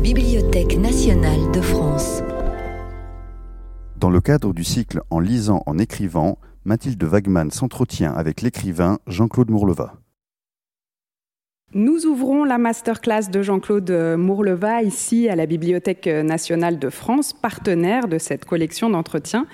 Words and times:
Bibliothèque 0.00 0.78
nationale 0.78 1.50
de 1.52 1.60
France. 1.60 2.22
Dans 3.96 4.10
le 4.10 4.20
cadre 4.20 4.52
du 4.52 4.62
cycle 4.62 5.00
En 5.10 5.18
lisant, 5.18 5.62
en 5.66 5.76
écrivant, 5.76 6.38
Mathilde 6.64 7.02
Wagman 7.02 7.50
s'entretient 7.50 8.12
avec 8.12 8.42
l'écrivain 8.42 8.98
Jean-Claude 9.08 9.50
Mourleva. 9.50 9.94
Nous 11.74 12.06
ouvrons 12.06 12.44
la 12.44 12.56
masterclass 12.56 13.28
de 13.30 13.42
Jean-Claude 13.42 13.90
Mourleva 14.16 14.82
ici 14.82 15.28
à 15.28 15.36
la 15.36 15.44
Bibliothèque 15.44 16.06
nationale 16.06 16.78
de 16.78 16.88
France, 16.88 17.34
partenaire 17.34 18.08
de 18.08 18.16
cette 18.16 18.46
collection 18.46 18.88
d'entretiens 18.88 19.46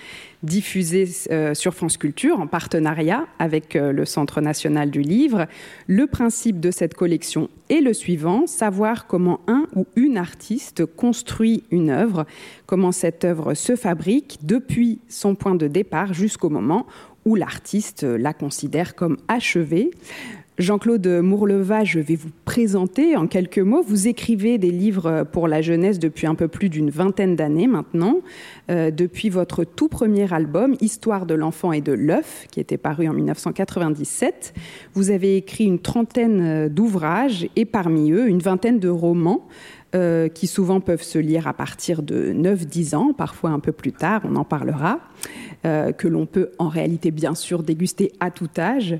diffusée 0.45 1.09
euh, 1.32 1.55
sur 1.55 1.74
France 1.74 1.96
Culture 1.96 2.38
en 2.38 2.46
partenariat 2.46 3.27
avec 3.41 3.74
euh, 3.74 3.91
le 3.91 4.05
Centre 4.05 4.41
national 4.41 4.92
du 4.92 5.00
livre. 5.00 5.48
Le 5.88 6.06
principe 6.06 6.61
de 6.61 6.70
cette 6.70 6.95
collection 6.95 7.48
est 7.69 7.80
le 7.80 7.92
suivant, 7.92 8.46
savoir 8.46 9.09
comment 9.09 9.41
un 9.48 9.66
ou 9.74 9.84
une 9.96 10.16
artiste 10.16 10.87
construit 10.87 11.65
une 11.73 11.91
œuvre, 11.91 12.27
comment 12.66 12.92
cette 12.92 13.24
œuvre 13.24 13.55
se 13.55 13.74
fabrique 13.74 14.38
depuis 14.45 15.01
son 15.09 15.34
point 15.34 15.56
de 15.56 15.66
départ 15.66 16.15
jusqu'au 16.15 16.48
moment 16.48 16.87
où 17.24 17.34
l'artiste 17.34 18.05
la 18.05 18.34
considère 18.34 18.95
comme 18.95 19.16
achevée. 19.27 19.91
Jean-Claude 20.56 21.08
Mourleva, 21.20 21.82
je 21.82 21.98
vais 21.98 22.14
vous 22.14 22.30
présenter 22.44 23.16
en 23.16 23.26
quelques 23.26 23.58
mots. 23.58 23.82
Vous 23.82 24.06
écrivez 24.06 24.56
des 24.56 24.70
livres 24.70 25.27
pour 25.32 25.48
la 25.48 25.62
jeunesse 25.62 25.98
depuis 25.98 26.28
un 26.28 26.36
peu 26.36 26.46
plus 26.46 26.68
d'une 26.68 26.90
vingtaine 26.90 27.34
d'années 27.34 27.66
maintenant, 27.66 28.20
euh, 28.70 28.92
depuis 28.92 29.30
votre 29.30 29.64
tout 29.64 29.88
premier 29.88 30.32
album, 30.32 30.77
Histoire 30.80 31.27
de 31.27 31.34
l'enfant 31.34 31.72
et 31.72 31.80
de 31.80 31.92
l'œuf, 31.92 32.46
qui 32.52 32.60
était 32.60 32.77
paru 32.77 33.08
en 33.08 33.14
1997. 33.14 34.54
Vous 34.94 35.10
avez 35.10 35.36
écrit 35.36 35.64
une 35.64 35.80
trentaine 35.80 36.68
d'ouvrages 36.68 37.48
et 37.56 37.64
parmi 37.64 38.12
eux 38.12 38.28
une 38.28 38.38
vingtaine 38.38 38.78
de 38.78 38.88
romans. 38.88 39.48
Euh, 39.95 40.29
qui 40.29 40.48
souvent 40.48 40.81
peuvent 40.81 41.05
se 41.05 41.19
lire 41.19 41.47
à 41.47 41.53
partir 41.53 42.03
de 42.03 42.33
9-10 42.33 42.97
ans, 42.97 43.12
parfois 43.12 43.50
un 43.50 43.61
peu 43.61 43.70
plus 43.70 43.92
tard, 43.92 44.23
on 44.25 44.34
en 44.34 44.45
parlera. 44.45 44.98
Euh, 45.67 45.92
que 45.92 46.09
l'on 46.09 46.27
peut 46.27 46.51
en 46.59 46.69
réalité 46.69 47.11
bien 47.11 47.34
sûr 47.34 47.62
déguster 47.62 48.12
à 48.20 48.31
tout 48.31 48.51
âge. 48.59 48.97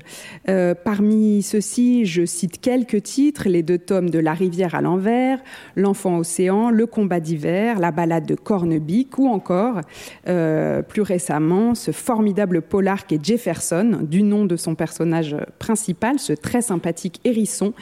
Euh, 0.49 0.73
parmi 0.73 1.43
ceux-ci, 1.43 2.05
je 2.05 2.25
cite 2.25 2.59
quelques 2.59 3.03
titres, 3.03 3.47
les 3.47 3.61
deux 3.61 3.77
tomes 3.77 4.09
de 4.09 4.19
La 4.19 4.33
rivière 4.33 4.73
à 4.73 4.81
l'envers, 4.81 5.39
L'enfant 5.75 6.17
océan, 6.17 6.69
Le 6.69 6.85
combat 6.87 7.19
d'hiver, 7.19 7.79
La 7.79 7.91
balade 7.91 8.25
de 8.25 8.35
Cornebic 8.35 9.17
ou 9.19 9.27
encore, 9.27 9.81
plus 10.23 11.01
récemment, 11.01 11.75
ce 11.75 11.91
formidable 11.91 12.61
polar 12.61 13.05
qu'est 13.05 13.23
Jefferson, 13.23 13.99
du 14.01 14.23
nom 14.23 14.45
de 14.45 14.55
son 14.55 14.75
personnage 14.75 15.35
principal, 15.59 16.19
ce 16.19 16.33
très 16.33 16.61
sympathique 16.61 17.19
hérisson 17.25 17.73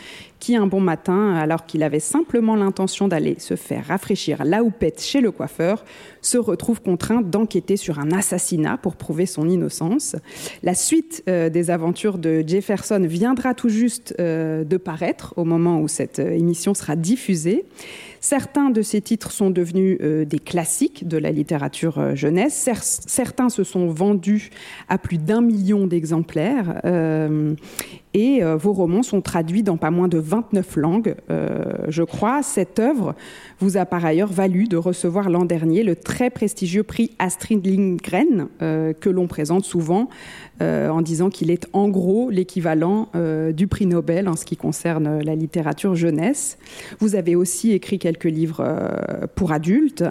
qui 0.43 0.57
un 0.57 0.67
bon 0.67 0.81
matin, 0.81 1.35
alors 1.35 1.65
qu'il 1.65 1.83
avait 1.83 2.01
simplement 2.01 2.57
l'intention 2.57 3.07
d'aller 3.07 3.37
se 3.39 3.55
faire 3.55 3.85
rafraîchir 3.87 4.43
la 4.43 4.61
houppette 4.61 5.01
chez 5.01 5.21
le 5.21 5.31
coiffeur, 5.31 5.85
se 6.21 6.37
retrouve 6.37 6.81
contraint 6.81 7.21
d'enquêter 7.21 7.77
sur 7.77 7.97
un 7.97 8.11
assassinat 8.11 8.75
pour 8.75 8.97
prouver 8.97 9.25
son 9.25 9.47
innocence. 9.47 10.17
La 10.61 10.73
suite 10.73 11.23
euh, 11.29 11.49
des 11.49 11.71
aventures 11.71 12.17
de 12.17 12.43
Jefferson 12.45 13.05
viendra 13.07 13.53
tout 13.53 13.69
juste 13.69 14.15
euh, 14.19 14.65
de 14.65 14.75
paraître 14.75 15.33
au 15.37 15.45
moment 15.45 15.79
où 15.79 15.87
cette 15.87 16.19
euh, 16.19 16.31
émission 16.31 16.73
sera 16.73 16.97
diffusée. 16.97 17.63
Certains 18.19 18.69
de 18.69 18.81
ces 18.81 18.99
titres 18.99 19.31
sont 19.31 19.49
devenus 19.49 19.99
des 19.99 20.39
classiques 20.39 21.05
de 21.05 21.17
la 21.17 21.29
littérature 21.29 22.15
jeunesse. 22.15 22.69
certains 22.81 23.49
se 23.49 23.65
sont 23.65 23.87
vendus 23.87 24.49
à 24.87 24.97
plus 24.97 25.17
d'un 25.17 25.41
million 25.41 25.87
d'exemplaires 25.87 26.79
et 28.13 28.43
euh, 28.43 28.55
vos 28.55 28.73
romans 28.73 29.01
sont 29.01 29.21
traduits 29.21 29.63
dans 29.63 29.77
pas 29.77 29.89
moins 29.89 30.07
de 30.07 30.19
29 30.19 30.75
langues, 30.75 31.15
euh, 31.31 31.63
je 31.87 32.03
crois. 32.03 32.43
Cette 32.43 32.79
œuvre 32.79 33.15
vous 33.59 33.77
a 33.77 33.85
par 33.85 34.05
ailleurs 34.05 34.31
valu 34.31 34.67
de 34.67 34.77
recevoir 34.77 35.29
l'an 35.29 35.45
dernier 35.45 35.83
le 35.83 35.95
très 35.95 36.29
prestigieux 36.29 36.83
prix 36.83 37.11
Astrid 37.17 37.65
Lindgren, 37.65 38.47
euh, 38.61 38.93
que 38.93 39.09
l'on 39.09 39.27
présente 39.27 39.65
souvent 39.65 40.09
en 40.61 41.01
disant 41.01 41.29
qu'il 41.29 41.51
est 41.51 41.67
en 41.73 41.89
gros 41.89 42.29
l'équivalent 42.29 43.09
du 43.53 43.67
prix 43.67 43.85
Nobel 43.85 44.29
en 44.29 44.37
ce 44.37 44.45
qui 44.45 44.55
concerne 44.55 45.21
la 45.21 45.35
littérature 45.35 45.93
jeunesse. 45.93 46.57
Vous 46.99 47.15
avez 47.15 47.35
aussi 47.35 47.73
écrit 47.73 47.99
quelques 47.99 48.23
livres 48.23 48.63
pour 49.35 49.51
adultes. 49.51 50.05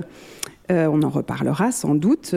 On 0.71 1.03
en 1.03 1.09
reparlera 1.09 1.73
sans 1.73 1.95
doute. 1.95 2.35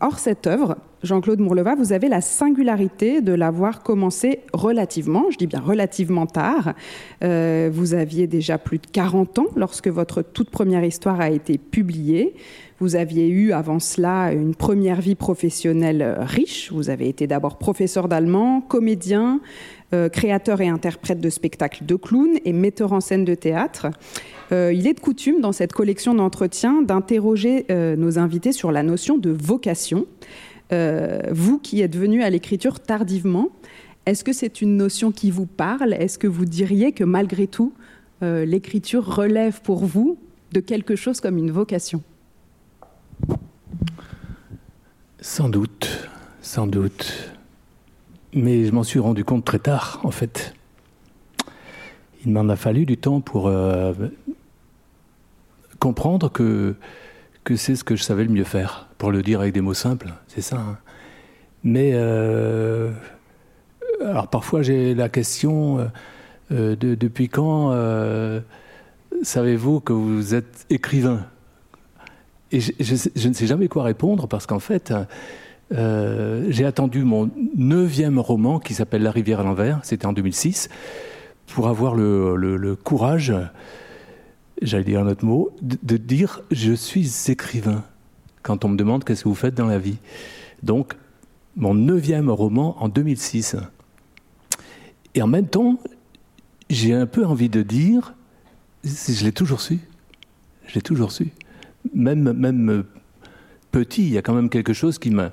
or, 0.00 0.18
cette 0.18 0.46
œuvre, 0.46 0.76
Jean-Claude 1.02 1.40
Mourleva, 1.40 1.74
vous 1.74 1.92
avez 1.92 2.08
la 2.08 2.20
singularité 2.20 3.22
de 3.22 3.32
l'avoir 3.32 3.82
commencé 3.82 4.40
relativement, 4.52 5.30
je 5.30 5.38
dis 5.38 5.48
bien 5.48 5.60
relativement 5.60 6.26
tard. 6.26 6.74
Euh, 7.24 7.70
vous 7.72 7.94
aviez 7.94 8.28
déjà 8.28 8.56
plus 8.56 8.78
de 8.78 8.86
40 8.86 9.40
ans 9.40 9.46
lorsque 9.56 9.88
votre 9.88 10.22
toute 10.22 10.50
première 10.50 10.84
histoire 10.84 11.20
a 11.20 11.30
été 11.30 11.58
publiée. 11.58 12.34
Vous 12.78 12.94
aviez 12.94 13.28
eu 13.28 13.52
avant 13.52 13.80
cela 13.80 14.32
une 14.32 14.54
première 14.54 15.00
vie 15.00 15.14
professionnelle 15.14 16.16
riche. 16.20 16.72
Vous 16.72 16.88
avez 16.90 17.08
été 17.08 17.26
d'abord 17.26 17.58
professeur 17.58 18.08
d'allemand, 18.08 18.60
comédien, 18.60 19.40
euh, 19.94 20.08
créateur 20.08 20.60
et 20.60 20.68
interprète 20.68 21.20
de 21.20 21.30
spectacles 21.30 21.84
de 21.84 21.96
clown 21.96 22.38
et 22.44 22.52
metteur 22.52 22.92
en 22.92 23.00
scène 23.00 23.24
de 23.24 23.34
théâtre. 23.34 23.88
Euh, 24.52 24.72
il 24.72 24.86
est 24.86 24.94
de 24.94 25.00
coutume 25.00 25.40
dans 25.40 25.52
cette 25.52 25.72
collection 25.72 26.14
d'entretiens 26.14 26.82
d'interroger 26.82 27.66
nos 27.70 28.18
invités 28.18 28.52
sur 28.52 28.72
la 28.72 28.82
notion 28.82 29.18
de 29.18 29.30
vocation. 29.30 30.06
Euh, 30.72 31.20
vous 31.30 31.58
qui 31.58 31.82
êtes 31.82 31.96
venu 31.96 32.22
à 32.22 32.30
l'écriture 32.30 32.80
tardivement, 32.80 33.50
est-ce 34.06 34.24
que 34.24 34.32
c'est 34.32 34.62
une 34.62 34.76
notion 34.76 35.12
qui 35.12 35.30
vous 35.30 35.46
parle? 35.46 35.92
Est-ce 35.92 36.18
que 36.18 36.26
vous 36.26 36.44
diriez 36.44 36.92
que 36.92 37.04
malgré 37.04 37.46
tout, 37.46 37.74
euh, 38.22 38.44
l'écriture 38.44 39.04
relève 39.04 39.60
pour 39.60 39.84
vous 39.84 40.18
de 40.52 40.60
quelque 40.60 40.96
chose 40.96 41.20
comme 41.20 41.36
une 41.36 41.50
vocation? 41.50 42.02
Sans 45.20 45.48
doute, 45.48 46.08
sans 46.40 46.66
doute. 46.66 47.32
Mais 48.32 48.64
je 48.64 48.72
m'en 48.72 48.82
suis 48.82 48.98
rendu 48.98 49.24
compte 49.24 49.44
très 49.44 49.58
tard, 49.58 50.00
en 50.04 50.10
fait. 50.10 50.54
Il 52.24 52.32
m'en 52.32 52.48
a 52.48 52.56
fallu 52.56 52.86
du 52.86 52.96
temps 52.96 53.20
pour 53.20 53.48
euh, 53.48 53.92
comprendre 55.82 56.30
que 56.30 56.76
que 57.42 57.56
c'est 57.56 57.74
ce 57.74 57.82
que 57.82 57.96
je 57.96 58.04
savais 58.04 58.22
le 58.22 58.30
mieux 58.30 58.44
faire, 58.44 58.86
pour 58.98 59.10
le 59.10 59.20
dire 59.20 59.40
avec 59.40 59.52
des 59.52 59.60
mots 59.60 59.74
simples, 59.74 60.12
c'est 60.28 60.42
ça. 60.42 60.58
Hein. 60.58 60.78
Mais 61.64 61.90
euh, 61.94 62.92
alors 64.00 64.28
parfois 64.28 64.62
j'ai 64.62 64.94
la 64.94 65.08
question 65.08 65.80
euh, 65.80 65.84
euh, 66.52 66.76
de 66.76 66.94
depuis 66.94 67.28
quand 67.28 67.74
savez-vous 69.22 69.80
que 69.80 69.92
vous 69.92 70.34
êtes 70.36 70.66
écrivain? 70.70 71.26
Et 72.52 72.60
je, 72.60 73.28
ne 73.28 73.32
sais 73.32 73.46
jamais 73.46 73.66
quoi 73.66 73.82
répondre 73.82 74.28
parce 74.28 74.46
qu'en 74.46 74.60
fait 74.60 74.94
j'ai 75.70 76.64
attendu 76.64 77.02
mon 77.02 77.28
neuvième 77.56 78.20
roman 78.20 78.60
qui 78.60 78.74
s'appelle 78.74 79.02
La 79.02 79.10
rivière 79.10 79.40
à 79.40 79.42
l'envers, 79.42 79.80
c'était 79.82 80.06
en 80.06 80.12
2006, 80.12 80.68
pour 81.46 81.66
avoir 81.66 81.96
le, 81.96 82.36
le 82.36 82.76
courage 82.76 83.34
j'allais 84.62 84.84
dire 84.84 85.00
un 85.00 85.08
autre 85.08 85.24
mot, 85.24 85.50
de, 85.60 85.96
dire 85.96 86.40
je 86.50 86.72
suis 86.72 87.10
écrivain 87.28 87.84
quand 88.42 88.64
on 88.64 88.68
me 88.68 88.76
demande 88.76 89.04
qu'est-ce 89.04 89.24
que 89.24 89.28
vous 89.28 89.34
faites 89.34 89.54
dans 89.54 89.66
la 89.66 89.78
vie? 89.78 89.98
Donc, 90.62 90.94
mon 91.56 91.74
neuvième 91.74 92.30
roman 92.30 92.82
en 92.82 92.88
2006. 92.88 93.56
Et 95.14 95.22
en 95.22 95.26
même 95.26 95.46
temps, 95.46 95.78
j'ai 96.70 96.94
un 96.94 97.06
peu 97.06 97.26
envie 97.26 97.48
de 97.48 97.62
dire, 97.62 98.14
je 98.84 99.24
l'ai 99.24 99.32
toujours 99.32 99.60
su. 99.60 99.78
Je 100.66 100.74
l'ai 100.74 100.82
toujours 100.82 101.12
su. 101.12 101.28
Même, 101.94 102.32
même 102.32 102.84
petit, 103.70 104.02
il 104.02 104.10
y 104.10 104.18
a 104.18 104.22
quand 104.22 104.34
même 104.34 104.48
quelque 104.48 104.72
chose 104.72 104.98
qui 104.98 105.10
me, 105.10 105.30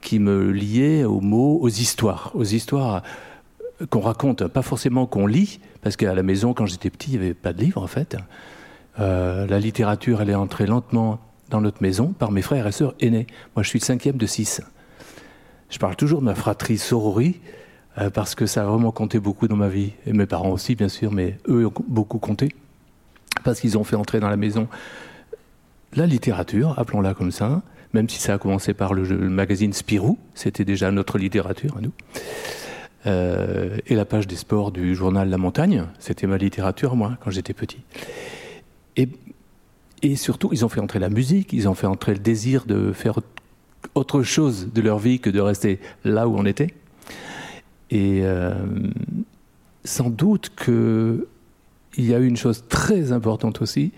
qui 0.00 0.18
me 0.18 0.50
liait 0.50 1.04
aux 1.04 1.20
mots, 1.20 1.58
aux 1.60 1.68
histoires, 1.68 2.32
aux 2.34 2.44
histoires 2.44 3.02
qu'on 3.88 4.00
raconte, 4.00 4.46
pas 4.48 4.62
forcément 4.62 5.06
qu'on 5.06 5.26
lit, 5.26 5.60
parce 5.82 5.96
qu'à 5.96 6.14
la 6.14 6.22
maison, 6.22 6.52
quand 6.52 6.66
j'étais 6.66 6.90
petit, 6.90 7.12
il 7.12 7.18
n'y 7.18 7.24
avait 7.24 7.34
pas 7.34 7.52
de 7.52 7.60
livre 7.62 7.82
en 7.82 7.86
fait. 7.86 8.16
Euh, 8.98 9.46
la 9.46 9.58
littérature, 9.58 10.20
elle 10.20 10.30
est 10.30 10.34
entrée 10.34 10.66
lentement 10.66 11.20
dans 11.48 11.60
notre 11.60 11.82
maison 11.82 12.08
par 12.08 12.32
mes 12.32 12.42
frères 12.42 12.66
et 12.66 12.72
sœurs 12.72 12.94
aînés. 13.00 13.26
Moi, 13.56 13.62
je 13.62 13.68
suis 13.68 13.78
le 13.78 13.84
cinquième 13.84 14.16
de 14.16 14.26
six. 14.26 14.60
Je 15.68 15.78
parle 15.78 15.96
toujours 15.96 16.20
de 16.20 16.26
ma 16.26 16.34
fratrie 16.34 16.78
sorori, 16.78 17.40
euh, 17.98 18.10
parce 18.10 18.34
que 18.34 18.46
ça 18.46 18.62
a 18.62 18.66
vraiment 18.66 18.92
compté 18.92 19.20
beaucoup 19.20 19.48
dans 19.48 19.56
ma 19.56 19.68
vie. 19.68 19.92
Et 20.06 20.12
mes 20.12 20.26
parents 20.26 20.50
aussi, 20.50 20.74
bien 20.74 20.88
sûr, 20.88 21.12
mais 21.12 21.38
eux 21.48 21.66
ont 21.66 21.72
beaucoup 21.88 22.18
compté, 22.18 22.54
parce 23.44 23.60
qu'ils 23.60 23.78
ont 23.78 23.84
fait 23.84 23.96
entrer 23.96 24.20
dans 24.20 24.28
la 24.28 24.36
maison 24.36 24.68
la 25.94 26.06
littérature, 26.06 26.78
appelons-la 26.78 27.14
comme 27.14 27.32
ça, 27.32 27.62
même 27.92 28.08
si 28.08 28.20
ça 28.20 28.34
a 28.34 28.38
commencé 28.38 28.74
par 28.74 28.94
le, 28.94 29.04
magazine 29.28 29.72
Spirou, 29.72 30.18
c'était 30.34 30.64
déjà 30.64 30.90
notre 30.90 31.18
littérature 31.18 31.76
à 31.76 31.80
nous. 31.80 31.92
Euh, 33.06 33.78
et 33.86 33.94
la 33.94 34.04
page 34.04 34.26
des 34.26 34.36
sports 34.36 34.72
du 34.72 34.94
journal 34.94 35.28
La 35.28 35.38
Montagne, 35.38 35.86
c'était 35.98 36.26
ma 36.26 36.36
littérature, 36.36 36.94
moi, 36.96 37.16
quand 37.20 37.30
j'étais 37.30 37.54
petit. 37.54 37.80
Et, 40.02 40.16
surtout, 40.16 40.48
ils 40.52 40.64
ont 40.64 40.68
fait 40.68 40.80
entrer 40.80 40.98
la 40.98 41.10
musique, 41.10 41.52
ils 41.52 41.68
ont 41.68 41.74
fait 41.74 41.86
entrer 41.86 42.12
le 42.12 42.20
désir 42.20 42.64
de 42.66 42.92
faire 42.92 43.20
autre 43.94 44.22
chose 44.22 44.68
de 44.72 44.80
leur 44.80 44.98
vie 44.98 45.20
que 45.20 45.30
de 45.30 45.40
rester 45.40 45.78
là 46.04 46.28
où 46.28 46.36
on 46.36 46.46
était. 46.46 46.74
Et 47.90 48.20
euh, 48.22 48.54
sans 49.84 50.10
doute 50.10 50.52
qu'il 50.56 51.24
y 51.98 52.14
a 52.14 52.18
eu 52.18 52.26
une 52.26 52.36
chose 52.36 52.64
très 52.68 53.12
importante 53.12 53.60
aussi, 53.62 53.92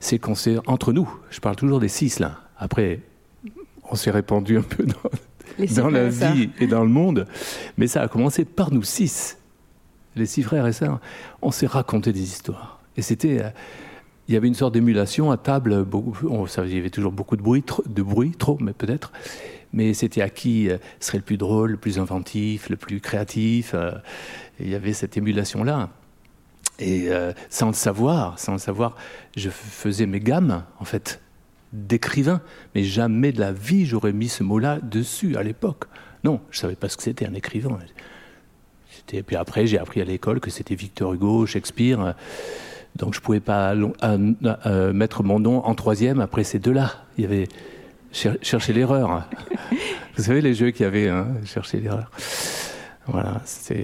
c'est 0.00 0.18
qu'on 0.18 0.34
s'est, 0.34 0.56
entre 0.66 0.92
nous, 0.92 1.08
je 1.30 1.40
parle 1.40 1.56
toujours 1.56 1.80
des 1.80 1.88
six 1.88 2.18
là, 2.18 2.40
après, 2.58 3.00
on 3.90 3.94
s'est 3.94 4.10
répandu 4.10 4.58
un 4.58 4.62
peu 4.62 4.84
dans, 4.84 5.74
dans 5.82 5.90
la 5.90 6.08
vie 6.08 6.50
et 6.58 6.66
dans 6.66 6.82
le 6.82 6.90
monde, 6.90 7.26
mais 7.76 7.86
ça 7.86 8.02
a 8.02 8.08
commencé 8.08 8.44
par 8.44 8.72
nous 8.72 8.82
six, 8.82 9.38
les 10.16 10.26
six 10.26 10.42
frères 10.42 10.66
et 10.66 10.72
sœurs, 10.72 11.00
on 11.42 11.50
s'est 11.50 11.66
raconté 11.66 12.12
des 12.12 12.22
histoires. 12.22 12.80
Et 12.96 13.02
c'était, 13.02 13.42
euh, 13.42 13.50
il 14.28 14.34
y 14.34 14.36
avait 14.36 14.48
une 14.48 14.54
sorte 14.54 14.74
d'émulation 14.74 15.30
à 15.30 15.38
table, 15.38 15.86
on, 16.22 16.46
il 16.46 16.74
y 16.74 16.78
avait 16.78 16.90
toujours 16.90 17.12
beaucoup 17.12 17.36
de 17.36 17.42
bruit, 17.42 17.62
trop, 17.62 17.82
de 17.88 18.02
bruit, 18.02 18.32
trop, 18.32 18.58
mais 18.60 18.74
peut-être, 18.74 19.10
mais 19.72 19.94
c'était 19.94 20.20
à 20.20 20.28
qui 20.28 20.68
euh, 20.68 20.76
serait 21.00 21.18
le 21.18 21.24
plus 21.24 21.38
drôle, 21.38 21.72
le 21.72 21.76
plus 21.78 21.98
inventif, 21.98 22.68
le 22.68 22.76
plus 22.76 23.00
créatif. 23.00 23.72
Euh, 23.74 23.92
il 24.60 24.68
y 24.68 24.74
avait 24.74 24.92
cette 24.92 25.16
émulation-là. 25.16 25.90
Et 26.78 27.10
euh, 27.10 27.32
sans 27.48 27.68
le 27.68 27.72
savoir, 27.72 28.38
sans 28.38 28.52
le 28.52 28.58
savoir, 28.58 28.96
je 29.36 29.50
faisais 29.50 30.06
mes 30.06 30.20
gammes, 30.20 30.64
en 30.78 30.84
fait, 30.84 31.20
d'écrivain. 31.72 32.40
Mais 32.74 32.84
jamais 32.84 33.32
de 33.32 33.40
la 33.40 33.52
vie, 33.52 33.86
j'aurais 33.86 34.12
mis 34.12 34.28
ce 34.28 34.42
mot-là 34.42 34.78
dessus 34.80 35.36
à 35.36 35.42
l'époque. 35.42 35.84
Non, 36.24 36.40
je 36.50 36.58
ne 36.58 36.60
savais 36.62 36.76
pas 36.76 36.88
ce 36.88 36.96
que 36.96 37.02
c'était 37.02 37.26
un 37.26 37.34
écrivain. 37.34 37.78
Et 39.12 39.22
puis 39.22 39.36
après, 39.36 39.66
j'ai 39.66 39.78
appris 39.78 40.00
à 40.00 40.04
l'école 40.04 40.40
que 40.40 40.50
c'était 40.50 40.74
Victor 40.74 41.14
Hugo, 41.14 41.46
Shakespeare. 41.46 42.14
Donc 42.98 43.14
je 43.14 43.20
ne 43.20 43.22
pouvais 43.22 43.40
pas 43.40 43.74
mettre 44.92 45.22
mon 45.22 45.38
nom 45.40 45.64
en 45.64 45.74
troisième 45.74 46.20
après 46.20 46.44
ces 46.44 46.58
deux-là. 46.58 46.92
Il 47.16 47.22
y 47.22 47.26
avait 47.26 47.48
chercher 48.12 48.72
l'erreur. 48.72 49.28
Vous 50.16 50.24
savez, 50.24 50.40
les 50.40 50.54
jeux 50.54 50.70
qu'il 50.70 50.84
y 50.84 50.86
avait, 50.86 51.08
hein, 51.08 51.28
chercher 51.44 51.80
l'erreur. 51.80 52.10
Voilà, 53.06 53.40
ça 53.44 53.74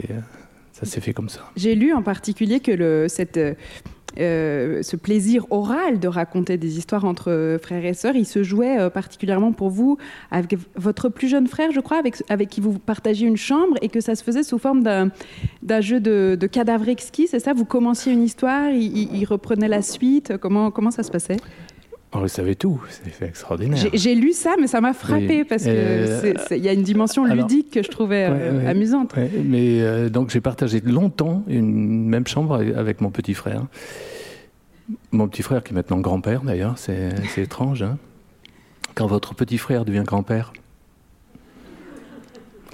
s'est 0.83 1.01
fait 1.01 1.13
comme 1.13 1.29
ça. 1.29 1.41
J'ai 1.57 1.75
lu 1.75 1.95
en 1.95 2.03
particulier 2.03 2.61
que 2.61 2.73
le, 2.73 3.07
cette, 3.09 3.39
euh, 4.19 4.83
ce 4.83 4.97
plaisir 4.97 5.47
oral 5.51 5.99
de 5.99 6.09
raconter 6.09 6.57
des 6.57 6.79
histoires 6.79 7.05
entre 7.05 7.59
frères 7.61 7.85
et 7.85 7.95
sœurs, 7.95 8.17
il 8.17 8.27
se 8.27 8.43
jouait 8.43 8.79
euh, 8.79 8.91
particulièrement 8.91 9.53
pour 9.53 9.71
vous 9.71 9.99
avec 10.31 10.57
votre 10.77 11.09
plus 11.09 11.29
jeune 11.29 11.47
frère, 11.47 11.73
je 11.73 11.81
crois, 11.81 11.99
avec, 11.99 12.23
avec 12.29 12.49
qui 12.49 12.61
vous 12.61 12.79
partagiez 12.79 13.27
une 13.27 13.37
chambre 13.37 13.77
et 13.83 13.89
que 13.89 14.01
ça 14.01 14.15
se 14.15 14.23
faisait 14.23 14.43
sous 14.43 14.59
forme 14.59 14.83
d'un 14.83 15.81
jeu 15.81 16.01
de, 16.01 16.37
de 16.39 16.47
cadavre 16.47 16.89
exquis, 16.89 17.27
c'est 17.27 17.41
ça? 17.41 17.53
Vous 17.53 17.65
commenciez 17.65 18.13
une 18.13 18.23
histoire, 18.23 18.71
il, 18.71 19.15
il, 19.15 19.25
reprenait 19.25 19.69
la 19.69 19.83
suite, 19.83 20.37
comment, 20.39 20.71
comment 20.71 20.91
ça 20.91 21.03
se 21.03 21.11
passait? 21.11 21.37
On 22.15 22.21
le 22.21 22.29
savait 22.29 22.55
tout, 22.55 22.81
c'est 22.89 23.27
extraordinaire. 23.27 23.85
J'ai 23.93 24.15
lu 24.15 24.33
ça, 24.33 24.55
mais 24.61 24.69
ça 24.69 24.81
m'a 24.81 24.93
frappé 24.93 25.45
parce 25.45 25.65
qu'il 25.65 25.73
euh, 25.75 26.33
y 26.53 26.69
a 26.69 26.73
une 26.73 26.83
dimension 26.83 27.25
ludique 27.25 27.73
que 27.73 27.83
je 27.83 27.89
trouvais 27.89 28.29
euh, 28.31 28.71
amusante. 28.71 29.15
mais 29.17 29.83
euh, 29.83 30.09
donc 30.09 30.31
j'ai 30.31 30.41
partagé 30.41 30.81
longtemps 30.81 31.43
une 31.49 32.07
même 32.07 32.27
chambre 32.27 32.55
avec 32.55 33.01
mon 33.01 33.11
petit 33.11 33.35
frère. 33.35 33.67
Mon 35.11 35.29
petit 35.29 35.43
frère 35.43 35.65
qui 35.65 35.73
est 35.73 35.75
maintenant 35.75 35.99
grand-père 35.99 36.43
d'ailleurs, 36.43 36.79
c'est 36.79 37.15
étrange. 37.37 37.83
Hein. 37.83 37.99
Quand 38.95 39.09
votre 39.09 39.35
petit 39.35 39.59
frère 39.59 39.85
devient 39.85 40.05
grand-père. 40.07 40.53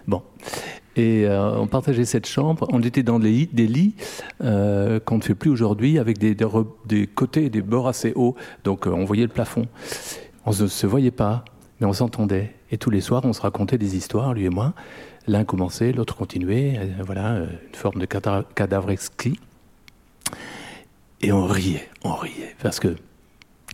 Bon. 0.07 0.23
Et 0.97 1.25
euh, 1.25 1.59
on 1.59 1.67
partageait 1.67 2.05
cette 2.05 2.27
chambre. 2.27 2.67
On 2.73 2.83
était 2.83 3.03
dans 3.03 3.19
des 3.19 3.47
lits 3.53 3.95
euh, 4.43 4.99
qu'on 5.01 5.19
ne 5.19 5.23
fait 5.23 5.35
plus 5.35 5.51
aujourd'hui, 5.51 5.99
avec 5.99 6.19
des, 6.19 6.37
côtés 7.15 7.47
et 7.47 7.51
des 7.51 7.63
bords 7.63 7.89
assez 7.89 8.13
hauts. 8.15 8.35
Donc 8.65 8.87
euh, 8.87 8.91
on 8.91 9.05
voyait 9.05 9.23
le 9.23 9.29
plafond. 9.29 9.67
On 10.47 10.51
ne 10.51 10.67
se 10.67 10.87
voyait 10.87 11.11
pas, 11.11 11.45
mais 11.81 11.87
on 11.87 11.93
s'entendait. 11.93 12.55
Et 12.71 12.79
tous 12.79 12.91
les 12.91 13.01
soirs, 13.01 13.25
on 13.25 13.33
se 13.33 13.41
racontait 13.41 13.79
des 13.79 13.97
histoires, 13.97 14.35
lui 14.35 14.45
et 14.45 14.51
moi. 14.51 14.75
L'un 15.27 15.45
commençait, 15.45 15.93
l'autre 15.93 16.17
continuait. 16.17 16.81
voilà, 17.05 17.37
une 17.37 17.75
forme 17.75 18.01
de 18.01 18.07
cadavre 18.07 18.91
exquis. 18.91 19.39
Et 21.21 21.31
on 21.31 21.47
riait, 21.47 21.89
on 22.03 22.15
riait. 22.15 22.57
Parce 22.63 22.81
que 22.81 22.97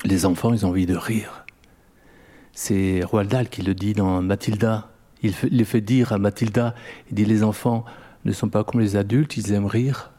les 0.04 0.26
enfants, 0.26 0.52
ils 0.52 0.66
ont 0.66 0.70
envie 0.70 0.86
de 0.86 0.96
rire. 0.96 1.44
C'est 2.52 3.02
Roald 3.04 3.30
Dahl 3.30 3.48
qui 3.48 3.62
le 3.62 3.74
dit 3.74 3.92
dans 3.92 4.20
Mathilda 4.22 4.88
il, 5.22 5.32
le 5.50 5.64
fait 5.64 5.80
dire 5.80 6.12
à 6.12 6.18
Mathilda, 6.18 6.74
il 7.10 7.14
dit 7.14 7.24
les 7.24 7.42
enfants 7.42 7.84
ne 8.24 8.32
sont 8.32 8.48
pas 8.48 8.64
comme 8.64 8.80
les 8.80 8.96
adultes, 8.96 9.36
ils 9.36 9.52
aiment 9.52 9.66
rire. 9.66 10.10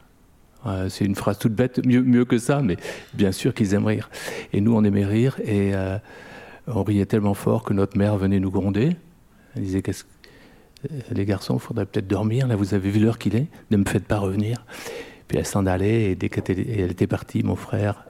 c'est 0.88 1.04
une 1.04 1.14
phrase 1.14 1.38
toute 1.38 1.54
bête, 1.54 1.84
mieux, 1.84 2.02
mieux, 2.02 2.24
que 2.24 2.38
ça, 2.38 2.62
mais 2.62 2.76
bien 3.14 3.32
sûr 3.32 3.54
qu'ils 3.54 3.74
aiment 3.74 3.86
rire. 3.86 4.10
Et 4.52 4.60
nous, 4.60 4.74
on 4.74 4.82
aimait 4.84 5.04
rire 5.04 5.38
et 5.44 5.74
euh, 5.74 5.98
on 6.66 6.82
riait 6.82 7.06
tellement 7.06 7.34
fort 7.34 7.64
que 7.64 7.72
notre 7.72 7.98
mère 7.98 8.16
venait 8.16 8.40
nous 8.40 8.50
gronder. 8.50 8.96
Elle 9.54 9.62
disait 9.62 9.82
qu'est-ce 9.82 10.04
les 11.10 11.24
garçons, 11.24 11.54
il 11.54 11.60
faudrait 11.60 11.86
peut-être 11.86 12.06
dormir. 12.06 12.46
Là, 12.46 12.56
vous 12.56 12.74
avez 12.74 12.90
vu 12.90 13.00
l'heure 13.00 13.18
qu'il 13.18 13.34
est. 13.36 13.46
Ne 13.70 13.78
me 13.78 13.84
faites 13.84 14.04
pas 14.04 14.18
revenir. 14.18 14.64
Puis 15.26 15.38
elle 15.38 15.46
s'en 15.46 15.66
allait 15.66 16.12
et 16.12 16.14
dès 16.14 16.28
qu'elle 16.28 16.90
était 16.90 17.06
partie, 17.06 17.42
mon 17.42 17.56
frère 17.56 18.06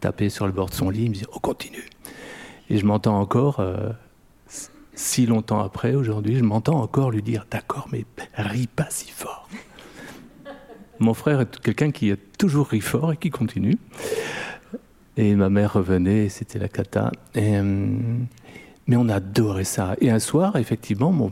tapait 0.00 0.28
sur 0.28 0.46
le 0.46 0.52
bord 0.52 0.68
de 0.68 0.74
son 0.74 0.90
lit. 0.90 1.04
Il 1.04 1.08
me 1.08 1.14
disait 1.14 1.26
"On 1.34 1.38
continue." 1.38 1.88
Et 2.70 2.78
je 2.78 2.86
m'entends 2.86 3.18
encore. 3.18 3.60
Euh, 3.60 3.90
si 4.98 5.26
longtemps 5.26 5.60
après, 5.60 5.94
aujourd'hui, 5.94 6.36
je 6.36 6.42
m'entends 6.42 6.80
encore 6.80 7.12
lui 7.12 7.22
dire 7.22 7.46
D'accord, 7.52 7.88
mais 7.92 8.04
ris 8.34 8.66
pas 8.66 8.88
si 8.90 9.08
fort. 9.08 9.48
Mon 10.98 11.14
frère 11.14 11.40
est 11.40 11.60
quelqu'un 11.60 11.92
qui 11.92 12.10
a 12.10 12.16
toujours 12.36 12.66
ri 12.66 12.80
fort 12.80 13.12
et 13.12 13.16
qui 13.16 13.30
continue. 13.30 13.78
Et 15.16 15.36
ma 15.36 15.50
mère 15.50 15.74
revenait, 15.74 16.28
c'était 16.28 16.58
la 16.58 16.66
cata. 16.68 17.12
Euh, 17.36 17.86
mais 18.88 18.96
on 18.96 19.08
adorait 19.08 19.62
ça. 19.62 19.94
Et 20.00 20.10
un 20.10 20.18
soir, 20.18 20.56
effectivement, 20.56 21.12
mon 21.12 21.30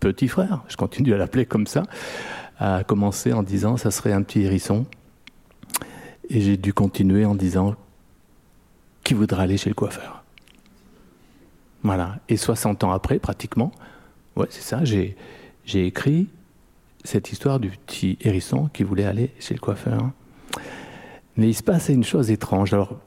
petit 0.00 0.28
frère, 0.28 0.64
je 0.68 0.76
continue 0.78 1.12
à 1.12 1.18
l'appeler 1.18 1.44
comme 1.44 1.66
ça, 1.66 1.82
a 2.58 2.82
commencé 2.82 3.34
en 3.34 3.42
disant 3.42 3.76
Ça 3.76 3.90
serait 3.90 4.14
un 4.14 4.22
petit 4.22 4.40
hérisson. 4.40 4.86
Et 6.30 6.40
j'ai 6.40 6.56
dû 6.56 6.72
continuer 6.72 7.26
en 7.26 7.34
disant 7.34 7.74
Qui 9.04 9.12
voudra 9.12 9.42
aller 9.42 9.58
chez 9.58 9.68
le 9.68 9.74
coiffeur? 9.74 10.21
Voilà. 11.82 12.18
Et 12.28 12.36
60 12.36 12.84
ans 12.84 12.92
après, 12.92 13.18
pratiquement, 13.18 13.72
ouais, 14.36 14.46
c'est 14.50 14.62
ça, 14.62 14.84
j'ai, 14.84 15.16
écrit 15.74 16.28
cette 17.04 17.32
histoire 17.32 17.58
du 17.58 17.70
petit 17.70 18.18
hérisson 18.20 18.68
qui 18.72 18.84
voulait 18.84 19.04
aller 19.04 19.30
chez 19.40 19.54
le 19.54 19.60
coiffeur. 19.60 20.10
Mais 21.36 21.48
il 21.48 21.54
se 21.54 21.62
passe 21.62 21.88
une 21.88 22.04
chose 22.04 22.30
étrange. 22.30 22.72
Alors, 22.72 23.00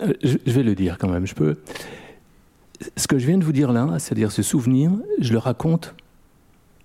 euh, 0.00 0.12
je, 0.22 0.52
vais 0.52 0.62
le 0.62 0.74
dire 0.74 0.98
quand 0.98 1.08
même. 1.08 1.26
Je 1.26 1.34
peux. 1.34 1.56
Ce 2.96 3.08
que 3.08 3.18
je 3.18 3.26
viens 3.26 3.38
de 3.38 3.44
vous 3.44 3.52
dire 3.52 3.72
là, 3.72 3.98
c'est-à-dire 3.98 4.30
ce 4.30 4.42
souvenir, 4.42 4.92
je 5.20 5.32
le 5.32 5.38
raconte 5.38 5.94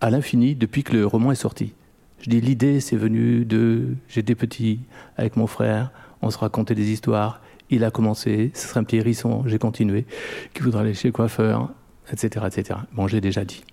à 0.02 0.10
l'infini 0.10 0.56
depuis 0.56 0.84
que 0.84 0.94
le 0.94 1.06
roman 1.06 1.32
est 1.32 1.36
sorti. 1.36 1.74
Je 2.22 2.30
dis 2.30 2.42
l'idée, 2.42 2.80
c'est 2.80 2.96
venu 2.96 3.46
de. 3.46 3.90
J'étais 4.08 4.34
petit 4.34 4.80
avec 5.18 5.36
mon 5.36 5.46
frère, 5.46 5.92
on 6.22 6.32
se 6.32 6.38
racontait 6.38 6.76
des 6.76 6.90
histoires 6.90 7.42
il 7.76 7.84
a 7.84 7.92
commencé, 7.92 8.52
ce 8.54 8.68
serait 8.68 8.80
un 8.80 8.84
petit 8.84 8.98
hérisson, 8.98 9.44
j'ai 9.48 9.60
continué, 9.60 10.06
qui 10.54 10.62
voudra 10.64 10.82
aller 10.82 10.94
chez 10.94 11.10
le 11.10 11.12
coiffeur, 11.12 11.72
etc. 12.12 12.46
etc. 12.48 12.80
Bon, 12.94 13.08
j'ai 13.08 13.22
déjà 13.22 13.46
dit. 13.46 13.64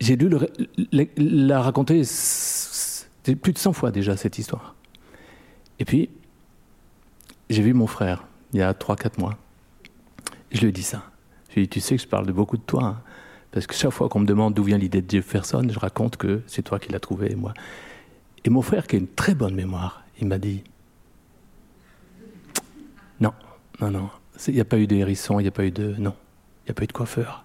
J'ai 0.00 0.16
dû 0.16 0.30
la 1.16 1.62
raconter 1.62 2.02
plus 3.40 3.52
de 3.52 3.58
100 3.58 3.72
fois 3.72 3.90
déjà, 3.90 4.16
cette 4.16 4.38
histoire. 4.38 4.74
Et 5.78 5.84
puis, 5.84 6.10
j'ai 7.50 7.62
vu 7.62 7.72
mon 7.72 7.86
frère, 7.86 8.26
il 8.52 8.58
y 8.58 8.62
a 8.62 8.72
3-4 8.72 9.20
mois. 9.20 9.36
Je 10.50 10.60
lui 10.60 10.68
ai 10.68 10.72
dit 10.72 10.82
ça. 10.82 11.04
Je 11.50 11.54
lui 11.54 11.62
ai 11.62 11.64
dit, 11.66 11.70
tu 11.70 11.80
sais 11.80 11.96
que 11.96 12.02
je 12.02 12.08
parle 12.08 12.26
de 12.26 12.32
beaucoup 12.32 12.56
de 12.56 12.62
toi. 12.62 12.84
Hein. 12.84 13.02
parce 13.52 13.66
que 13.66 13.74
chaque 13.74 13.90
fois 13.90 14.08
qu'on 14.08 14.20
me 14.20 14.26
demande 14.26 14.54
d'où 14.54 14.64
vient 14.64 14.78
l'idée 14.78 15.02
de 15.02 15.10
Jefferson, 15.10 15.66
je 15.68 15.78
raconte 15.78 16.16
que 16.16 16.42
c'est 16.46 16.62
toi 16.62 16.78
qui 16.78 16.90
l'as 16.90 17.00
trouvé, 17.00 17.34
moi. 17.34 17.54
Et 18.44 18.50
mon 18.50 18.62
frère, 18.62 18.86
qui 18.86 18.96
a 18.96 18.98
une 18.98 19.08
très 19.08 19.34
bonne 19.34 19.54
mémoire, 19.54 20.02
il 20.20 20.26
m'a 20.26 20.38
dit, 20.38 20.64
non, 23.82 23.90
non. 23.90 24.10
Il 24.48 24.54
n'y 24.54 24.60
a 24.60 24.64
pas 24.64 24.78
eu 24.78 24.86
de 24.86 24.96
hérisson, 24.96 25.40
il 25.40 25.42
n'y 25.42 25.48
a 25.48 25.52
pas 25.52 25.64
eu 25.64 25.70
de. 25.70 25.94
Non. 25.98 26.14
Il 26.64 26.68
n'y 26.68 26.70
a 26.70 26.74
pas 26.74 26.84
eu 26.84 26.86
de 26.86 26.92
coiffeur. 26.92 27.44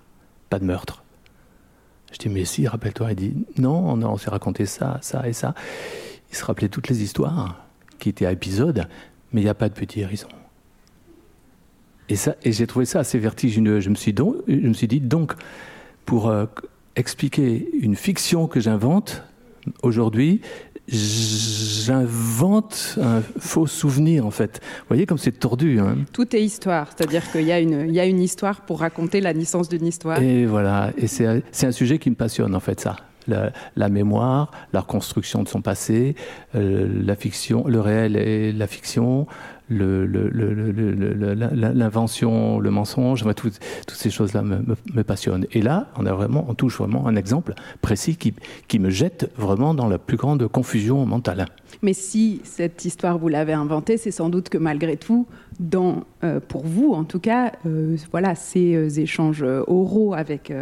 Pas 0.49 0.59
de 0.59 0.65
meurtre. 0.65 1.03
Je 2.11 2.17
dis, 2.17 2.29
mais 2.29 2.45
si, 2.45 2.67
rappelle-toi. 2.67 3.11
Il 3.11 3.15
dit, 3.15 3.33
non, 3.57 3.97
non 3.97 4.13
on 4.13 4.17
s'est 4.17 4.29
raconté 4.29 4.65
ça, 4.65 4.99
ça 5.01 5.27
et 5.27 5.33
ça. 5.33 5.53
Il 6.29 6.35
se 6.35 6.45
rappelait 6.45 6.69
toutes 6.69 6.87
les 6.87 7.01
histoires 7.01 7.65
qui 7.99 8.09
étaient 8.09 8.25
à 8.25 8.31
épisode, 8.31 8.87
mais 9.31 9.41
il 9.41 9.43
n'y 9.43 9.49
a 9.49 9.55
pas 9.55 9.69
de 9.69 9.73
petit 9.73 10.01
hérisson. 10.01 10.29
Et, 12.09 12.15
et 12.43 12.51
j'ai 12.51 12.67
trouvé 12.67 12.85
ça 12.85 12.99
assez 12.99 13.19
vertigineux. 13.19 13.79
Je 13.79 13.89
me 13.89 13.95
suis, 13.95 14.13
donc, 14.13 14.35
je 14.47 14.53
me 14.53 14.73
suis 14.73 14.87
dit, 14.87 15.01
donc, 15.01 15.33
pour 16.05 16.29
euh, 16.29 16.45
expliquer 16.95 17.69
une 17.73 17.95
fiction 17.95 18.47
que 18.47 18.59
j'invente 18.59 19.23
aujourd'hui, 19.83 20.41
j'invente 20.87 22.97
un 23.01 23.21
faux 23.39 23.67
souvenir 23.67 24.25
en 24.25 24.31
fait. 24.31 24.61
Vous 24.79 24.85
voyez 24.89 25.05
comme 25.05 25.17
c'est 25.17 25.37
tordu. 25.37 25.79
Hein 25.79 25.97
Tout 26.13 26.35
est 26.35 26.41
histoire, 26.41 26.89
c'est-à-dire 26.95 27.29
qu'il 27.31 27.43
y, 27.43 27.51
a 27.51 27.59
une, 27.59 27.85
il 27.89 27.93
y 27.93 27.99
a 27.99 28.05
une 28.05 28.21
histoire 28.21 28.61
pour 28.61 28.79
raconter 28.79 29.21
la 29.21 29.33
naissance 29.33 29.69
d'une 29.69 29.85
histoire. 29.85 30.21
Et 30.21 30.45
voilà, 30.45 30.91
et 30.97 31.07
c'est 31.07 31.27
un 31.27 31.71
sujet 31.71 31.99
qui 31.99 32.09
me 32.09 32.15
passionne 32.15 32.55
en 32.55 32.59
fait 32.59 32.79
ça. 32.79 32.95
La, 33.29 33.51
la, 33.75 33.89
mémoire, 33.89 34.51
la 34.71 34.79
reconstruction 34.79 35.43
de 35.43 35.49
son 35.49 35.61
passé, 35.61 36.15
euh, 36.55 36.87
la 37.03 37.17
fiction, 37.17 37.67
le 37.67 37.81
réel 37.81 38.15
et 38.15 38.53
la 38.53 38.67
fiction, 38.67 39.27
l'invention, 39.69 42.59
le, 42.59 42.71
mensonge, 42.71 43.23
toutes 43.35 43.59
ces 43.87 44.09
choses-là 44.09 44.41
me, 44.41 45.03
passionnent. 45.03 45.45
Et 45.51 45.61
là, 45.61 45.87
on 45.97 46.05
a 46.05 46.13
vraiment, 46.13 46.45
on 46.47 46.53
touche 46.53 46.77
vraiment 46.77 47.07
un 47.07 47.15
exemple 47.15 47.53
précis 47.81 48.15
qui, 48.15 48.33
qui 48.67 48.79
me 48.79 48.89
jette 48.89 49.31
vraiment 49.37 49.73
dans 49.73 49.87
la 49.87 49.97
plus 49.97 50.17
grande 50.17 50.47
confusion 50.47 51.05
mentale. 51.05 51.45
Mais 51.81 51.93
si 51.93 52.41
cette 52.43 52.85
histoire 52.85 53.17
vous 53.17 53.27
l'avez 53.27 53.53
inventée, 53.53 53.97
c'est 53.97 54.11
sans 54.11 54.29
doute 54.29 54.49
que 54.49 54.57
malgré 54.57 54.97
tout, 54.97 55.27
euh, 56.23 56.39
pour 56.39 56.65
vous 56.65 56.93
en 56.93 57.03
tout 57.03 57.19
cas, 57.19 57.51
euh, 57.65 57.97
voilà, 58.11 58.35
ces 58.35 58.75
euh, 58.75 58.89
échanges 58.89 59.43
oraux 59.67 60.13
avec 60.13 60.53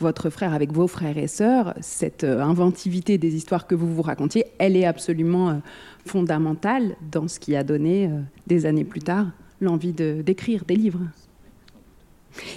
votre 0.00 0.30
frère, 0.30 0.54
avec 0.54 0.72
vos 0.72 0.86
frères 0.86 1.18
et 1.18 1.26
sœurs, 1.26 1.74
cette 1.80 2.24
inventivité 2.24 3.18
des 3.18 3.34
histoires 3.34 3.66
que 3.66 3.74
vous 3.74 3.92
vous 3.92 4.02
racontiez, 4.02 4.46
elle 4.58 4.76
est 4.76 4.86
absolument 4.86 5.60
fondamentale 6.06 6.96
dans 7.12 7.28
ce 7.28 7.38
qui 7.38 7.54
a 7.54 7.64
donné 7.64 8.10
des 8.50 8.66
années 8.66 8.84
plus 8.84 9.00
tard 9.00 9.26
l'envie 9.60 9.92
d'écrire 9.92 10.64
des 10.66 10.74
livres. 10.74 11.00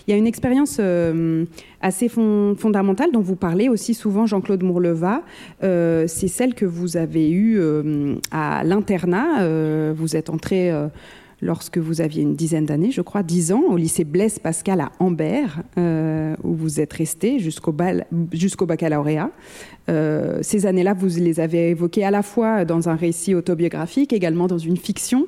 Il 0.08 0.12
y 0.12 0.14
a 0.14 0.18
une 0.18 0.28
expérience 0.28 0.78
euh, 0.80 1.46
assez 1.82 2.08
fondamentale 2.08 3.12
dont 3.12 3.22
vous 3.22 3.36
parlez 3.36 3.70
aussi 3.70 3.94
souvent, 3.94 4.26
Jean-Claude 4.26 4.64
Mourleva. 4.64 5.24
Euh, 5.64 6.06
c'est 6.08 6.28
celle 6.28 6.54
que 6.54 6.66
vous 6.66 6.96
avez 6.98 7.30
eue 7.32 7.60
euh, 7.60 8.16
à 8.32 8.64
l'internat. 8.64 9.48
vous 9.94 10.16
êtes 10.16 10.30
entré 10.30 10.72
lorsque 11.44 11.78
vous 11.78 12.02
aviez 12.02 12.24
une 12.24 12.36
dizaine 12.36 12.66
d'années, 12.66 12.92
je 12.92 13.02
crois, 13.02 13.24
dix 13.24 13.52
ans, 13.52 13.64
au 13.70 13.78
lycée 13.78 14.04
Blaise 14.04 14.40
Pascal 14.40 14.82
à 14.82 14.92
Ambert, 15.00 15.62
où 15.78 16.54
vous 16.54 16.80
êtes 16.80 16.94
resté 16.94 17.40
jusqu'au 17.40 17.72
baccalauréat. 18.66 19.30
ces 20.42 20.66
années-là, 20.66 20.94
vous 20.94 21.20
les 21.20 21.40
avez 21.40 21.70
évoquées 21.70 22.04
à 22.06 22.12
la 22.12 22.24
fois 22.24 22.66
dans 22.66 22.90
un 22.90 22.96
récit 22.96 23.36
autobiographique, 23.36 24.14
également 24.14 24.48
dans 24.48 24.58
une 24.58 24.78
fiction 24.78 25.28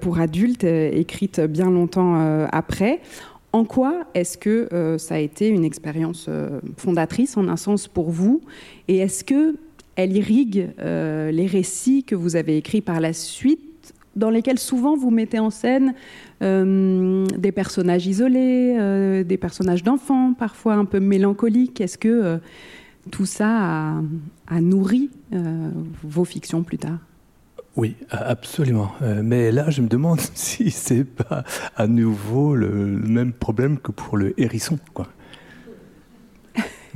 pour 0.00 0.18
adultes, 0.18 0.64
écrite 0.64 1.40
bien 1.40 1.70
longtemps 1.70 2.46
après. 2.52 3.00
En 3.56 3.64
quoi 3.64 4.04
est-ce 4.12 4.36
que 4.36 4.68
euh, 4.74 4.98
ça 4.98 5.14
a 5.14 5.18
été 5.18 5.48
une 5.48 5.64
expérience 5.64 6.26
euh, 6.28 6.60
fondatrice 6.76 7.38
en 7.38 7.48
un 7.48 7.56
sens 7.56 7.88
pour 7.88 8.10
vous? 8.10 8.42
Et 8.86 8.98
est-ce 8.98 9.24
que 9.24 9.56
elle 9.94 10.14
irrigue 10.14 10.68
euh, 10.78 11.30
les 11.30 11.46
récits 11.46 12.04
que 12.04 12.14
vous 12.14 12.36
avez 12.36 12.58
écrits 12.58 12.82
par 12.82 13.00
la 13.00 13.14
suite, 13.14 13.62
dans 14.16 14.30
lesquels 14.30 14.58
souvent 14.58 14.96
vous 14.96 15.10
mettez 15.10 15.38
en 15.38 15.50
scène 15.50 15.94
des 16.40 17.52
personnages 17.52 18.06
isolés, 18.06 19.24
des 19.24 19.36
personnages 19.36 19.82
d'enfants, 19.82 20.34
parfois 20.34 20.74
un 20.74 20.84
peu 20.84 21.00
mélancoliques 21.00 21.80
Est-ce 21.80 21.96
que 21.96 22.38
tout 23.10 23.26
ça 23.26 23.94
a 24.46 24.60
nourri 24.60 25.10
vos 26.02 26.24
fictions 26.24 26.62
plus 26.62 26.78
tard? 26.78 26.98
Oui, 27.76 27.94
absolument. 28.10 28.92
Euh, 29.02 29.20
mais 29.22 29.52
là, 29.52 29.68
je 29.68 29.82
me 29.82 29.88
demande 29.88 30.20
si 30.34 30.70
c'est 30.70 31.04
pas 31.04 31.44
à 31.76 31.86
nouveau 31.86 32.54
le, 32.54 32.68
même 32.68 33.32
problème 33.32 33.78
que 33.78 33.92
pour 33.92 34.16
le 34.16 34.38
hérisson, 34.40 34.78
quoi. 34.94 35.08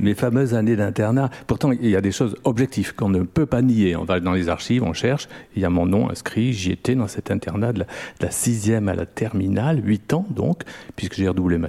Mes 0.01 0.15
fameuses 0.15 0.55
années 0.55 0.75
d'internat. 0.75 1.29
Pourtant, 1.45 1.71
il 1.71 1.87
y 1.87 1.95
a 1.95 2.01
des 2.01 2.11
choses 2.11 2.35
objectives 2.43 2.95
qu'on 2.95 3.09
ne 3.09 3.21
peut 3.21 3.45
pas 3.45 3.61
nier. 3.61 3.95
On 3.95 4.03
va 4.03 4.19
dans 4.19 4.33
les 4.33 4.49
archives, 4.49 4.81
on 4.83 4.93
cherche. 4.93 5.29
Il 5.55 5.61
y 5.61 5.65
a 5.65 5.69
mon 5.69 5.85
nom 5.85 6.09
inscrit. 6.09 6.53
J'y 6.53 6.71
étais 6.71 6.95
dans 6.95 7.07
cet 7.07 7.29
internat 7.29 7.71
de 7.71 7.85
la, 8.19 8.31
sixième 8.31 8.89
à 8.89 8.95
la 8.95 9.05
terminale, 9.05 9.79
huit 9.85 10.11
ans 10.13 10.25
donc, 10.31 10.63
puisque 10.95 11.13
j'ai 11.13 11.27
redoublé 11.27 11.59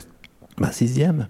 ma, 0.57 0.73
sixième. 0.73 1.29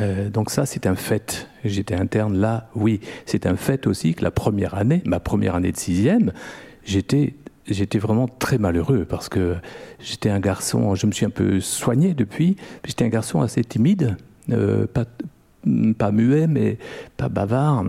Euh, 0.00 0.30
donc 0.30 0.50
ça, 0.50 0.66
c'est 0.66 0.86
un 0.86 0.94
fait. 0.94 1.48
J'étais 1.64 1.96
interne 1.96 2.38
là, 2.38 2.70
oui. 2.76 3.00
C'est 3.26 3.44
un 3.46 3.56
fait 3.56 3.88
aussi 3.88 4.14
que 4.14 4.22
la 4.22 4.30
première 4.30 4.74
année, 4.74 5.02
ma 5.04 5.18
première 5.18 5.56
année 5.56 5.72
de 5.72 5.76
sixième, 5.76 6.32
j'étais 6.84 7.34
j'étais 7.66 7.98
vraiment 7.98 8.28
très 8.28 8.58
malheureux 8.58 9.04
parce 9.04 9.28
que 9.28 9.56
j'étais 10.00 10.30
un 10.30 10.40
garçon, 10.40 10.94
je 10.94 11.06
me 11.06 11.12
suis 11.12 11.26
un 11.26 11.30
peu 11.30 11.60
soigné 11.60 12.14
depuis, 12.14 12.56
j'étais 12.84 13.04
un 13.04 13.08
garçon 13.08 13.40
assez 13.40 13.62
timide, 13.62 14.16
euh, 14.50 14.86
pas, 14.86 15.04
pas 15.98 16.10
muet, 16.10 16.46
mais 16.46 16.78
pas 17.16 17.28
bavard, 17.28 17.84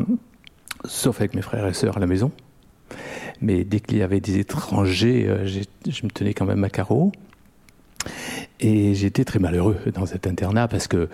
sauf 0.85 1.19
avec 1.19 1.35
mes 1.35 1.41
frères 1.41 1.67
et 1.67 1.73
sœurs 1.73 1.97
à 1.97 1.99
la 1.99 2.07
maison. 2.07 2.31
Mais 3.41 3.63
dès 3.63 3.79
qu'il 3.79 3.97
y 3.97 4.03
avait 4.03 4.19
des 4.19 4.37
étrangers, 4.37 5.25
euh, 5.27 5.47
je 5.47 6.03
me 6.03 6.09
tenais 6.09 6.33
quand 6.33 6.45
même 6.45 6.63
à 6.63 6.69
carreau. 6.69 7.11
Et 8.59 8.93
j'étais 8.93 9.23
très 9.23 9.39
malheureux 9.39 9.77
dans 9.93 10.05
cet 10.05 10.27
internat 10.27 10.67
parce 10.67 10.87
que 10.87 11.09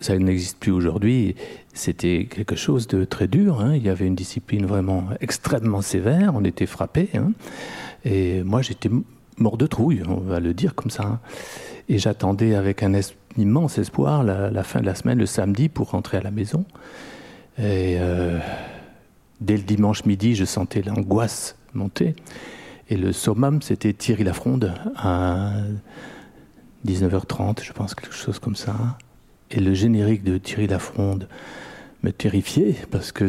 ça 0.00 0.16
n'existe 0.16 0.58
plus 0.58 0.72
aujourd'hui. 0.72 1.34
C'était 1.74 2.26
quelque 2.28 2.56
chose 2.56 2.86
de 2.86 3.04
très 3.04 3.28
dur. 3.28 3.60
Hein. 3.60 3.76
Il 3.76 3.82
y 3.82 3.88
avait 3.88 4.06
une 4.06 4.14
discipline 4.14 4.66
vraiment 4.66 5.04
extrêmement 5.20 5.82
sévère. 5.82 6.32
On 6.34 6.44
était 6.44 6.66
frappé. 6.66 7.08
Hein. 7.14 7.32
Et 8.04 8.42
moi, 8.42 8.62
j'étais 8.62 8.90
mort 9.38 9.56
de 9.56 9.66
trouille, 9.66 10.02
on 10.06 10.16
va 10.20 10.40
le 10.40 10.54
dire 10.54 10.74
comme 10.74 10.90
ça. 10.90 11.04
Hein. 11.04 11.20
Et 11.88 11.98
j'attendais 11.98 12.54
avec 12.54 12.82
un 12.82 12.94
immense 13.36 13.78
espoir 13.78 14.22
la, 14.24 14.62
fin 14.62 14.80
de 14.80 14.86
la 14.86 14.94
semaine, 14.94 15.18
le 15.18 15.26
samedi, 15.26 15.68
pour 15.68 15.90
rentrer 15.90 16.18
à 16.18 16.22
la 16.22 16.30
maison. 16.30 16.64
Et 17.58 17.96
euh, 17.98 18.38
dès 19.40 19.56
le 19.56 19.62
dimanche 19.62 20.04
midi, 20.04 20.34
je 20.34 20.44
sentais 20.44 20.82
l'angoisse 20.82 21.56
monter. 21.74 22.14
Et 22.88 22.96
le 22.96 23.12
summum, 23.12 23.62
c'était 23.62 23.92
Thierry 23.92 24.24
Lafronde 24.24 24.74
à 24.96 25.52
19h30, 26.86 27.62
je 27.62 27.72
pense, 27.72 27.94
quelque 27.94 28.14
chose 28.14 28.38
comme 28.38 28.56
ça. 28.56 28.74
Et 29.50 29.60
le 29.60 29.74
générique 29.74 30.24
de 30.24 30.38
Thierry 30.38 30.66
Lafronde 30.66 31.28
me 32.02 32.10
terrifiait 32.10 32.76
parce 32.90 33.12
que 33.12 33.28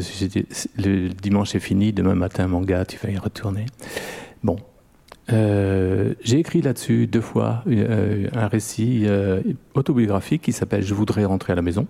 le 0.78 1.10
dimanche 1.10 1.54
est 1.56 1.60
fini, 1.60 1.94
demain 1.94 2.16
matin, 2.16 2.48
mon 2.48 2.62
gars, 2.62 2.86
tu 2.86 2.98
vas 2.98 3.12
y 3.12 3.18
retourner. 3.18 3.66
Bon. 4.44 4.58
Euh, 5.32 6.14
j'ai 6.22 6.40
écrit 6.40 6.62
là-dessus 6.62 7.08
deux 7.08 7.22
fois 7.22 7.64
euh, 7.68 8.28
un 8.34 8.48
récit 8.48 9.04
euh, 9.06 9.42
autobiographique 9.74 10.42
qui 10.42 10.52
s'appelle 10.52 10.84
Je 10.84 10.94
voudrais 10.94 11.26
rentrer 11.26 11.54
à 11.54 11.56
la 11.56 11.62
maison. 11.62 11.88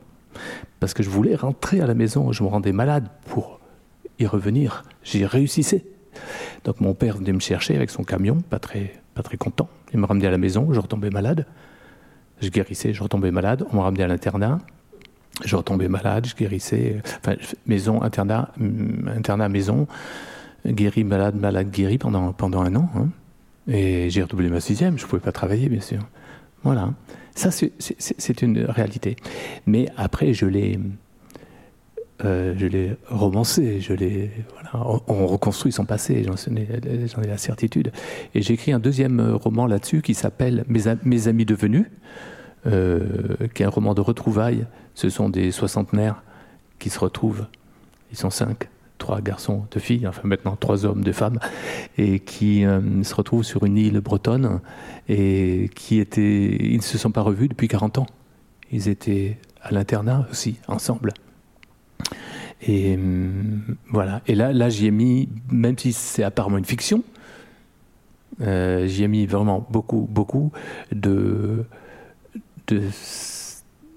Parce 0.80 0.94
que 0.94 1.04
je 1.04 1.10
voulais 1.10 1.36
rentrer 1.36 1.80
à 1.80 1.88
la 1.88 1.94
maison, 1.94 2.32
je 2.32 2.44
me 2.44 2.50
rendais 2.50 2.72
malade 2.72 3.08
pour 3.28 3.60
y 4.20 4.26
revenir. 4.26 4.84
J'y 5.04 5.26
réussissais. 5.26 5.86
Donc 6.64 6.82
mon 6.82 6.94
père 6.94 7.18
venait 7.18 7.34
me 7.34 7.40
chercher 7.40 7.76
avec 7.76 7.90
son 7.90 8.04
camion, 8.04 8.42
pas 8.50 8.60
très, 8.60 8.94
pas 9.14 9.24
très 9.24 9.38
content. 9.38 9.70
Il 9.94 10.00
me 10.00 10.06
ramenait 10.06 10.28
à 10.28 10.32
la 10.32 10.38
maison, 10.38 10.74
je 10.74 10.80
retombais 10.80 11.10
malade. 11.10 11.46
Je 12.42 12.50
guérissais, 12.50 12.94
je 12.94 13.04
retombais 13.04 13.32
malade. 13.32 13.64
On 13.72 13.78
m'a 13.78 13.84
ramené 13.84 14.04
à 14.04 14.08
l'internat. 14.08 14.60
Je 15.44 15.56
retombais 15.56 15.88
malade, 15.88 16.28
je 16.28 16.36
guérissais. 16.36 17.02
Enfin, 17.20 17.36
maison, 17.66 18.02
internat, 18.02 18.52
mm, 18.58 19.08
internat, 19.16 19.50
maison. 19.50 19.88
Guéri, 20.66 21.04
malade, 21.04 21.36
malade, 21.36 21.70
guéri 21.72 21.98
pendant, 21.98 22.34
pendant 22.34 22.62
un 22.62 22.76
an. 22.76 22.90
Hein. 22.96 23.10
Et 23.68 24.10
j'ai 24.10 24.24
redoublé 24.24 24.50
ma 24.50 24.60
sixième. 24.60 24.98
Je 24.98 25.04
ne 25.04 25.10
pouvais 25.10 25.22
pas 25.22 25.32
travailler, 25.32 25.70
bien 25.70 25.82
sûr. 25.82 26.00
Voilà. 26.64 26.94
Ça, 27.36 27.50
c'est 27.52 28.42
une 28.42 28.66
réalité. 28.66 29.16
Mais 29.66 29.88
après, 29.98 30.34
je 30.34 30.46
l'ai. 30.46 30.80
Euh, 32.24 32.54
je 32.56 32.68
l'ai 32.68 32.96
romancé, 33.10 33.82
je 33.82 33.92
l'ai, 33.92 34.32
on, 34.74 35.28
reconstruit 35.28 35.72
son 35.74 35.84
passé, 35.84 36.24
j'en 36.24 36.56
ai, 36.56 37.28
la 37.28 37.38
certitude. 37.38 37.92
Et 38.36 38.42
j'ai 38.42 38.54
écrit 38.54 38.72
un 38.72 38.80
deuxième 38.80 39.20
roman 39.32 39.66
là-dessus 39.66 40.02
qui 40.02 40.14
s'appelle 40.14 40.64
Mes, 40.68 40.84
Mes 41.04 41.28
amis 41.28 41.44
devenus, 41.44 41.86
euh, 42.68 43.36
qui 43.54 43.64
est 43.64 43.66
un 43.66 43.70
roman 43.70 43.94
de 43.94 44.00
retrouvailles. 44.00 44.66
Ce 44.94 45.10
sont 45.10 45.28
des 45.28 45.52
soixantenaires 45.52 46.24
qui 46.80 46.90
se 46.90 47.00
retrouvent. 47.00 47.48
Ils 48.12 48.18
sont 48.18 48.30
cinq, 48.30 48.70
trois 49.04 49.20
garçons, 49.20 49.66
deux 49.70 49.82
filles, 49.82 50.08
enfin 50.08 50.22
maintenant 50.24 50.56
trois 50.56 50.86
hommes, 50.86 51.04
deux 51.04 51.12
femmes, 51.12 51.38
et 51.98 52.22
qui 52.22 52.66
euh, 52.66 53.04
se 53.04 53.14
retrouvent 53.14 53.44
sur 53.44 53.66
une 53.66 53.78
île 53.78 54.00
bretonne 54.00 54.62
et 55.10 55.70
qui 55.76 56.00
étaient, 56.00 56.56
ils 56.56 56.78
ne 56.78 56.82
se 56.82 56.98
sont 56.98 57.12
pas 57.12 57.20
revus 57.20 57.50
depuis 57.50 57.68
40 57.68 57.98
ans. 57.98 58.06
Ils 58.72 58.88
étaient 58.88 59.38
à 59.62 59.72
l'internat 59.74 60.26
aussi, 60.32 60.56
ensemble. 60.70 61.14
Et 62.66 62.96
hum, 62.96 63.76
voilà. 63.90 64.22
Et 64.26 64.36
là, 64.36 64.54
là 64.54 64.70
j'y 64.70 64.88
ai 64.88 64.92
mis, 64.92 65.28
même 65.52 65.78
si 65.78 65.92
c'est 65.92 66.24
apparemment 66.24 66.58
une 66.58 66.66
fiction, 66.66 67.04
euh, 68.40 68.88
j'y 68.88 69.04
ai 69.04 69.10
mis 69.10 69.26
vraiment 69.26 69.68
beaucoup, 69.70 70.08
beaucoup 70.10 70.54
de, 70.94 71.66
de, 72.68 72.82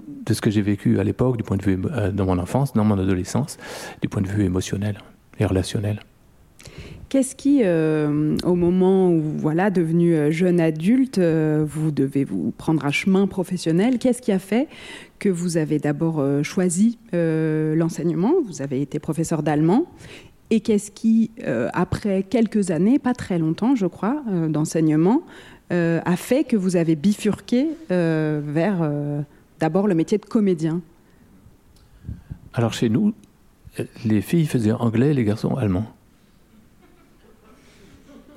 de 0.08 0.34
ce 0.34 0.40
que 0.40 0.50
j'ai 0.50 0.62
vécu 0.62 0.98
à 0.98 1.04
l'époque, 1.04 1.36
du 1.36 1.42
point 1.42 1.56
de 1.56 1.62
vue 1.62 1.78
euh, 1.92 2.10
dans 2.10 2.26
mon 2.26 2.38
enfance, 2.38 2.72
dans 2.72 2.84
mon 2.84 2.98
adolescence, 2.98 3.58
du 4.02 4.08
point 4.08 4.22
de 4.22 4.28
vue 4.28 4.44
émotionnel 4.44 4.98
et 5.38 5.44
relationnel. 5.44 6.00
Qu'est-ce 7.08 7.36
qui, 7.36 7.60
euh, 7.62 8.36
au 8.44 8.56
moment 8.56 9.10
où, 9.12 9.20
voilà, 9.20 9.70
devenu 9.70 10.14
euh, 10.14 10.30
jeune 10.32 10.60
adulte, 10.60 11.20
vous 11.20 11.90
devez 11.92 12.24
vous 12.24 12.52
prendre 12.56 12.84
un 12.84 12.90
chemin 12.90 13.26
professionnel, 13.26 13.98
qu'est-ce 13.98 14.20
qui 14.20 14.32
a 14.32 14.40
fait 14.40 14.68
que 15.18 15.28
vous 15.28 15.56
avez 15.56 15.78
d'abord 15.78 16.22
choisi 16.42 16.98
l'enseignement? 17.12 18.32
Vous 18.44 18.60
avez 18.60 18.82
été 18.82 18.98
professeur 18.98 19.42
d'allemand. 19.42 19.86
Et 20.50 20.60
qu'est-ce 20.60 20.90
qui, 20.92 21.30
après 21.72 22.22
quelques 22.22 22.70
années, 22.70 22.98
pas 22.98 23.14
très 23.14 23.38
longtemps, 23.38 23.74
je 23.74 23.86
crois, 23.86 24.22
d'enseignement, 24.48 25.22
euh, 25.72 26.00
a 26.04 26.14
fait 26.14 26.44
que 26.44 26.56
vous 26.56 26.76
avez 26.76 26.94
bifurqué 26.94 27.66
euh, 27.90 28.40
vers 28.44 28.78
euh, 28.82 29.22
d'abord 29.60 29.86
le 29.88 29.94
métier 29.94 30.18
de 30.18 30.24
comédien 30.24 30.80
Alors 32.54 32.72
chez 32.72 32.88
nous, 32.88 33.14
les 34.04 34.20
filles 34.20 34.46
faisaient 34.46 34.72
anglais, 34.72 35.14
les 35.14 35.24
garçons 35.24 35.54
allemand. 35.54 35.86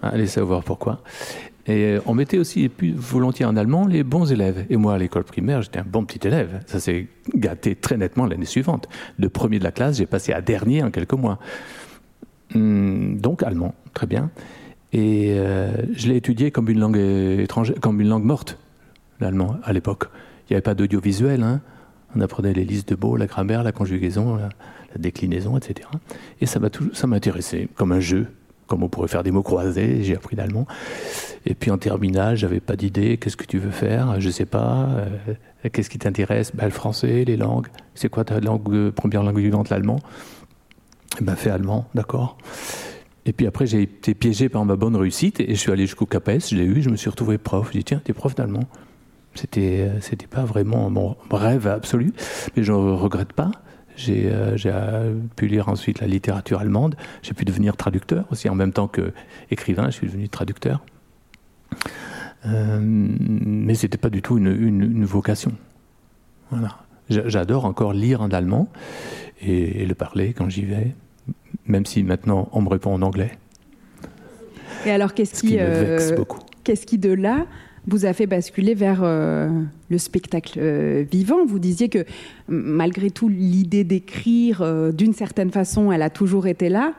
Allez 0.02 0.28
savoir 0.28 0.64
pourquoi. 0.64 1.02
Et 1.68 1.98
on 2.06 2.14
mettait 2.14 2.40
aussi 2.40 2.68
plus 2.68 2.94
volontiers 2.94 3.46
en 3.46 3.56
allemand 3.56 3.86
les 3.86 4.04
bons 4.04 4.32
élèves. 4.32 4.66
Et 4.70 4.78
moi, 4.78 4.96
à 4.96 4.98
l'école 4.98 5.24
primaire, 5.24 5.62
j'étais 5.62 5.80
un 5.80 5.86
bon 5.86 6.04
petit 6.04 6.26
élève. 6.28 6.62
Ça 6.66 6.80
s'est 6.80 7.08
gâté 7.36 7.76
très 7.76 7.98
nettement 7.98 8.26
l'année 8.26 8.46
suivante. 8.46 8.88
De 9.20 9.28
premier 9.28 9.60
de 9.60 9.64
la 9.64 9.72
classe, 9.72 9.98
j'ai 9.98 10.08
passé 10.08 10.34
à 10.34 10.42
dernier 10.42 10.82
en 10.82 10.90
quelques 10.90 11.14
mois. 11.14 11.38
Hum, 12.56 13.20
donc 13.20 13.44
allemand, 13.44 13.76
très 13.94 14.08
bien. 14.08 14.32
Et 14.94 15.36
euh, 15.38 15.72
je 15.94 16.08
l'ai 16.08 16.16
étudié 16.16 16.50
comme 16.50 16.70
une 16.70 16.80
langue 16.80 16.98
étrangère, 16.98 17.76
comme 17.80 18.02
une 18.02 18.10
langue 18.10 18.24
morte, 18.24 18.58
l'allemand 19.20 19.58
à 19.64 19.72
l'époque. 19.72 20.06
Il 20.50 20.54
n'y 20.54 20.56
avait 20.56 20.62
pas 20.62 20.76
d'audiovisuel. 20.76 21.44
Hein. 21.44 21.62
On 22.16 22.22
apprenait 22.22 22.54
les 22.54 22.66
listes 22.66 22.90
de 22.90 22.98
mots, 23.00 23.16
la 23.18 23.28
grammaire, 23.28 23.64
la 23.64 23.72
conjugaison, 23.72 24.36
la, 24.36 24.50
déclinaison, 24.98 25.58
etc. 25.58 25.88
Et 26.42 26.46
ça 26.46 26.60
m'a 26.60 26.70
ça 26.94 27.08
intéressé 27.08 27.70
comme 27.76 27.92
un 27.92 28.00
jeu, 28.00 28.28
comme 28.66 28.82
on 28.82 28.90
pourrait 28.90 29.08
faire 29.08 29.22
des 29.22 29.32
mots 29.32 29.44
croisés. 29.44 30.04
J'ai 30.04 30.16
appris 30.16 30.36
l'allemand. 30.36 30.66
Et 31.46 31.54
puis 31.54 31.70
en 31.70 31.78
terminale, 31.78 32.36
j'avais 32.36 32.60
pas 32.60 32.76
d'idée. 32.76 33.18
Qu'est-ce 33.18 33.38
que 33.38 33.46
tu 33.46 33.60
veux 33.60 33.72
faire 33.72 34.20
Je 34.20 34.30
sais 34.32 34.46
pas. 34.46 34.90
Euh, 35.66 35.70
qu'est-ce 35.72 35.90
qui 35.90 36.00
t'intéresse? 36.00 36.56
Ben, 36.56 36.66
Le 36.66 36.72
français, 36.72 37.24
les 37.26 37.38
langues. 37.38 37.68
C'est 37.94 38.10
quoi 38.10 38.24
ta 38.24 38.40
langue, 38.40 38.74
euh, 38.74 38.92
première 38.92 39.22
langue 39.22 39.38
vivante, 39.38 39.70
l'allemand 39.70 40.00
eh 41.20 41.24
ben, 41.24 41.36
fais 41.36 41.50
allemand, 41.50 41.88
d'accord. 41.96 42.38
Et 43.26 43.34
puis 43.34 43.46
après, 43.46 43.68
j'ai 43.68 43.82
été 43.82 44.14
piégé 44.14 44.50
par 44.50 44.64
ma 44.66 44.76
bonne 44.76 44.96
réussite 44.96 45.40
et 45.40 45.50
je 45.50 45.60
suis 45.60 45.72
allé 45.72 45.86
jusqu'au 45.86 46.06
CAPES, 46.06 46.50
je 46.50 46.56
l'ai 46.56 46.64
eu, 46.64 46.82
je 46.82 46.90
me 46.90 46.96
suis 46.96 47.10
retrouvé 47.10 47.38
prof. 47.38 47.70
J'ai 47.74 47.80
dit, 47.80 47.86
tiens, 47.86 48.02
t'es 48.04 48.14
prof 48.14 48.36
d'allemand. 48.36 48.64
C'était, 49.36 49.82
euh, 49.82 50.02
c'était 50.02 50.28
pas 50.28 50.44
vraiment 50.44 50.90
mon 50.90 51.16
rêve 51.32 51.68
absolu, 51.68 52.14
mais 52.56 52.64
je 52.64 52.72
ne 52.72 52.78
regrette 52.78 53.34
pas. 53.34 53.52
J'ai, 54.00 54.30
euh, 54.32 54.56
euh, 54.66 55.20
pu 55.36 55.48
lire 55.48 55.68
ensuite 55.68 56.00
la 56.00 56.08
littérature 56.08 56.60
allemande. 56.60 56.96
J'ai 57.22 57.34
pu 57.34 57.44
devenir 57.44 57.76
traducteur 57.76 58.26
aussi 58.32 58.48
en 58.48 58.56
même 58.56 58.72
temps 58.72 58.88
que 58.88 59.12
écrivain. 59.52 59.88
Je 59.88 59.96
suis 59.96 60.08
devenu 60.08 60.30
traducteur. 60.30 60.86
Euh, 62.46 62.80
mais 62.82 63.76
c'était 63.76 63.98
pas 63.98 64.10
du 64.10 64.22
tout 64.22 64.38
une, 64.38 64.48
une, 64.48 65.04
vocation. 65.04 65.52
Voilà. 66.50 66.78
J'adore 67.10 67.66
encore 67.66 67.92
lire 67.92 68.22
en 68.22 68.30
allemand 68.30 68.70
et, 69.42 69.86
le 69.86 69.96
parler 69.96 70.32
quand 70.32 70.48
j'y 70.48 70.64
vais, 70.64 70.96
même 71.66 71.86
si 71.86 72.04
maintenant 72.04 72.48
on 72.54 72.62
me 72.62 72.70
répond 72.70 72.94
en 72.94 73.02
anglais. 73.02 73.32
Et 74.86 74.92
alors, 74.92 75.14
qu'est-ce 75.14 75.42
qui, 75.42 75.58
euh, 75.60 76.16
qu'est-ce 76.64 76.86
qui 76.86 76.98
de 76.98 77.12
là 77.12 77.46
vous 77.88 78.06
a 78.06 78.14
fait 78.14 78.28
basculer 78.28 78.74
vers 78.74 79.02
euh, 79.04 79.50
le 79.90 79.98
spectacle 79.98 80.60
euh, 80.62 81.06
vivant 81.10 81.46
Vous 81.46 81.60
disiez 81.60 81.90
que 81.90 82.06
malgré 82.48 83.10
tout, 83.10 83.30
l'idée 83.30 83.84
d'écrire, 83.84 84.94
d'une 84.94 85.14
certaine 85.14 85.52
façon, 85.52 85.92
elle 85.92 86.02
a 86.02 86.10
toujours 86.10 86.48
été 86.48 86.70
là. 86.70 86.94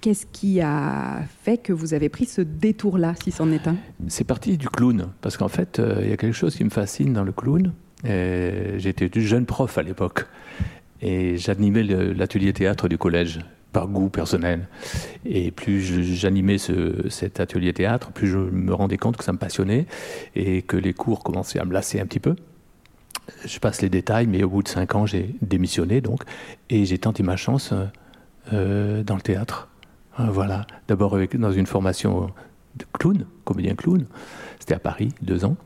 Qu'est-ce 0.00 0.26
qui 0.26 0.60
a 0.60 1.22
fait 1.42 1.58
que 1.58 1.72
vous 1.72 1.94
avez 1.94 2.08
pris 2.08 2.26
ce 2.26 2.42
détour-là, 2.42 3.14
si 3.22 3.30
c'en 3.30 3.50
est 3.50 3.66
un? 3.66 3.76
C'est 4.08 4.26
parti 4.26 4.58
du 4.58 4.68
clown, 4.68 5.08
parce 5.20 5.36
qu'en 5.36 5.48
fait, 5.48 5.80
il 6.02 6.10
y 6.10 6.12
a 6.12 6.16
quelque 6.16 6.34
chose 6.34 6.54
qui 6.54 6.64
me 6.64 6.70
fascine 6.70 7.12
dans 7.12 7.24
le 7.24 7.32
clown. 7.32 7.72
J'étais 8.04 9.08
jeune 9.14 9.46
prof 9.46 9.78
à 9.78 9.82
l'époque. 9.82 10.26
Et 11.02 11.36
j'animais 11.36 11.82
l'atelier 11.82 12.52
théâtre 12.52 12.88
du 12.88 12.98
collège 12.98 13.40
par 13.72 13.88
goût 13.88 14.08
personnel. 14.08 14.68
Et 15.24 15.50
plus 15.50 15.80
j'animais 16.14 16.56
cet 16.58 17.40
atelier 17.40 17.72
théâtre, 17.72 18.12
plus 18.12 18.28
je 18.28 18.38
me 18.38 18.72
rendais 18.72 18.96
compte 18.96 19.16
que 19.16 19.24
ça 19.24 19.32
me 19.32 19.38
passionnait 19.38 19.86
et 20.34 20.62
que 20.62 20.76
les 20.76 20.94
cours 20.94 21.22
commençaient 21.22 21.58
à 21.58 21.64
me 21.64 21.72
lasser 21.72 22.00
un 22.00 22.06
petit 22.06 22.20
peu. 22.20 22.36
Je 23.44 23.58
passe 23.58 23.82
les 23.82 23.88
détails, 23.88 24.26
mais 24.26 24.42
au 24.44 24.48
bout 24.48 24.62
de 24.62 24.68
cinq 24.68 24.94
ans, 24.94 25.04
j'ai 25.04 25.34
démissionné 25.42 26.00
donc, 26.00 26.22
et 26.70 26.84
j'ai 26.84 26.98
tenté 26.98 27.22
ma 27.22 27.36
chance 27.36 27.74
euh, 28.52 29.02
dans 29.02 29.16
le 29.16 29.20
théâtre. 29.20 29.68
Euh, 30.20 30.26
voilà, 30.30 30.66
d'abord 30.88 31.18
dans 31.34 31.52
une 31.52 31.66
formation 31.66 32.30
de 32.76 32.84
clown, 32.92 33.26
comédien 33.44 33.74
clown. 33.74 34.06
C'était 34.60 34.74
à 34.74 34.78
Paris, 34.78 35.12
deux 35.22 35.44
ans. 35.44 35.56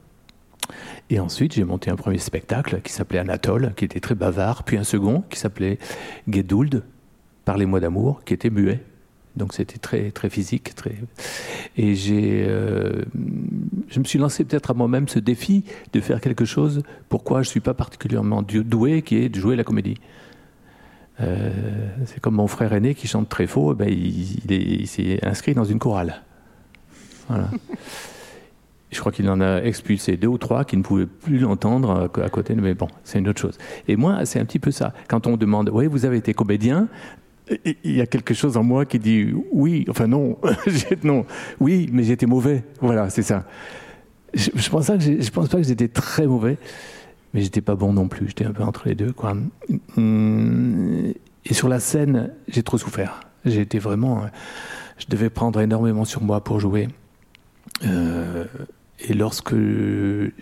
Et 1.10 1.18
ensuite, 1.20 1.54
j'ai 1.54 1.64
monté 1.64 1.90
un 1.90 1.96
premier 1.96 2.18
spectacle 2.18 2.80
qui 2.82 2.92
s'appelait 2.92 3.18
Anatole, 3.18 3.74
qui 3.76 3.84
était 3.84 4.00
très 4.00 4.14
bavard, 4.14 4.62
puis 4.62 4.76
un 4.76 4.84
second 4.84 5.24
qui 5.28 5.38
s'appelait 5.38 5.78
Geduld, 6.28 6.82
Parlez-moi 7.50 7.80
d'amour, 7.80 8.22
qui 8.24 8.32
était 8.32 8.48
muet. 8.48 8.80
Donc 9.34 9.54
c'était 9.54 9.78
très 9.78 10.12
très 10.12 10.30
physique. 10.30 10.72
Et 11.76 11.96
j'ai, 11.96 12.44
euh, 12.46 13.02
je 13.88 13.98
me 13.98 14.04
suis 14.04 14.20
lancé 14.20 14.44
peut-être 14.44 14.70
à 14.70 14.74
moi-même 14.74 15.08
ce 15.08 15.18
défi 15.18 15.64
de 15.92 16.00
faire 16.00 16.20
quelque 16.20 16.44
chose. 16.44 16.84
Pourquoi 17.08 17.42
je 17.42 17.48
suis 17.48 17.58
pas 17.58 17.74
particulièrement 17.74 18.42
doué, 18.42 19.02
qui 19.02 19.16
est 19.16 19.28
de 19.28 19.40
jouer 19.40 19.56
la 19.56 19.64
comédie. 19.64 19.96
Euh, 21.18 21.50
c'est 22.06 22.20
comme 22.20 22.36
mon 22.36 22.46
frère 22.46 22.72
aîné 22.72 22.94
qui 22.94 23.08
chante 23.08 23.28
très 23.28 23.48
faux, 23.48 23.74
ben 23.74 23.88
il, 23.88 24.86
s'est 24.86 25.18
inscrit 25.26 25.54
dans 25.54 25.64
une 25.64 25.80
chorale. 25.80 26.22
Je 28.90 28.98
crois 28.98 29.12
qu'il 29.12 29.28
en 29.30 29.40
a 29.40 29.62
expulsé 29.62 30.16
deux 30.16 30.26
ou 30.26 30.38
trois 30.38 30.64
qui 30.64 30.76
ne 30.76 30.82
pouvaient 30.82 31.06
plus 31.06 31.38
l'entendre 31.38 32.10
à 32.22 32.28
côté. 32.28 32.54
Mais 32.56 32.74
bon, 32.74 32.88
c'est 33.04 33.20
une 33.20 33.28
autre 33.28 33.40
chose. 33.40 33.56
Et 33.86 33.96
moi, 33.96 34.24
c'est 34.24 34.40
un 34.40 34.44
petit 34.44 34.58
peu 34.58 34.72
ça. 34.72 34.92
Quand 35.08 35.28
on 35.28 35.36
demande, 35.36 35.70
oui, 35.72 35.86
vous 35.86 36.04
avez 36.04 36.16
été 36.16 36.34
comédien, 36.34 36.88
il 37.84 37.96
y 37.96 38.00
a 38.00 38.06
quelque 38.06 38.34
chose 38.34 38.56
en 38.56 38.62
moi 38.62 38.84
qui 38.84 38.98
dit 38.98 39.32
oui, 39.52 39.84
enfin 39.88 40.06
non, 40.06 40.38
non, 41.04 41.26
oui, 41.60 41.88
mais 41.92 42.04
j'étais 42.04 42.26
mauvais. 42.26 42.64
Voilà, 42.80 43.10
c'est 43.10 43.22
ça. 43.22 43.44
Je, 44.34 44.70
pense, 44.70 44.86
que 44.86 44.98
je 45.00 45.30
pense 45.30 45.48
pas 45.48 45.58
que 45.58 45.64
j'étais 45.64 45.88
très 45.88 46.26
mauvais, 46.26 46.56
mais 47.34 47.42
j'étais 47.42 47.60
pas 47.60 47.74
bon 47.74 47.92
non 47.92 48.06
plus. 48.08 48.28
J'étais 48.28 48.44
un 48.44 48.52
peu 48.52 48.62
entre 48.62 48.88
les 48.88 48.94
deux, 48.94 49.12
et 51.44 51.54
sur 51.54 51.68
la 51.68 51.80
scène, 51.80 52.32
j'ai 52.48 52.62
trop 52.62 52.78
souffert. 52.78 53.20
J'ai 53.44 53.60
été 53.60 53.78
vraiment. 53.78 54.22
Je 54.98 55.06
devais 55.08 55.30
prendre 55.30 55.60
énormément 55.60 56.04
sur 56.04 56.22
moi 56.22 56.44
pour 56.44 56.60
jouer. 56.60 56.88
Euh, 57.84 58.44
et 59.00 59.14
lorsque 59.14 59.54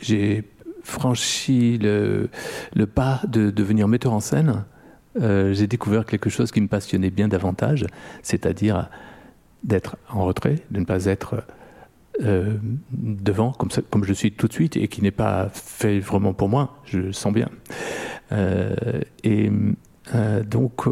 j'ai 0.01 0.45
franchi 0.83 1.79
le, 1.79 2.29
pas 2.87 3.21
de 3.29 3.51
devenir 3.51 3.89
metteur 3.89 4.13
en 4.13 4.21
scène, 4.21 4.65
euh, 5.21 5.53
j'ai 5.53 5.67
découvert 5.67 6.05
quelque 6.07 6.31
chose 6.31 6.51
qui 6.51 6.61
me 6.61 6.69
passionnait 6.69 7.11
bien 7.11 7.29
davantage, 7.29 7.87
c'est-à-dire 8.23 8.89
d'être 9.65 9.97
en 10.11 10.25
retrait, 10.25 10.57
de 10.71 10.81
ne 10.81 10.85
pas 10.85 11.07
être 11.07 11.45
euh, 12.23 12.57
devant 12.93 13.53
comme, 13.53 14.05
je 14.05 14.13
suis 14.13 14.33
tout 14.33 14.49
de 14.49 14.53
suite 14.53 14.77
et 14.77 14.89
qui 14.89 15.03
n'est 15.03 15.11
pas 15.11 15.49
fait 15.53 16.01
vraiment 16.01 16.33
pour 16.33 16.49
moi, 16.49 16.77
je 16.85 16.99
le 16.99 17.13
sens 17.13 17.33
bien. 17.33 17.49
Euh, 18.33 18.75
et 19.25 19.51
donc, 20.51 20.89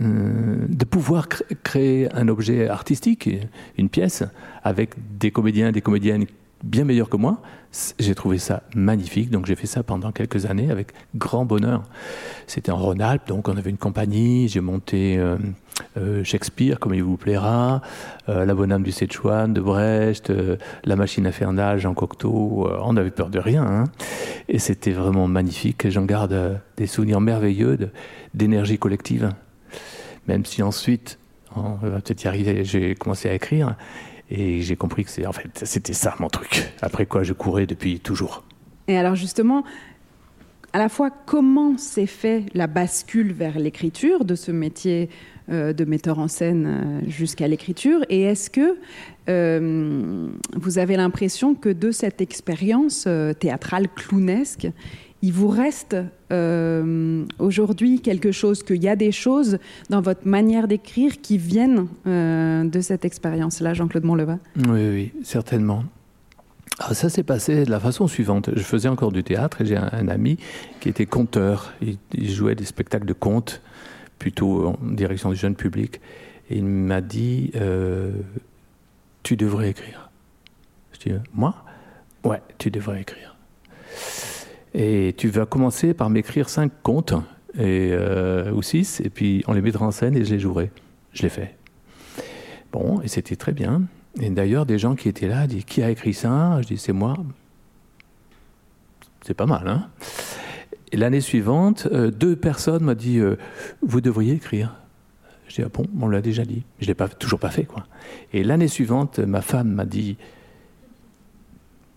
de 0.00 0.84
pouvoir 0.84 1.28
créer 1.62 2.12
un 2.14 2.28
objet 2.28 2.68
artistique, 2.68 3.28
une 3.76 3.88
pièce, 3.88 4.24
avec 4.62 4.94
des 5.18 5.30
comédiens, 5.30 5.70
des 5.70 5.82
comédiennes 5.82 6.26
bien 6.66 6.84
meilleur 6.84 7.08
que 7.08 7.16
moi. 7.16 7.40
J'ai 7.98 8.14
trouvé 8.14 8.38
ça 8.38 8.62
magnifique, 8.74 9.30
donc 9.30 9.46
j'ai 9.46 9.54
fait 9.54 9.66
ça 9.66 9.82
pendant 9.82 10.10
quelques 10.10 10.46
années 10.46 10.70
avec 10.70 10.92
grand 11.14 11.44
bonheur. 11.44 11.82
C'était 12.46 12.72
en 12.72 12.78
Rhône-Alpes, 12.78 13.28
donc 13.28 13.48
on 13.48 13.56
avait 13.56 13.68
une 13.68 13.76
compagnie, 13.76 14.48
j'ai 14.48 14.60
monté 14.60 15.18
euh, 15.18 15.36
euh, 15.98 16.24
Shakespeare, 16.24 16.78
comme 16.78 16.94
il 16.94 17.02
vous 17.02 17.18
plaira, 17.18 17.82
euh, 18.30 18.46
La 18.46 18.54
Bonne 18.54 18.72
âme 18.72 18.82
du 18.82 18.92
Sichuan 18.92 19.52
de 19.52 19.60
Brecht, 19.60 20.32
La 20.84 20.96
Machine 20.96 21.26
infernale, 21.26 21.78
Jean 21.78 21.92
Cocteau, 21.92 22.66
on 22.80 22.94
n'avait 22.94 23.10
peur 23.10 23.28
de 23.28 23.38
rien. 23.38 23.64
Hein. 23.64 23.84
Et 24.48 24.58
c'était 24.58 24.92
vraiment 24.92 25.28
magnifique, 25.28 25.90
j'en 25.90 26.04
garde 26.04 26.60
des 26.78 26.86
souvenirs 26.86 27.20
merveilleux 27.20 27.90
d'énergie 28.32 28.78
collective. 28.78 29.30
Même 30.28 30.46
si 30.46 30.62
ensuite, 30.62 31.18
on 31.54 31.74
va 31.74 32.00
peut-être 32.00 32.24
y 32.24 32.28
arriver, 32.28 32.64
j'ai 32.64 32.94
commencé 32.94 33.28
à 33.28 33.34
écrire. 33.34 33.76
Et 34.30 34.60
j'ai 34.60 34.76
compris 34.76 35.04
que 35.04 35.10
c'était 35.10 35.92
ça 35.92 36.14
mon 36.18 36.28
truc. 36.28 36.72
Après 36.82 37.06
quoi 37.06 37.22
je 37.22 37.32
courais 37.32 37.66
depuis 37.66 38.00
toujours. 38.00 38.42
Et 38.88 38.96
alors 38.96 39.14
justement, 39.14 39.64
à 40.72 40.78
la 40.78 40.88
fois 40.88 41.10
comment 41.10 41.78
s'est 41.78 42.06
fait 42.06 42.44
la 42.54 42.66
bascule 42.66 43.32
vers 43.32 43.58
l'écriture 43.58 44.24
de 44.24 44.34
ce 44.34 44.52
métier 44.52 45.08
euh, 45.48 45.72
de 45.72 45.84
metteur 45.84 46.18
en 46.18 46.28
scène 46.28 46.66
euh, 46.66 47.00
jusqu'à 47.08 47.46
l'écriture? 47.48 48.04
Et 48.08 48.22
est-ce 48.22 48.50
que 48.50 48.76
euh, 49.28 50.28
vous 50.54 50.78
avez 50.78 50.96
l'impression 50.96 51.54
que 51.54 51.68
de 51.68 51.92
cette 51.92 52.20
expérience 52.20 53.08
théâtrale 53.38 53.88
clownesque, 53.88 54.68
il 55.22 55.32
vous 55.32 55.48
reste 55.48 55.96
euh, 56.32 57.24
aujourd'hui 57.38 58.00
quelque 58.00 58.32
chose, 58.32 58.62
qu'il 58.62 58.82
y 58.82 58.88
a 58.88 58.96
des 58.96 59.12
choses 59.12 59.58
dans 59.88 60.00
votre 60.00 60.26
manière 60.26 60.68
d'écrire 60.68 61.20
qui 61.20 61.38
viennent 61.38 61.88
euh, 62.06 62.64
de 62.64 62.80
cette 62.80 63.04
expérience-là, 63.04 63.74
Jean-Claude 63.74 64.04
Montleva 64.04 64.38
Oui, 64.68 64.88
oui, 64.88 65.12
certainement. 65.22 65.84
Alors 66.78 66.94
ça 66.94 67.08
s'est 67.08 67.22
passé 67.22 67.64
de 67.64 67.70
la 67.70 67.80
façon 67.80 68.06
suivante. 68.06 68.50
Je 68.54 68.62
faisais 68.62 68.88
encore 68.88 69.10
du 69.10 69.24
théâtre 69.24 69.62
et 69.62 69.66
j'ai 69.66 69.76
un, 69.76 70.08
ami 70.08 70.36
qui 70.80 70.90
était 70.90 71.06
conteur. 71.06 71.72
Il, 71.80 72.30
jouait 72.30 72.54
des 72.54 72.66
spectacles 72.66 73.06
de 73.06 73.14
contes, 73.14 73.62
plutôt 74.18 74.66
en 74.68 74.78
direction 74.82 75.30
du 75.30 75.36
jeune 75.36 75.54
public. 75.54 76.00
Et 76.50 76.58
il 76.58 76.64
m'a 76.66 77.00
dit 77.00 77.50
euh, 77.56 78.12
Tu 79.22 79.36
devrais 79.36 79.70
écrire. 79.70 80.10
Je 80.92 81.10
dis 81.10 81.16
Moi? 81.32 81.54
Ouais, 82.24 82.42
tu 82.58 82.70
devrais 82.70 83.00
écrire. 83.00 83.36
Et 84.78 85.14
tu 85.16 85.28
vas 85.28 85.46
commencer 85.46 85.94
par 85.94 86.10
m'écrire 86.10 86.50
cinq 86.50 86.70
contes, 86.82 87.14
et, 87.54 87.90
euh, 87.92 88.52
ou 88.52 88.60
six, 88.60 89.00
et 89.00 89.08
puis 89.08 89.42
on 89.46 89.54
les 89.54 89.62
mettra 89.62 89.86
en 89.86 89.90
scène 89.90 90.14
et 90.14 90.24
je 90.24 90.34
les 90.34 90.38
jouerai. 90.38 90.70
Je 91.14 91.22
l'ai 91.22 91.30
fait. 91.30 91.56
Bon, 92.72 93.00
et 93.00 93.08
c'était 93.08 93.36
très 93.36 93.52
bien. 93.52 93.84
Et 94.20 94.28
d'ailleurs, 94.28 94.66
des 94.66 94.78
gens 94.78 94.94
qui 94.94 95.08
étaient 95.08 95.28
là 95.28 95.46
disent 95.46 95.64
Qui 95.64 95.82
a 95.82 95.90
écrit 95.90 96.12
ça? 96.12 96.60
Je 96.60 96.66
dis 96.66 96.76
C'est 96.76 96.92
moi. 96.92 97.14
C'est 99.22 99.34
pas 99.34 99.46
mal, 99.46 99.66
hein? 99.66 99.88
L'année 100.92 101.22
suivante, 101.22 101.88
euh, 101.90 102.10
deux 102.10 102.36
personnes 102.36 102.84
m'ont 102.84 102.92
dit 102.92 103.18
euh, 103.18 103.36
Vous 103.80 104.02
devriez 104.02 104.34
écrire. 104.34 104.74
Je 105.48 105.54
dis 105.54 105.62
Ah 105.62 105.70
bon, 105.72 105.86
on 106.00 106.08
l'a 106.08 106.20
déjà 106.20 106.44
dit. 106.44 106.64
Je 106.80 106.84
ne 106.84 106.88
l'ai 106.88 106.94
pas, 106.94 107.08
toujours 107.08 107.40
pas 107.40 107.50
fait, 107.50 107.64
quoi. 107.64 107.86
Et 108.34 108.44
l'année 108.44 108.68
suivante, 108.68 109.20
ma 109.20 109.40
femme 109.40 109.70
m'a 109.70 109.86
dit 109.86 110.18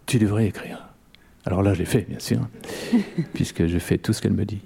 Tu 0.05 0.17
devrais 0.17 0.47
écrire. 0.47 0.88
Alors 1.45 1.63
là, 1.63 1.73
je 1.73 1.79
l'ai 1.79 1.85
fait, 1.85 2.01
bien 2.01 2.19
sûr, 2.19 2.39
puisque 3.33 3.65
je 3.65 3.79
fais 3.79 3.97
tout 3.97 4.13
ce 4.13 4.21
qu'elle 4.21 4.33
me 4.33 4.45
dit. 4.45 4.61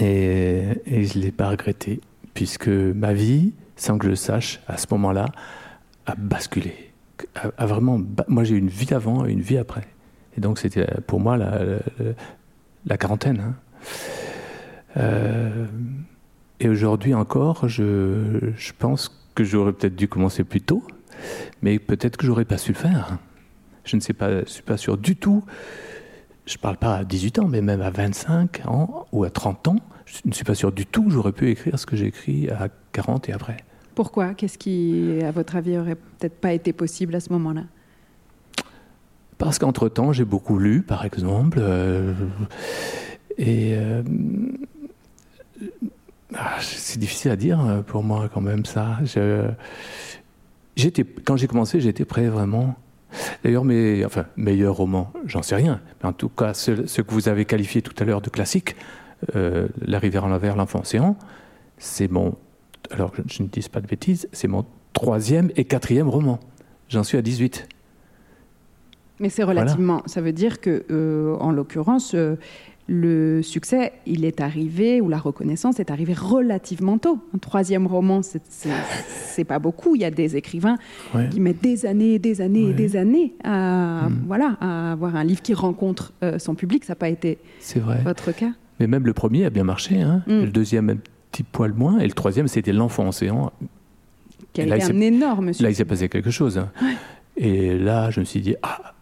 Et, 0.00 0.64
et 0.86 1.04
je 1.04 1.18
ne 1.18 1.24
l'ai 1.24 1.32
pas 1.32 1.48
regretté, 1.48 2.00
puisque 2.34 2.68
ma 2.68 3.12
vie, 3.12 3.52
sans 3.76 3.98
que 3.98 4.04
je 4.04 4.10
le 4.10 4.16
sache, 4.16 4.60
à 4.68 4.76
ce 4.76 4.86
moment-là, 4.92 5.26
a 6.06 6.14
basculé. 6.14 6.92
A, 7.34 7.50
a 7.56 7.66
vraiment, 7.66 8.00
moi, 8.28 8.44
j'ai 8.44 8.54
eu 8.54 8.58
une 8.58 8.68
vie 8.68 8.94
avant 8.94 9.26
et 9.26 9.32
une 9.32 9.40
vie 9.40 9.58
après. 9.58 9.88
Et 10.36 10.40
donc, 10.40 10.58
c'était 10.58 10.86
pour 11.06 11.20
moi 11.20 11.36
la, 11.36 11.64
la, 11.64 11.78
la 12.86 12.96
quarantaine. 12.96 13.40
Hein. 13.40 13.54
Euh, 14.96 15.66
et 16.60 16.68
aujourd'hui 16.68 17.14
encore, 17.14 17.68
je, 17.68 18.52
je 18.56 18.72
pense 18.76 19.08
que 19.34 19.44
j'aurais 19.44 19.72
peut-être 19.72 19.94
dû 19.94 20.08
commencer 20.08 20.44
plus 20.44 20.60
tôt, 20.60 20.82
mais 21.62 21.78
peut-être 21.78 22.16
que 22.16 22.26
j'aurais 22.26 22.44
pas 22.44 22.58
su 22.58 22.72
le 22.72 22.78
faire. 22.78 23.18
Je 23.88 23.96
ne 23.96 24.00
sais 24.00 24.12
pas, 24.12 24.40
je 24.44 24.50
suis 24.50 24.62
pas 24.62 24.76
sûr 24.76 24.98
du 24.98 25.16
tout. 25.16 25.42
Je 26.44 26.56
ne 26.56 26.60
parle 26.60 26.76
pas 26.76 26.96
à 26.96 27.04
18 27.04 27.38
ans, 27.40 27.48
mais 27.48 27.62
même 27.62 27.80
à 27.80 27.90
25 27.90 28.66
ans 28.66 29.06
ou 29.12 29.24
à 29.24 29.30
30 29.30 29.68
ans, 29.68 29.76
je 30.04 30.20
ne 30.26 30.32
suis 30.32 30.44
pas 30.44 30.54
sûr 30.54 30.72
du 30.72 30.84
tout 30.84 31.04
que 31.04 31.10
j'aurais 31.10 31.32
pu 31.32 31.50
écrire 31.50 31.78
ce 31.78 31.86
que 31.86 31.96
j'ai 31.96 32.06
écrit 32.06 32.50
à 32.50 32.68
40 32.92 33.28
et 33.30 33.32
après. 33.32 33.56
Pourquoi? 33.94 34.34
Qu'est-ce 34.34 34.58
qui, 34.58 35.18
à 35.24 35.30
votre 35.30 35.56
avis, 35.56 35.78
aurait 35.78 35.94
peut-être 35.94 36.38
pas 36.38 36.52
été 36.52 36.72
possible 36.72 37.14
à 37.14 37.20
ce 37.20 37.32
moment-là? 37.32 37.64
Parce 39.38 39.58
qu'entre-temps, 39.58 40.12
j'ai 40.12 40.24
beaucoup 40.24 40.58
lu, 40.58 40.82
par 40.82 41.04
exemple, 41.04 41.58
euh, 41.60 42.12
et 43.38 43.74
euh, 43.74 44.02
ah, 46.34 46.56
c'est 46.60 46.98
difficile 46.98 47.30
à 47.30 47.36
dire 47.36 47.64
euh, 47.64 47.82
pour 47.82 48.02
moi 48.02 48.28
quand 48.32 48.40
même 48.40 48.64
ça. 48.64 48.98
Je, 49.04 49.48
quand 51.24 51.36
j'ai 51.36 51.46
commencé, 51.46 51.80
j'étais 51.80 52.04
prêt 52.04 52.28
vraiment. 52.28 52.76
D'ailleurs, 53.42 53.64
mes 53.64 54.04
enfin, 54.04 54.26
meilleurs 54.36 54.76
romans, 54.76 55.12
j'en 55.26 55.42
sais 55.42 55.56
rien. 55.56 55.80
Mais 56.02 56.08
en 56.08 56.12
tout 56.12 56.28
cas, 56.28 56.54
ce, 56.54 56.86
ce 56.86 57.02
que 57.02 57.12
vous 57.12 57.28
avez 57.28 57.44
qualifié 57.44 57.82
tout 57.82 57.94
à 57.98 58.04
l'heure 58.04 58.20
de 58.20 58.30
classique, 58.30 58.76
euh, 59.34 59.68
La 59.84 59.98
rivière 59.98 60.24
en 60.24 60.28
l'envers, 60.28 60.56
l'enfant 60.56 60.80
océan, 60.80 61.16
c'est 61.78 62.10
mon. 62.10 62.34
Alors, 62.90 63.12
je, 63.14 63.22
je 63.26 63.42
ne 63.42 63.48
dis 63.48 63.66
pas 63.68 63.80
de 63.80 63.86
bêtises, 63.86 64.28
c'est 64.32 64.48
mon 64.48 64.64
troisième 64.92 65.50
et 65.56 65.64
quatrième 65.64 66.08
roman. 66.08 66.40
J'en 66.88 67.02
suis 67.02 67.18
à 67.18 67.22
18. 67.22 67.68
Mais 69.20 69.28
c'est 69.28 69.42
relativement. 69.42 69.94
Voilà. 69.94 70.08
Ça 70.08 70.20
veut 70.20 70.32
dire 70.32 70.60
que, 70.60 70.84
euh, 70.90 71.36
en 71.40 71.50
l'occurrence, 71.50 72.14
euh, 72.14 72.36
le 72.88 73.42
succès, 73.42 73.92
il 74.06 74.24
est 74.24 74.40
arrivé, 74.40 75.02
ou 75.02 75.10
la 75.10 75.18
reconnaissance 75.18 75.78
est 75.78 75.90
arrivée 75.90 76.14
relativement 76.14 76.96
tôt. 76.96 77.18
Un 77.34 77.38
troisième 77.38 77.86
roman, 77.86 78.22
c'est 78.22 79.44
pas 79.44 79.58
beaucoup. 79.58 79.94
Il 79.94 80.00
y 80.00 80.06
a 80.06 80.10
des 80.10 80.36
écrivains 80.36 80.78
ouais. 81.14 81.28
qui 81.28 81.38
mettent 81.38 81.62
des 81.62 81.84
années, 81.84 82.18
des 82.18 82.40
années 82.40 82.64
ouais. 82.64 82.70
et 82.70 82.74
des 82.74 82.96
années 82.96 83.34
à, 83.44 84.08
mmh. 84.08 84.22
voilà, 84.26 84.56
à 84.62 84.92
avoir 84.92 85.16
un 85.16 85.24
livre 85.24 85.42
qui 85.42 85.52
rencontre 85.52 86.14
euh, 86.24 86.38
son 86.38 86.54
public. 86.54 86.84
Ça 86.84 86.92
n'a 86.92 86.96
pas 86.96 87.10
été 87.10 87.38
vrai. 87.76 88.00
votre 88.02 88.32
cas 88.32 88.52
Mais 88.80 88.86
même 88.86 89.04
le 89.04 89.12
premier 89.12 89.44
a 89.44 89.50
bien 89.50 89.64
marché. 89.64 90.00
Hein. 90.00 90.22
Mmh. 90.26 90.44
Le 90.44 90.50
deuxième, 90.50 90.88
un 90.88 90.96
petit 91.30 91.42
poil 91.42 91.74
moins. 91.74 91.98
Et 91.98 92.06
le 92.06 92.12
troisième, 92.12 92.48
c'était 92.48 92.72
L'Enfant 92.72 93.08
Océan. 93.08 93.52
Qui 94.54 94.62
a 94.62 94.76
été 94.76 94.84
un 94.84 95.00
énorme 95.00 95.48
succès. 95.48 95.62
Là, 95.62 95.70
il 95.70 95.76
s'est 95.76 95.84
passé 95.84 96.08
quelque 96.08 96.30
chose. 96.30 96.56
Hein. 96.56 96.70
Ouais. 96.80 96.94
Et 97.36 97.78
là, 97.78 98.08
je 98.08 98.20
me 98.20 98.24
suis 98.24 98.40
dit, 98.40 98.56
ah, 98.62 98.94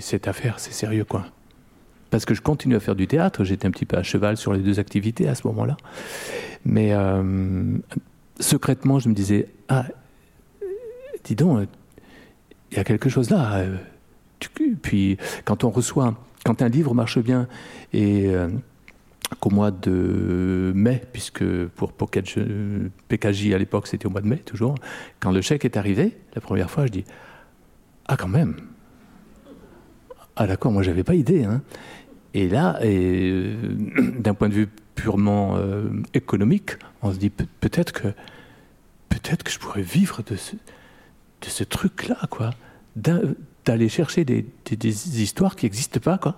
cette 0.00 0.26
affaire, 0.26 0.58
c'est 0.58 0.72
sérieux, 0.72 1.04
quoi 1.04 1.26
parce 2.10 2.24
que 2.24 2.34
je 2.34 2.42
continue 2.42 2.76
à 2.76 2.80
faire 2.80 2.96
du 2.96 3.06
théâtre. 3.06 3.44
J'étais 3.44 3.66
un 3.66 3.70
petit 3.70 3.86
peu 3.86 3.96
à 3.96 4.02
cheval 4.02 4.36
sur 4.36 4.52
les 4.52 4.60
deux 4.60 4.78
activités 4.78 5.28
à 5.28 5.34
ce 5.34 5.46
moment-là. 5.48 5.76
Mais 6.64 6.92
euh, 6.92 7.78
secrètement, 8.40 8.98
je 8.98 9.08
me 9.08 9.14
disais 9.14 9.48
Ah, 9.68 9.86
dis 11.24 11.34
donc, 11.34 11.68
il 12.70 12.76
y 12.76 12.80
a 12.80 12.84
quelque 12.84 13.08
chose 13.08 13.30
là. 13.30 13.64
Puis, 14.82 15.16
quand 15.44 15.64
on 15.64 15.70
reçoit, 15.70 16.14
quand 16.44 16.62
un 16.62 16.68
livre 16.68 16.94
marche 16.94 17.18
bien 17.18 17.48
et. 17.92 18.28
Euh, 18.28 18.48
qu'au 19.40 19.50
mois 19.50 19.70
de 19.70 20.72
mai, 20.74 21.02
puisque 21.12 21.44
pour 21.76 21.92
PKJ 21.92 23.52
à 23.52 23.58
l'époque 23.58 23.86
c'était 23.86 24.06
au 24.06 24.10
mois 24.10 24.20
de 24.20 24.26
mai 24.26 24.38
toujours, 24.38 24.74
quand 25.20 25.30
le 25.30 25.40
chèque 25.40 25.64
est 25.64 25.76
arrivé, 25.76 26.16
la 26.34 26.40
première 26.40 26.70
fois 26.70 26.86
je 26.86 26.92
dis 26.92 27.04
Ah 28.06 28.16
quand 28.16 28.28
même 28.28 28.56
Ah 30.36 30.46
d'accord, 30.46 30.72
moi 30.72 30.82
j'avais 30.82 31.04
pas 31.04 31.14
idée. 31.14 31.44
Hein. 31.44 31.62
Et 32.34 32.48
là, 32.48 32.78
euh, 32.82 33.56
d'un 34.18 34.34
point 34.34 34.48
de 34.48 34.54
vue 34.54 34.68
purement 34.94 35.56
euh, 35.56 35.88
économique, 36.14 36.72
on 37.02 37.12
se 37.12 37.18
dit 37.18 37.30
peut- 37.30 37.46
peut-être 37.60 37.92
que 37.92 38.08
peut-être 39.08 39.42
que 39.42 39.50
je 39.50 39.58
pourrais 39.58 39.82
vivre 39.82 40.22
de 40.22 40.36
ce, 40.36 41.64
truc-là, 41.64 42.18
quoi, 42.30 42.50
d'aller 42.96 43.88
chercher 43.88 44.24
des, 44.24 44.44
histoires 45.22 45.56
qui 45.56 45.66
n'existent 45.66 46.00
pas, 46.00 46.18
quoi, 46.18 46.36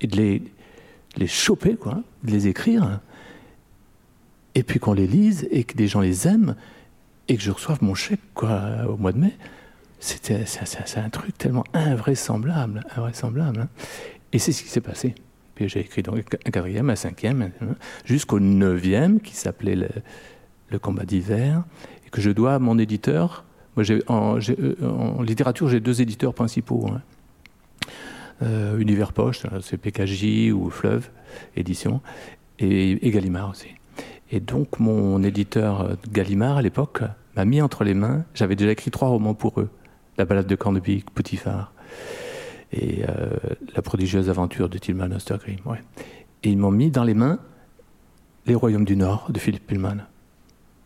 et 0.00 0.06
de 0.06 0.16
les, 0.16 1.26
choper, 1.26 1.76
quoi, 1.76 2.02
de 2.24 2.30
les 2.30 2.46
écrire, 2.46 3.00
et 4.54 4.62
puis 4.62 4.78
qu'on 4.78 4.92
les 4.92 5.06
lise 5.06 5.48
et 5.50 5.64
que 5.64 5.76
des 5.76 5.86
gens 5.86 6.00
les 6.00 6.28
aiment 6.28 6.54
et 7.28 7.36
que 7.36 7.42
je 7.42 7.50
reçoive 7.50 7.82
mon 7.82 7.94
chèque, 7.94 8.20
au 8.42 8.96
mois 8.96 9.12
de 9.12 9.18
mai. 9.18 9.36
C'était 10.00 10.46
c'est 10.46 10.98
un 10.98 11.10
truc 11.10 11.36
tellement 11.36 11.64
invraisemblable, 11.74 12.84
invraisemblable. 12.94 13.62
Hein. 13.62 13.68
Et 14.32 14.38
c'est 14.38 14.52
ce 14.52 14.62
qui 14.62 14.68
s'est 14.68 14.80
passé. 14.80 15.14
Puis 15.54 15.68
j'ai 15.68 15.80
écrit 15.80 16.02
donc 16.02 16.18
un 16.18 16.50
quatrième, 16.50 16.90
un 16.90 16.96
cinquième, 16.96 17.50
jusqu'au 18.04 18.40
neuvième, 18.40 19.20
qui 19.20 19.34
s'appelait 19.34 19.74
le, 20.70 20.78
combat 20.78 21.04
d'hiver, 21.04 21.64
et 22.06 22.10
que 22.10 22.20
je 22.20 22.30
dois 22.30 22.54
à 22.54 22.58
mon 22.58 22.78
éditeur. 22.78 23.44
Moi, 23.76 23.84
en, 24.08 24.38
en, 24.82 25.22
littérature, 25.22 25.68
j'ai 25.68 25.80
deux 25.80 26.00
éditeurs 26.00 26.34
principaux. 26.34 26.86
Hein. 26.88 27.02
Euh, 28.42 28.78
Univers 28.78 29.12
Poche, 29.12 29.42
c'est 29.62 29.78
PKJ 29.78 30.52
ou 30.52 30.70
Fleuve 30.70 31.10
Édition, 31.56 32.00
et, 32.60 33.10
Gallimard 33.10 33.50
aussi. 33.50 33.68
Et 34.30 34.40
donc, 34.40 34.78
mon 34.78 35.22
éditeur 35.22 35.96
Gallimard, 36.12 36.58
à 36.58 36.62
l'époque, 36.62 37.02
m'a 37.34 37.44
mis 37.44 37.60
entre 37.60 37.82
les 37.82 37.94
mains. 37.94 38.24
J'avais 38.34 38.54
déjà 38.54 38.72
écrit 38.72 38.90
trois 38.90 39.08
romans 39.08 39.34
pour 39.34 39.60
eux 39.60 39.70
La 40.18 40.24
balade 40.24 40.46
de 40.46 40.54
Corneby, 40.54 41.04
Poutifard 41.14 41.72
et 42.72 43.04
euh, 43.08 43.30
La 43.74 43.82
prodigieuse 43.82 44.28
aventure 44.30 44.68
de 44.68 44.78
Tilman 44.78 45.12
Ostergrim. 45.12 45.58
Ouais. 45.64 45.82
Et 46.42 46.50
ils 46.50 46.58
m'ont 46.58 46.70
mis 46.70 46.90
dans 46.90 47.04
les 47.04 47.14
mains 47.14 47.38
Les 48.46 48.54
Royaumes 48.54 48.84
du 48.84 48.96
Nord 48.96 49.30
de 49.30 49.38
Philippe 49.38 49.66
Pullman, 49.66 49.98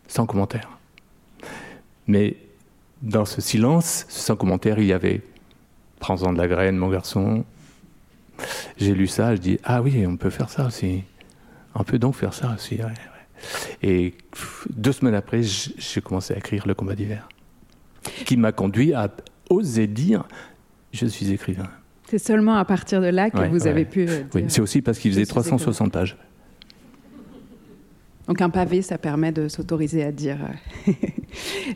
sans 0.07 0.25
commentaire. 0.25 0.69
Mais 2.07 2.37
dans 3.01 3.25
ce 3.25 3.41
silence, 3.41 4.05
sans 4.09 4.35
commentaire, 4.35 4.79
il 4.79 4.85
y 4.85 4.93
avait 4.93 5.21
Prends-en 5.99 6.33
de 6.33 6.37
la 6.37 6.49
graine, 6.49 6.75
mon 6.75 6.89
garçon. 6.89 7.45
J'ai 8.75 8.93
lu 8.93 9.07
ça, 9.07 9.37
je 9.37 9.39
dis 9.39 9.57
Ah 9.63 9.81
oui, 9.81 10.05
on 10.05 10.17
peut 10.17 10.29
faire 10.29 10.49
ça 10.49 10.65
aussi. 10.65 11.03
On 11.75 11.85
peut 11.85 11.97
donc 11.97 12.15
faire 12.15 12.33
ça 12.33 12.53
aussi. 12.53 12.79
Et 13.81 14.13
deux 14.69 14.91
semaines 14.91 15.15
après, 15.15 15.43
j'ai 15.43 16.01
commencé 16.01 16.33
à 16.33 16.37
écrire 16.37 16.67
Le 16.67 16.73
combat 16.73 16.95
d'hiver, 16.95 17.29
qui 18.25 18.35
m'a 18.35 18.51
conduit 18.51 18.93
à 18.93 19.09
oser 19.49 19.87
dire 19.87 20.25
je 20.93 21.05
suis 21.05 21.31
écrivain. 21.31 21.67
C'est 22.07 22.19
seulement 22.19 22.55
à 22.55 22.65
partir 22.65 23.01
de 23.01 23.07
là 23.07 23.29
que 23.29 23.37
ouais, 23.37 23.49
vous 23.49 23.63
ouais. 23.63 23.67
avez 23.67 23.85
pu. 23.85 24.05
Dire, 24.05 24.25
oui, 24.35 24.45
c'est 24.47 24.61
aussi 24.61 24.81
parce 24.81 24.99
qu'il 24.99 25.11
faisait 25.11 25.25
360 25.25 25.91
pages. 25.91 26.17
Donc 28.27 28.41
un 28.41 28.49
pavé, 28.49 28.81
ça 28.81 28.97
permet 28.97 29.33
de 29.33 29.49
s'autoriser 29.49 30.03
à 30.03 30.11
dire. 30.11 30.37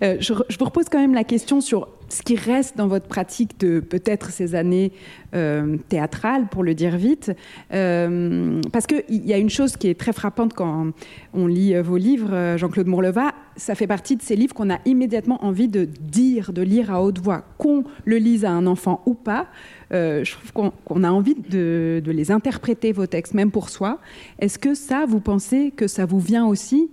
euh, 0.01 0.15
je, 0.19 0.33
je, 0.47 0.57
vous 0.57 0.65
repose 0.65 0.85
quand 0.89 0.99
même 0.99 1.13
la 1.13 1.25
question 1.25 1.59
sur 1.59 1.89
ce 2.07 2.21
qui 2.21 2.35
reste 2.37 2.77
dans 2.77 2.87
votre 2.87 3.07
pratique 3.07 3.59
de 3.59 3.81
peut-être 3.81 4.29
ces 4.29 4.55
années 4.55 4.93
euh, 5.35 5.75
théâtrales, 5.89 6.47
pour 6.47 6.63
le 6.63 6.73
dire 6.73 6.95
vite. 6.95 7.33
Euh, 7.73 8.61
parce 8.71 8.87
qu'il 8.87 9.25
y 9.25 9.33
a 9.33 9.37
une 9.37 9.49
chose 9.49 9.75
qui 9.75 9.89
est 9.89 9.99
très 9.99 10.13
frappante 10.13 10.53
quand 10.53 10.91
on 11.33 11.47
lit 11.47 11.77
vos 11.81 11.97
livres, 11.97 12.55
Jean-Claude 12.55 12.87
Mourleva, 12.87 13.33
ça 13.57 13.75
fait 13.75 13.87
partie 13.87 14.15
de 14.15 14.21
ces 14.21 14.35
livres 14.35 14.53
qu'on 14.53 14.69
a 14.69 14.79
immédiatement 14.85 15.43
envie 15.43 15.67
de 15.67 15.85
dire, 15.85 16.53
de 16.53 16.61
lire 16.61 16.91
à 16.91 17.03
haute 17.03 17.19
voix, 17.19 17.43
qu'on 17.57 17.83
le 18.05 18.17
lise 18.17 18.45
à 18.45 18.51
un 18.51 18.67
enfant 18.67 19.01
ou 19.05 19.13
pas. 19.15 19.47
Euh, 19.91 20.23
je 20.23 20.31
trouve 20.31 20.53
qu'on 20.53 20.69
qu 20.71 21.03
a 21.03 21.11
envie 21.11 21.35
de, 21.35 22.01
les 22.05 22.31
interpréter, 22.31 22.91
vos 22.91 23.07
textes, 23.07 23.33
même 23.33 23.51
pour 23.51 23.69
soi. 23.69 23.99
Est-ce 24.39 24.59
que 24.59 24.75
ça, 24.75 25.05
vous 25.07 25.19
pensez 25.19 25.71
que 25.75 25.87
ça 25.87 26.05
vous 26.05 26.19
vient 26.19 26.45
aussi 26.45 26.89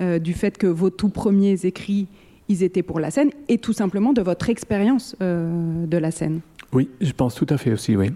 euh, 0.00 0.18
du 0.18 0.34
fait 0.34 0.58
que 0.58 0.66
vos 0.66 0.90
tout 0.90 1.08
premiers 1.08 1.64
écrits, 1.64 2.08
ils 2.48 2.62
étaient 2.62 2.82
pour 2.82 3.00
la 3.00 3.10
scène, 3.10 3.30
et 3.48 3.58
tout 3.58 3.72
simplement 3.72 4.12
de 4.12 4.22
votre 4.22 4.50
expérience 4.50 5.16
euh, 5.22 5.86
de 5.86 5.96
la 5.96 6.10
scène? 6.10 6.40
Oui, 6.72 6.90
je 7.00 7.12
pense 7.12 7.34
tout 7.34 7.46
à 7.48 7.56
fait 7.56 7.72
aussi, 7.72 7.96
oui. 7.96 8.10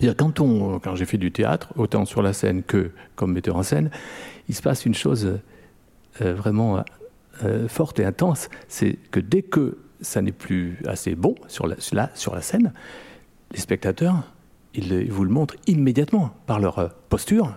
-dire 0.00 0.14
quand, 0.14 0.40
on, 0.40 0.78
quand 0.78 0.94
j'ai 0.94 1.06
fait 1.06 1.18
du 1.18 1.32
théâtre, 1.32 1.72
autant 1.76 2.04
sur 2.04 2.22
la 2.22 2.32
scène 2.32 2.62
que 2.62 2.90
comme 3.16 3.32
metteur 3.32 3.56
en 3.56 3.62
scène, 3.62 3.90
il 4.48 4.54
se 4.54 4.62
passe 4.62 4.84
une 4.86 4.94
chose 4.94 5.40
vraiment 6.20 6.82
euh, 7.44 7.68
forte 7.68 8.00
et 8.00 8.04
intense, 8.04 8.48
c'est 8.68 8.98
que 9.10 9.20
dès 9.20 9.42
que 9.42 9.78
ça 10.00 10.22
n'est 10.22 10.32
plus 10.32 10.78
assez 10.86 11.14
bon 11.14 11.34
sur 11.48 11.66
la, 11.66 11.76
sur 12.14 12.34
la 12.34 12.42
scène, 12.42 12.72
les 13.52 13.60
spectateurs, 13.60 14.22
ils, 14.74 15.10
vous 15.10 15.24
le 15.24 15.30
montrent 15.30 15.56
immédiatement 15.66 16.30
par 16.46 16.60
leur 16.60 16.78
euh, 16.78 16.88
posture, 17.08 17.54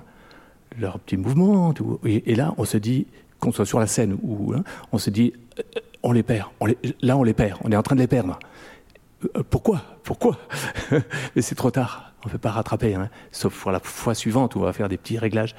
leurs 0.80 1.00
petits 1.00 1.17
mouvements. 1.17 1.74
Et, 2.06 2.36
là, 2.36 2.54
on 2.58 2.65
se 2.65 2.78
dit, 2.78 3.08
qu'on 3.39 3.52
soit 3.52 3.65
sur 3.65 3.80
la 3.80 3.88
scène 3.88 4.17
ou 4.22 4.54
hein, 4.54 4.63
on 4.91 4.98
se 4.98 5.10
dit, 5.10 5.34
euh, 5.60 5.80
on 6.04 6.12
les 6.12 6.24
perd. 6.24 6.50
là, 7.02 7.17
on 7.17 7.24
les 7.24 7.34
perd. 7.34 7.60
On 7.63 7.72
est 7.72 7.76
en 7.76 7.84
train 7.84 7.96
de 7.96 8.02
les 8.02 8.08
perdre. 8.08 8.39
Pourquoi 9.50 9.84
Pourquoi 10.04 10.38
Mais 11.36 11.41
c'est 11.41 11.56
trop 11.56 11.72
tard. 11.72 12.13
On 12.24 12.28
ne 12.28 12.32
peut 12.32 12.39
pas 12.39 12.52
rattraper. 12.52 12.96
Hein. 12.96 13.10
Sauf 13.32 13.60
pour 13.60 13.72
la 13.72 13.80
fois 13.80 14.15
suivante 14.15 14.56
où 14.56 14.60
on 14.60 14.63
va 14.63 14.74
faire 14.74 14.89
des 14.89 14.98
petits 14.98 15.17
réglages. 15.17 15.56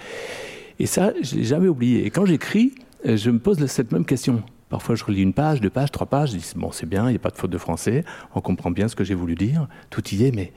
Et 0.79 0.87
ça, 0.87 1.13
je 1.23 1.37
l'ai 1.37 1.45
jamais 1.45 1.69
oublié. 1.69 2.05
Et 2.07 2.11
quand 2.11 2.25
j'écris, 2.25 2.75
je 3.05 3.31
me 3.31 3.39
pose 3.39 3.65
cette 3.67 3.93
même 3.93 4.05
question. 4.05 4.43
Parfois, 4.69 4.95
je 4.95 5.05
relis 5.05 5.23
une 5.23 5.35
page, 5.35 5.61
deux 5.61 5.71
pages, 5.71 5.91
trois 5.91 6.07
pages. 6.07 6.33
Je 6.33 6.37
dis 6.37 6.53
bon, 6.57 6.73
c'est 6.73 6.87
bien, 6.87 7.07
il 7.07 7.11
n'y 7.11 7.17
a 7.17 7.19
pas 7.19 7.31
de 7.31 7.37
faute 7.37 7.51
de 7.51 7.59
français. 7.59 8.05
On 8.35 8.41
comprend 8.41 8.71
bien 8.71 8.89
ce 8.89 8.97
que 8.97 9.05
j'ai 9.05 9.15
voulu 9.15 9.35
dire. 9.35 9.69
Tout 9.91 10.07
y 10.15 10.25
est, 10.25 10.33
mais 10.33 10.53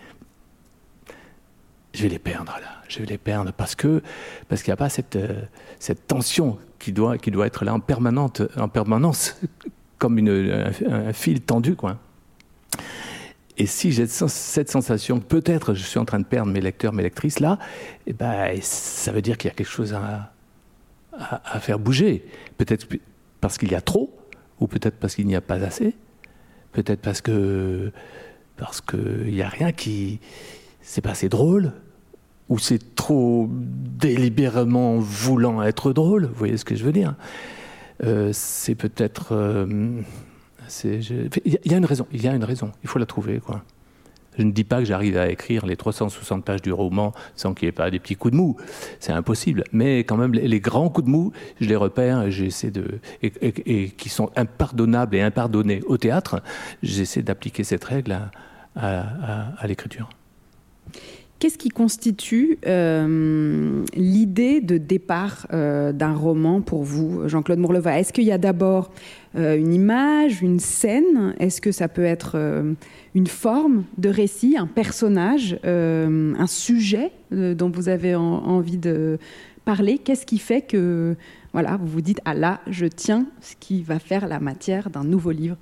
je 1.94 2.04
vais 2.04 2.10
les 2.10 2.20
perdre 2.20 2.54
là. 2.62 2.82
Je 2.88 3.00
vais 3.00 3.06
les 3.06 3.18
perdre 3.18 3.52
parce 3.52 3.76
que 3.76 4.02
parce 4.48 4.62
qu'il 4.62 4.72
n'y 4.72 4.76
a 4.76 4.78
pas 4.78 4.90
cette 4.90 5.16
euh, 5.16 5.42
cette 5.80 6.08
tension 6.08 6.58
qui 6.78 6.92
doit 6.92 7.18
qui 7.18 7.32
doit 7.32 7.48
être 7.48 7.66
là 7.66 7.74
en 7.74 7.80
permanente 7.80 8.42
en 8.58 8.70
permanence 8.70 9.42
comme 9.98 10.18
une, 10.18 10.72
un, 10.90 11.14
fil 11.14 11.42
tendu 11.42 11.76
quoi. 11.76 11.98
Et 13.58 13.66
si 13.66 13.92
j'ai 13.92 14.08
cette 14.08 14.70
sensation 14.70 15.20
peut-être 15.20 15.74
je 15.74 15.84
suis 15.84 16.00
en 16.00 16.06
train 16.06 16.20
de 16.20 16.26
perdre 16.26 16.52
mes 16.52 16.62
lecteurs, 16.62 16.94
mes 16.94 17.04
lectrices 17.04 17.40
là, 17.40 17.58
eh 18.06 18.14
ben, 18.14 18.58
ça 18.62 19.12
veut 19.12 19.22
dire 19.22 19.38
qu'il 19.38 19.50
y 19.50 19.52
a 19.52 19.56
quelque 19.56 19.70
chose 19.70 19.94
à, 19.94 20.35
à, 21.18 21.60
faire 21.60 21.80
bouger. 21.80 22.26
Peut-être 22.58 22.88
parce 23.42 23.58
qu'il 23.58 23.72
y 23.72 23.76
a 23.76 23.82
trop, 23.82 24.16
ou 24.60 24.68
peut-être 24.68 24.98
parce 24.98 25.16
qu'il 25.16 25.28
n'y 25.28 25.36
a 25.36 25.42
pas 25.42 25.64
assez, 25.64 25.96
peut-être 26.72 27.02
parce 27.02 27.22
que 27.22 27.92
parce 28.58 28.80
qu'il 28.80 29.34
n'y 29.34 29.42
a 29.42 29.50
rien 29.50 29.72
qui 29.72 30.20
c'est 30.82 31.02
pas 31.02 31.12
assez 31.12 31.30
drôle, 31.30 31.74
ou 32.48 32.60
c'est 32.60 32.96
trop 32.96 33.50
délibérément 33.50 35.00
voulant 35.00 35.64
être 35.64 35.94
drôle, 35.94 36.26
vous 36.26 36.36
voyez 36.36 36.58
ce 36.58 36.66
que 36.66 36.76
je 36.76 36.84
veux 36.84 36.92
dire? 36.92 37.16
Euh, 38.04 38.30
C'est 38.34 38.76
peut-être... 38.76 39.30
Euh, 39.32 40.02
il 40.84 41.60
y 41.66 41.74
a 41.74 41.78
une 41.78 41.86
raison, 41.86 42.08
il 42.12 42.24
y 42.24 42.28
a 42.28 42.36
une 42.36 42.44
raison, 42.44 42.72
il 42.84 42.90
faut 42.90 43.00
la 43.00 43.06
trouver, 43.06 43.40
quoi. 43.40 43.64
Je 44.38 44.44
ne 44.44 44.52
dis 44.52 44.64
pas 44.64 44.80
que 44.80 44.86
j'arrive 44.86 45.18
à 45.18 45.30
écrire 45.30 45.66
les 45.66 45.76
360 45.76 46.44
pages 46.44 46.62
du 46.62 46.72
roman 46.72 47.14
sans 47.36 47.54
qu'il 47.54 47.68
n'y 47.68 47.70
ait 47.70 47.74
pas 47.74 47.90
des 47.90 48.00
petits 48.00 48.16
coups 48.16 48.34
de 48.34 48.38
mou. 48.38 48.58
C'est 49.00 49.12
impossible. 49.14 49.64
Mais 49.72 50.00
quand 50.00 50.18
même, 50.18 50.34
les, 50.34 50.60
grands 50.60 50.90
coups 50.90 51.06
de 51.06 51.12
mou, 51.12 51.32
je 51.62 51.68
les 51.68 51.76
repère 51.76 52.24
et 52.24 52.32
j'essaie 52.32 52.72
de. 52.72 53.00
Et, 53.22 53.90
qui 53.90 54.10
sont 54.10 54.32
impardonnables 54.36 55.16
et 55.16 55.22
impardonnés 55.22 55.82
au 55.88 55.98
théâtre, 55.98 56.42
j'essaie 56.84 57.22
d'appliquer 57.22 57.64
cette 57.64 57.84
règle 57.84 58.18
à 58.76 59.68
l'écriture. 59.68 60.10
Qu'est-ce 61.46 61.60
qui 61.60 61.70
constitue 61.70 62.58
euh, 62.66 63.84
l'idée 63.94 64.62
de 64.62 64.80
départ 64.80 65.46
euh, 65.54 65.92
d'un 65.92 66.16
roman 66.16 66.62
pour 66.62 66.82
vous, 66.82 67.30
Jean-Claude 67.30 67.60
Mourleva 67.60 68.00
Est-ce 68.00 68.12
qu'il 68.12 68.24
y 68.24 68.32
a 68.32 68.40
d'abord 68.40 68.90
euh, 69.36 69.56
une 69.56 69.72
image, 69.72 70.42
une 70.42 70.60
scène? 70.60 71.36
Est-ce 71.38 71.62
que 71.62 71.72
ça 71.72 71.88
peut 71.88 72.04
être 72.04 72.36
une 73.14 73.28
forme 73.28 73.84
de 74.00 74.10
récit, 74.10 74.58
un 74.58 74.66
personnage, 74.66 75.60
un 75.64 76.48
sujet 76.48 77.12
dont 77.30 77.70
vous 77.70 77.90
avez 77.90 78.16
envie 78.16 78.80
de 78.80 79.20
parler? 79.66 80.00
Qu'est-ce 80.00 80.26
qui 80.26 80.40
fait 80.40 80.64
que 80.64 81.16
voilà, 81.54 81.78
vous 81.78 81.86
vous 81.86 82.02
dites 82.02 82.22
ah 82.26 82.34
là, 82.34 82.60
je 82.66 82.88
tiens 82.88 83.28
ce 83.42 83.54
qui 83.60 83.84
va 83.84 84.00
faire 84.00 84.28
la 84.28 84.40
matière 84.40 84.90
d'un 84.90 85.04
nouveau 85.04 85.30
livre? 85.30 85.58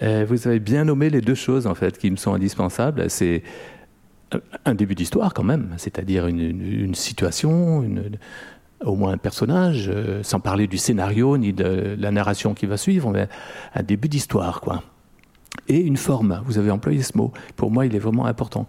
Vous 0.00 0.46
avez 0.46 0.60
bien 0.60 0.84
nommé 0.84 1.10
les 1.10 1.20
deux 1.20 1.34
choses 1.34 1.66
en 1.66 1.74
fait 1.74 1.98
qui 1.98 2.10
me 2.10 2.16
sont 2.16 2.34
indispensables. 2.34 3.08
C'est 3.08 3.42
un 4.64 4.74
début 4.74 4.94
d'histoire 4.94 5.34
quand 5.34 5.44
même, 5.44 5.74
c'est-à-dire 5.76 6.26
une, 6.26 6.94
situation, 6.94 7.84
au 8.84 8.94
moins 8.96 9.12
un 9.12 9.18
personnage, 9.18 9.90
euh, 9.92 10.22
sans 10.22 10.40
parler 10.40 10.66
du 10.66 10.78
scénario 10.78 11.36
ni 11.38 11.52
de 11.52 11.96
la 11.98 12.10
narration 12.10 12.54
qui 12.54 12.66
va 12.66 12.76
suivre, 12.76 13.10
mais 13.10 13.28
un 13.74 13.82
début 13.82 14.08
d'histoire, 14.08 14.60
quoi. 14.60 14.82
Et 15.68 15.78
une 15.78 15.96
forme, 15.96 16.42
vous 16.44 16.58
avez 16.58 16.70
employé 16.70 17.02
ce 17.02 17.16
mot, 17.16 17.32
pour 17.56 17.70
moi 17.70 17.86
il 17.86 17.94
est 17.94 18.00
vraiment 18.00 18.26
important. 18.26 18.66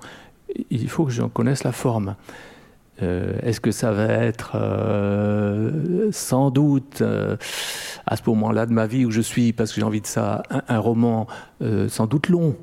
Il 0.69 0.88
faut 0.88 1.06
que 1.06 1.12
j'en 1.12 1.30
connaisse 1.30 1.63
la 1.63 1.71
forme. 1.71 2.15
Euh, 3.01 3.38
est-ce 3.41 3.60
que 3.60 3.71
ça 3.71 3.91
va 3.91 4.06
être 4.06 4.51
euh, 4.56 6.10
sans 6.12 6.51
doute 6.51 7.04
à 8.06 8.15
ce 8.15 8.21
moment-là 8.28 8.65
de 8.65 8.71
ma 8.71 8.88
vie 8.88 9.06
où 9.06 9.12
je 9.12 9.21
suis, 9.21 9.51
parce 9.51 9.71
que 9.71 9.82
j'ai 9.82 9.86
envie 9.86 10.01
de 10.01 10.08
ça, 10.08 10.43
un 10.67 10.80
roman 10.80 11.28
sans 11.88 12.06
doute 12.06 12.30
long, 12.30 12.56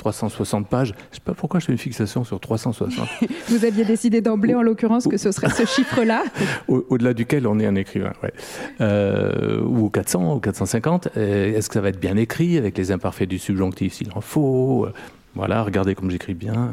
360 0.00 0.66
pages. 0.66 0.88
Je 0.88 0.92
ne 0.92 1.14
sais 1.14 1.20
pas 1.22 1.34
pourquoi 1.34 1.60
je 1.60 1.66
fais 1.66 1.72
une 1.72 1.78
fixation 1.78 2.24
sur 2.24 2.40
360. 2.40 3.06
Vous 3.48 3.64
aviez 3.64 3.84
décidé 3.84 4.22
d'emblée, 4.22 4.54
en 4.54 4.62
l'occurrence, 4.62 5.06
que 5.06 5.18
ce 5.18 5.30
serait 5.30 5.50
ce 5.50 5.66
chiffre-là 5.66 6.24
Au-delà 6.68 7.12
duquel 7.12 7.46
on 7.46 7.58
est 7.58 7.66
un 7.66 7.74
écrivain, 7.74 8.12
ouais. 8.22 8.32
Euh, 8.80 9.60
ou 9.60 9.90
400, 9.90 10.36
ou 10.36 10.40
450. 10.40 11.08
Euh, 11.16 11.54
est-ce 11.54 11.68
que 11.68 11.74
ça 11.74 11.82
va 11.82 11.90
être 11.90 12.00
bien 12.00 12.16
écrit, 12.16 12.56
avec 12.56 12.78
les 12.78 12.92
imparfaits 12.92 13.28
du 13.28 13.38
subjonctif 13.38 13.92
s'il 13.94 14.10
en 14.14 14.22
faut 14.22 14.88
Voilà, 15.34 15.62
regardez 15.62 15.94
comme 15.94 16.10
j'écris 16.10 16.34
bien. 16.34 16.72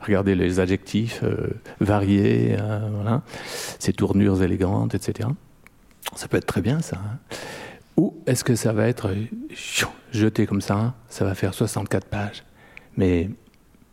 regardez 0.00 0.36
les 0.36 0.60
adjectifs 0.60 1.24
variés, 1.80 2.56
voilà. 2.94 3.22
ces 3.80 3.92
tournures 3.92 4.42
élégantes, 4.44 4.94
etc. 4.94 5.28
Ça 6.14 6.28
peut 6.28 6.36
être 6.36 6.46
très 6.46 6.62
bien, 6.62 6.80
ça. 6.80 6.98
Hein. 6.98 7.18
Ou 7.96 8.14
est-ce 8.26 8.44
que 8.44 8.54
ça 8.54 8.72
va 8.72 8.88
être 8.88 9.14
jeté 10.12 10.46
comme 10.46 10.60
ça 10.60 10.94
Ça 11.08 11.24
va 11.24 11.34
faire 11.34 11.54
64 11.54 12.06
pages. 12.06 12.44
Mais 12.96 13.30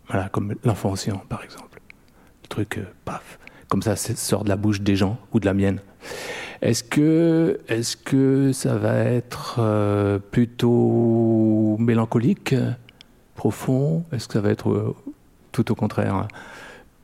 voilà, 0.08 0.30
comme 0.30 0.56
l'enfant 0.64 0.94
par 1.28 1.44
exemple. 1.44 1.80
Le 2.44 2.48
truc, 2.48 2.78
euh, 2.78 2.86
paf, 3.06 3.40
comme 3.68 3.82
ça, 3.82 3.96
ça 3.96 4.16
sort 4.16 4.44
de 4.44 4.50
la 4.50 4.56
bouche 4.56 4.82
des 4.82 4.96
gens 4.96 5.18
ou 5.34 5.40
de 5.40 5.46
la 5.46 5.54
mienne. 5.54 5.82
Est-ce 6.62 6.84
que, 6.84 7.62
est 7.70 8.04
que 8.04 8.52
ça 8.52 8.76
va 8.76 8.98
être 8.98 9.58
euh, 9.60 10.20
plutôt 10.20 11.78
mélancolique, 11.80 12.56
profond? 13.36 14.04
Est-ce 14.12 14.28
que 14.28 14.34
ça 14.34 14.42
va 14.42 14.50
être 14.50 14.70
euh, 14.70 14.96
tout 15.52 15.72
au 15.72 15.76
contraire 15.76 16.28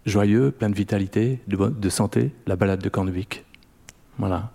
joyeux, 0.05 0.51
plein 0.51 0.69
de 0.69 0.75
vitalité, 0.75 1.39
de, 1.47 1.89
santé? 1.89 2.31
La 2.47 2.55
balade 2.55 2.81
de 2.81 2.89
Cornevik. 2.89 3.45
Voilà. 4.17 4.51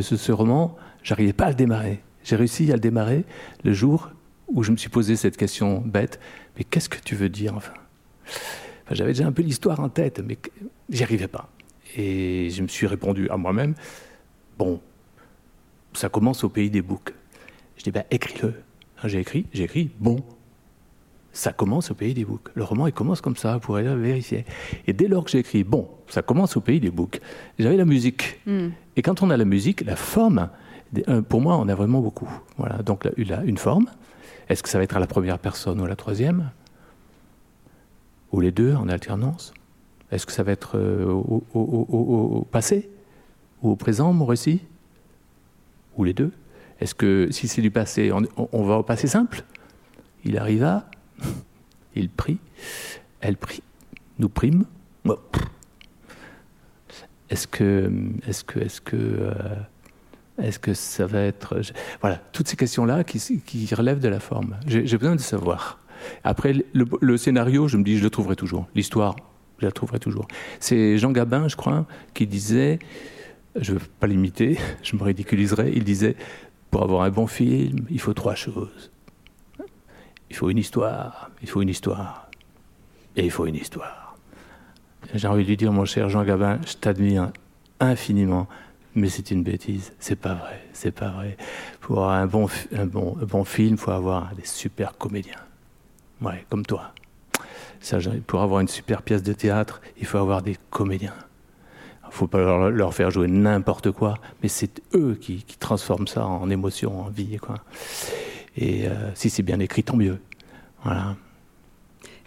Ce 0.00 0.32
roman, 0.32 0.76
J'arrivais 1.06 1.32
pas 1.32 1.46
à 1.46 1.48
le 1.50 1.54
démarrer. 1.54 2.00
J'ai 2.24 2.34
réussi 2.34 2.68
à 2.72 2.74
le 2.74 2.80
démarrer 2.80 3.24
le 3.62 3.72
jour 3.72 4.10
où 4.48 4.64
je 4.64 4.72
me 4.72 4.76
suis 4.76 4.88
posé 4.88 5.14
cette 5.14 5.36
question 5.36 5.80
bête. 5.80 6.18
Mais 6.58 6.64
qu'est-ce 6.64 6.88
que 6.88 6.98
tu 6.98 7.14
veux 7.14 7.28
dire 7.28 7.54
enfin, 7.54 7.74
J'avais 8.90 9.12
déjà 9.12 9.24
un 9.24 9.30
peu 9.30 9.42
l'histoire 9.42 9.78
en 9.78 9.88
tête, 9.88 10.20
mais 10.26 10.36
j'y 10.90 11.04
arrivais 11.04 11.28
pas. 11.28 11.48
Et 11.96 12.50
je 12.50 12.60
me 12.60 12.66
suis 12.66 12.88
répondu 12.88 13.30
à 13.30 13.36
moi-même 13.36 13.76
bon, 14.58 14.80
ça 15.92 16.08
commence 16.08 16.42
au 16.42 16.48
pays 16.48 16.70
des 16.70 16.82
boucs. 16.82 17.14
Je 17.76 17.84
dis 17.84 17.92
ben 17.92 18.02
écris-le. 18.10 18.54
Hein, 18.98 19.08
j'ai 19.08 19.20
écrit, 19.20 19.46
j'ai 19.52 19.62
écrit 19.62 19.90
bon. 20.00 20.24
Ça 21.32 21.52
commence 21.52 21.92
au 21.92 21.94
pays 21.94 22.14
des 22.14 22.24
boucs. 22.24 22.48
Le 22.54 22.64
roman, 22.64 22.88
il 22.88 22.92
commence 22.92 23.20
comme 23.20 23.36
ça, 23.36 23.54
vous 23.54 23.60
pourrez 23.60 23.84
le 23.84 23.94
vérifier. 23.94 24.44
Et 24.88 24.92
dès 24.92 25.06
lors 25.06 25.22
que 25.22 25.30
j'ai 25.30 25.38
écrit 25.38 25.62
bon, 25.62 25.88
ça 26.08 26.22
commence 26.22 26.56
au 26.56 26.60
pays 26.60 26.80
des 26.80 26.90
boucs, 26.90 27.20
j'avais 27.60 27.76
la 27.76 27.84
musique. 27.84 28.40
Hmm. 28.44 28.70
Et 28.96 29.02
quand 29.02 29.22
on 29.22 29.30
a 29.30 29.36
la 29.36 29.44
musique, 29.44 29.82
la 29.82 29.96
forme, 29.96 30.48
pour 31.28 31.40
moi, 31.40 31.56
on 31.56 31.68
a 31.68 31.74
vraiment 31.74 32.00
beaucoup. 32.00 32.28
Voilà. 32.56 32.82
Donc, 32.82 33.04
là, 33.04 33.42
une 33.44 33.58
forme. 33.58 33.86
Est-ce 34.48 34.62
que 34.62 34.68
ça 34.68 34.78
va 34.78 34.84
être 34.84 34.96
à 34.96 35.00
la 35.00 35.06
première 35.06 35.38
personne 35.38 35.80
ou 35.80 35.84
à 35.84 35.88
la 35.88 35.96
troisième? 35.96 36.50
Ou 38.32 38.40
les 38.40 38.52
deux 38.52 38.74
en 38.74 38.88
alternance? 38.88 39.52
Est-ce 40.12 40.26
que 40.26 40.32
ça 40.32 40.42
va 40.42 40.52
être 40.52 40.78
euh, 40.78 41.10
au, 41.12 42.46
passé? 42.50 42.88
Ou 43.62 43.70
au 43.70 43.76
présent, 43.76 44.12
mon 44.12 44.26
récit? 44.26 44.62
Ou 45.96 46.04
les 46.04 46.12
deux? 46.12 46.32
Est-ce 46.80 46.94
que 46.94 47.28
si 47.30 47.48
c'est 47.48 47.62
du 47.62 47.70
passé, 47.70 48.12
on, 48.12 48.64
va 48.64 48.78
au 48.78 48.82
passé 48.82 49.08
simple? 49.08 49.42
Il 50.24 50.38
arriva, 50.38 50.88
il 51.94 52.10
prit, 52.10 52.38
elle 53.20 53.36
prit, 53.36 53.62
nous 54.18 54.28
prîmes. 54.28 54.64
Est-ce 57.30 57.48
que, 57.48 57.90
est-ce 58.28 58.44
que, 58.44 58.60
est-ce 58.60 58.80
que, 58.80 58.96
euh, 58.96 59.32
est-ce 60.42 60.58
que 60.58 60.74
ça 60.74 61.06
va 61.06 61.20
être... 61.20 61.60
Voilà, 62.00 62.20
toutes 62.32 62.48
ces 62.48 62.56
questions-là 62.56 63.04
qui, 63.04 63.68
relèvent 63.74 64.00
de 64.00 64.08
la 64.08 64.20
forme. 64.20 64.56
J'ai 64.66 64.98
besoin 64.98 65.16
de 65.16 65.20
savoir. 65.20 65.78
Après, 66.24 66.54
le, 66.72 67.16
scénario, 67.16 67.68
je 67.68 67.76
me 67.76 67.82
dis, 67.82 67.98
je 67.98 68.04
le 68.04 68.10
trouverai 68.10 68.36
toujours. 68.36 68.68
L'histoire, 68.74 69.16
je 69.58 69.66
la 69.66 69.72
trouverai 69.72 69.98
toujours. 69.98 70.28
C'est 70.60 70.98
Jean 70.98 71.12
Gabin, 71.12 71.48
je 71.48 71.56
crois, 71.56 71.86
qui 72.14 72.26
disait, 72.26 72.78
je 73.58 73.72
ne 73.72 73.78
veux 73.78 73.84
pas 73.98 74.06
l'imiter, 74.06 74.58
je 74.82 74.96
me 74.96 75.02
ridiculiserai, 75.02 75.72
il 75.74 75.84
disait, 75.84 76.16
pour 76.70 76.82
avoir 76.82 77.02
un 77.02 77.10
bon 77.10 77.26
film, 77.26 77.86
il 77.90 78.00
faut 78.00 78.14
trois 78.14 78.34
choses. 78.34 78.90
Il 80.28 80.36
faut 80.36 80.50
une 80.50 80.58
histoire, 80.58 81.30
il 81.40 81.48
faut 81.48 81.62
une 81.62 81.68
histoire, 81.68 82.28
et 83.16 83.24
il 83.24 83.30
faut 83.30 83.46
une 83.46 83.54
histoire. 83.54 84.16
J'ai 85.14 85.28
envie 85.28 85.44
de 85.44 85.48
lui 85.48 85.56
dire, 85.56 85.72
mon 85.72 85.84
cher 85.84 86.08
Jean 86.08 86.24
Gabin, 86.24 86.58
je 86.66 86.74
t'admire 86.74 87.30
infiniment 87.78 88.48
Mais 88.96 89.08
c'est 89.10 89.30
une 89.30 89.42
bêtise. 89.42 89.92
C'est 90.00 90.16
pas 90.16 90.34
vrai. 90.34 90.66
C'est 90.72 90.90
pas 90.90 91.10
vrai. 91.10 91.36
Pour 91.80 91.98
avoir 91.98 92.16
un 92.16 92.26
bon, 92.26 92.48
un 92.74 92.86
bon, 92.86 93.16
bon 93.20 93.44
film, 93.44 93.72
il 93.72 93.76
faut 93.76 93.92
avoir 93.92 94.34
des 94.34 94.44
super 94.44 94.96
comédiens. 94.96 95.36
Ouais, 96.22 96.44
comme 96.48 96.64
toi. 96.64 96.92
Pour 98.26 98.40
avoir 98.42 98.60
une 98.60 98.68
super 98.68 99.02
pièce 99.02 99.22
de 99.22 99.32
théâtre, 99.32 99.80
il 99.98 100.06
faut 100.06 100.18
avoir 100.18 100.42
des 100.42 100.56
comédiens. 100.70 101.14
Il 102.04 102.08
ne 102.08 102.12
faut 102.12 102.26
pas 102.26 102.70
leur, 102.70 102.94
faire 102.94 103.10
jouer 103.10 103.28
n'importe 103.28 103.90
quoi, 103.90 104.18
mais 104.42 104.48
c'est 104.48 104.80
eux 104.94 105.16
qui, 105.20 105.44
transforment 105.58 106.06
ça 106.06 106.24
en 106.24 106.48
émotion, 106.48 107.00
en 107.00 107.08
vie. 107.08 107.36
Quoi. 107.36 107.56
Et 108.56 108.88
euh, 108.88 109.14
si 109.14 109.28
c'est 109.28 109.42
bien 109.42 109.60
écrit, 109.60 109.82
tant 109.84 109.96
mieux. 109.96 110.18
Voilà. 110.82 111.16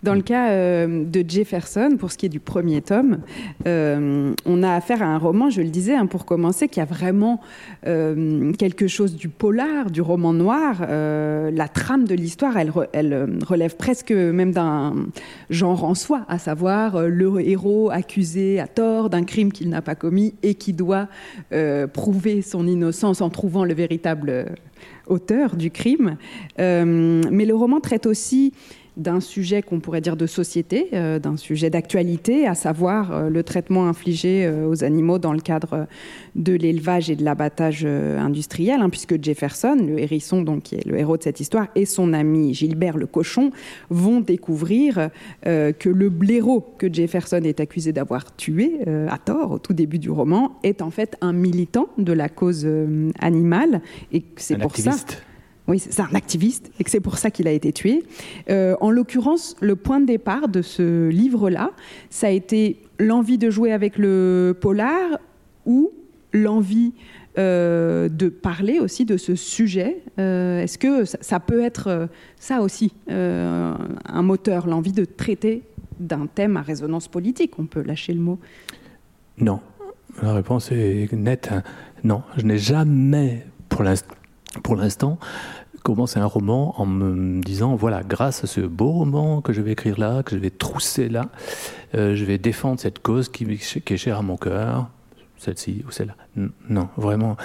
Dans 0.03 0.13
le 0.13 0.21
cas 0.21 0.51
euh, 0.51 1.03
de 1.03 1.23
Jefferson, 1.27 1.97
pour 1.99 2.12
ce 2.12 2.17
qui 2.17 2.25
est 2.25 2.29
du 2.29 2.39
premier 2.39 2.81
tome, 2.81 3.19
euh, 3.67 4.33
on 4.45 4.63
a 4.63 4.73
affaire 4.73 5.03
à 5.03 5.05
un 5.05 5.17
roman, 5.17 5.49
je 5.49 5.62
le 5.62 5.69
disais, 5.69 5.95
hein, 5.95 6.05
pour 6.05 6.25
commencer, 6.25 6.69
qui 6.69 6.79
a 6.79 6.85
vraiment 6.85 7.41
euh, 7.85 8.53
quelque 8.53 8.88
chose 8.88 9.15
du 9.15 9.27
polar, 9.27 9.91
du 9.91 10.01
roman 10.01 10.33
noir. 10.33 10.81
la 10.89 11.67
trame 11.67 12.05
de 12.05 12.15
l'histoire, 12.15 12.57
elle, 12.57 12.71
elle, 12.93 13.39
relève 13.45 13.75
presque 13.75 14.12
même 14.12 14.51
d'un 14.51 14.95
genre 15.49 15.83
en 15.83 15.95
soi, 15.95 16.25
à 16.27 16.39
savoir 16.39 17.07
le 17.07 17.39
héros 17.41 17.89
accusé 17.91 18.59
à 18.59 18.67
tort 18.67 19.09
d'un 19.09 19.23
crime 19.23 19.51
qu'il 19.51 19.69
n'a 19.69 19.81
pas 19.81 19.95
commis 19.95 20.33
et 20.43 20.55
qui 20.55 20.73
doit 20.73 21.07
prouver 21.93 22.41
son 22.41 22.67
innocence 22.67 23.21
en 23.21 23.29
trouvant 23.29 23.65
le 23.65 23.73
véritable 23.73 24.45
auteur 25.07 25.55
du 25.55 25.71
crime. 25.71 26.17
mais 26.57 27.45
le 27.45 27.53
roman 27.53 27.79
traite 27.79 28.05
aussi 28.05 28.53
d'un 28.99 29.21
sujet 29.21 29.62
qu'on 29.62 29.79
pourrait 29.79 30.01
dire 30.01 30.17
de 30.17 30.27
société, 30.27 30.89
euh, 30.93 31.19
d'un 31.19 31.38
sujet 31.38 31.69
d'actualité, 31.69 32.45
à 32.45 32.53
savoir 32.53 33.12
euh, 33.12 33.29
le 33.29 33.43
traitement 33.43 33.88
infligé 33.88 34.45
euh, 34.45 34.67
aux 34.67 34.83
animaux 34.83 35.19
dans 35.19 35.33
le 35.33 35.39
cadre 35.39 35.88
de 36.35 36.53
l'élevage 36.53 37.09
et 37.09 37.15
de 37.15 37.23
l'abattage 37.23 37.85
industriel, 37.85 38.81
hein, 38.81 38.89
puisque 38.89 39.21
Jefferson, 39.23 39.77
le 39.79 39.99
hérisson 39.99 40.41
donc 40.41 40.63
qui 40.63 40.75
est 40.75 40.85
le 40.85 40.97
héros 40.99 41.17
de 41.17 41.23
cette 41.23 41.39
histoire, 41.39 41.67
et 41.75 41.85
son 41.85 42.13
ami 42.13 42.53
Gilbert 42.53 42.97
le 42.97 43.07
cochon 43.07 43.51
vont 43.89 44.19
découvrir 44.19 45.09
que 45.43 45.89
le 45.89 46.09
blaireau 46.09 46.75
que 46.77 46.91
Jefferson 46.91 47.41
est 47.43 47.59
accusé 47.59 47.93
d'avoir 47.93 48.35
tué 48.35 48.79
à 49.07 49.17
tort 49.17 49.51
au 49.51 49.59
tout 49.59 49.73
début 49.73 49.99
du 49.99 50.09
roman 50.09 50.57
est 50.63 50.81
en 50.81 50.91
fait 50.91 51.15
un 51.21 51.33
militant 51.33 51.88
de 51.97 52.13
la 52.13 52.29
cause 52.29 52.67
animale 53.19 53.81
et 54.12 54.23
c'est 54.38 54.57
pour 54.57 54.75
ça 54.75 54.95
oui, 55.69 55.77
c'est 55.79 56.01
un 56.01 56.15
activiste 56.15 56.71
et 56.79 56.84
que 56.84 56.89
c'est 56.89 56.99
pour 56.99 57.19
ça 57.19 57.29
qu'il 57.29 57.47
a 57.47 57.51
été 57.51 57.71
tué. 57.71 58.03
Euh, 58.49 58.75
en 58.82 58.89
l'occurrence, 58.89 59.55
le 59.62 59.75
point 59.75 59.99
de 59.99 60.08
départ 60.08 60.47
de 60.47 60.63
ce 60.63 61.08
livre-là, 61.10 61.71
ça 62.10 62.27
a 62.27 62.32
été 62.32 62.82
l'envie 62.97 63.38
de 63.38 63.51
jouer 63.51 63.71
avec 63.71 63.97
le 63.97 64.58
polar 64.60 65.19
ou 65.67 65.91
l'envie 66.34 66.93
euh, 67.38 68.10
de 68.10 68.29
parler 68.29 68.79
aussi 68.79 69.05
de 69.05 69.15
ce 69.15 69.36
sujet. 69.36 70.01
Euh, 70.17 70.63
est-ce 70.63 70.79
que 70.79 71.05
ça, 71.05 71.39
peut 71.39 71.63
être 71.63 72.10
ça 72.38 72.62
aussi, 72.62 72.91
un 73.08 74.21
moteur, 74.23 74.65
l'envie 74.65 74.91
de 74.91 75.05
traiter 75.05 75.62
d'un 75.99 76.25
thème 76.25 76.58
à 76.58 76.62
résonance 76.63 77.08
politique? 77.08 77.60
On 77.60 77.67
peut 77.67 77.84
lâcher 77.84 78.13
le 78.13 78.21
mot. 78.21 78.39
Non. 79.38 79.60
La 80.23 80.34
réponse 80.34 80.71
est 80.71 81.13
nette. 81.13 81.49
Hein. 81.51 81.62
Non, 82.03 82.23
je 82.38 82.43
n'ai 82.43 82.58
jamais, 82.58 83.45
pour 83.69 84.75
l'instant, 84.75 85.19
commencer 85.89 86.19
un 86.19 86.28
roman 86.28 86.80
en 86.80 86.86
me 86.86 87.41
disant 87.41 87.75
voilà, 87.75 88.04
grâce 88.04 88.43
à 88.43 88.47
ce 88.47 88.62
beau 88.62 88.91
roman 88.91 89.41
que 89.41 89.54
je 89.54 89.62
vais 89.62 89.71
écrire 89.71 89.99
là, 89.99 90.21
que 90.21 90.36
je 90.36 90.39
vais 90.39 90.52
trousser 90.52 91.10
là, 91.10 91.30
euh, 91.95 92.15
je 92.15 92.25
vais 92.25 92.38
défendre 92.38 92.80
cette 92.80 92.99
cause 92.99 93.28
qui, 93.28 93.43
est 93.45 93.97
chère 93.97 94.19
à 94.19 94.21
mon 94.21 94.38
cœur, 94.38 94.88
celle-ci 95.38 95.84
ou 95.88 95.91
celle-là. 95.91 96.15
Non, 96.69 96.89
vraiment, 96.95 97.38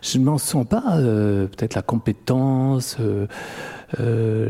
je 0.00 0.16
ne 0.16 0.24
m'en 0.24 0.38
sens 0.38 0.66
pas 0.66 0.96
euh, 0.96 1.46
peut-être 1.48 1.74
la 1.74 1.82
compétence, 1.82 2.96
euh, 4.00 4.48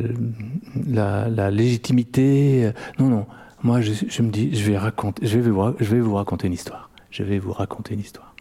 la, 0.86 1.50
légitimité. 1.50 2.70
Non, 3.00 3.08
non. 3.08 3.26
Moi, 3.64 3.80
je, 3.80 3.92
je, 4.08 4.22
me 4.22 4.30
dis, 4.30 4.54
je 4.54 4.70
vais 4.70 4.78
raconter, 4.78 5.26
je 5.26 5.40
vais, 5.40 5.50
vous, 5.50 5.74
je 5.80 5.90
vais 5.92 6.00
vous 6.00 6.14
raconter 6.14 6.46
une 6.46 6.52
histoire. 6.52 6.88
Je 7.10 7.24
vais 7.24 7.40
vous 7.40 7.52
raconter 7.52 7.94
une 7.94 8.00
histoire. 8.00 8.32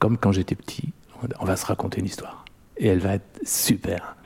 Comme 0.00 0.18
quand 0.18 0.32
j'étais 0.32 0.56
petit, 0.56 0.92
on 1.38 1.44
va 1.44 1.54
se 1.54 1.66
raconter 1.66 2.00
une 2.00 2.06
histoire 2.06 2.44
et 2.78 2.86
elle 2.88 2.98
va 2.98 3.14
être 3.14 3.40
super. 3.44 4.16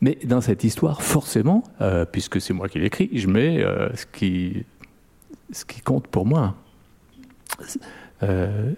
Mais 0.00 0.18
dans 0.24 0.40
cette 0.40 0.64
histoire, 0.64 1.02
forcément, 1.02 1.62
euh, 1.80 2.04
puisque 2.04 2.40
c'est 2.40 2.52
moi 2.52 2.68
qui 2.68 2.78
l'écris, 2.78 3.10
je 3.12 3.28
mets 3.28 3.62
euh, 3.62 3.88
ce, 3.94 4.04
qui, 4.06 4.64
compte 5.84 6.08
pour 6.08 6.26
moi. 6.26 6.56
Euh, 8.22 8.72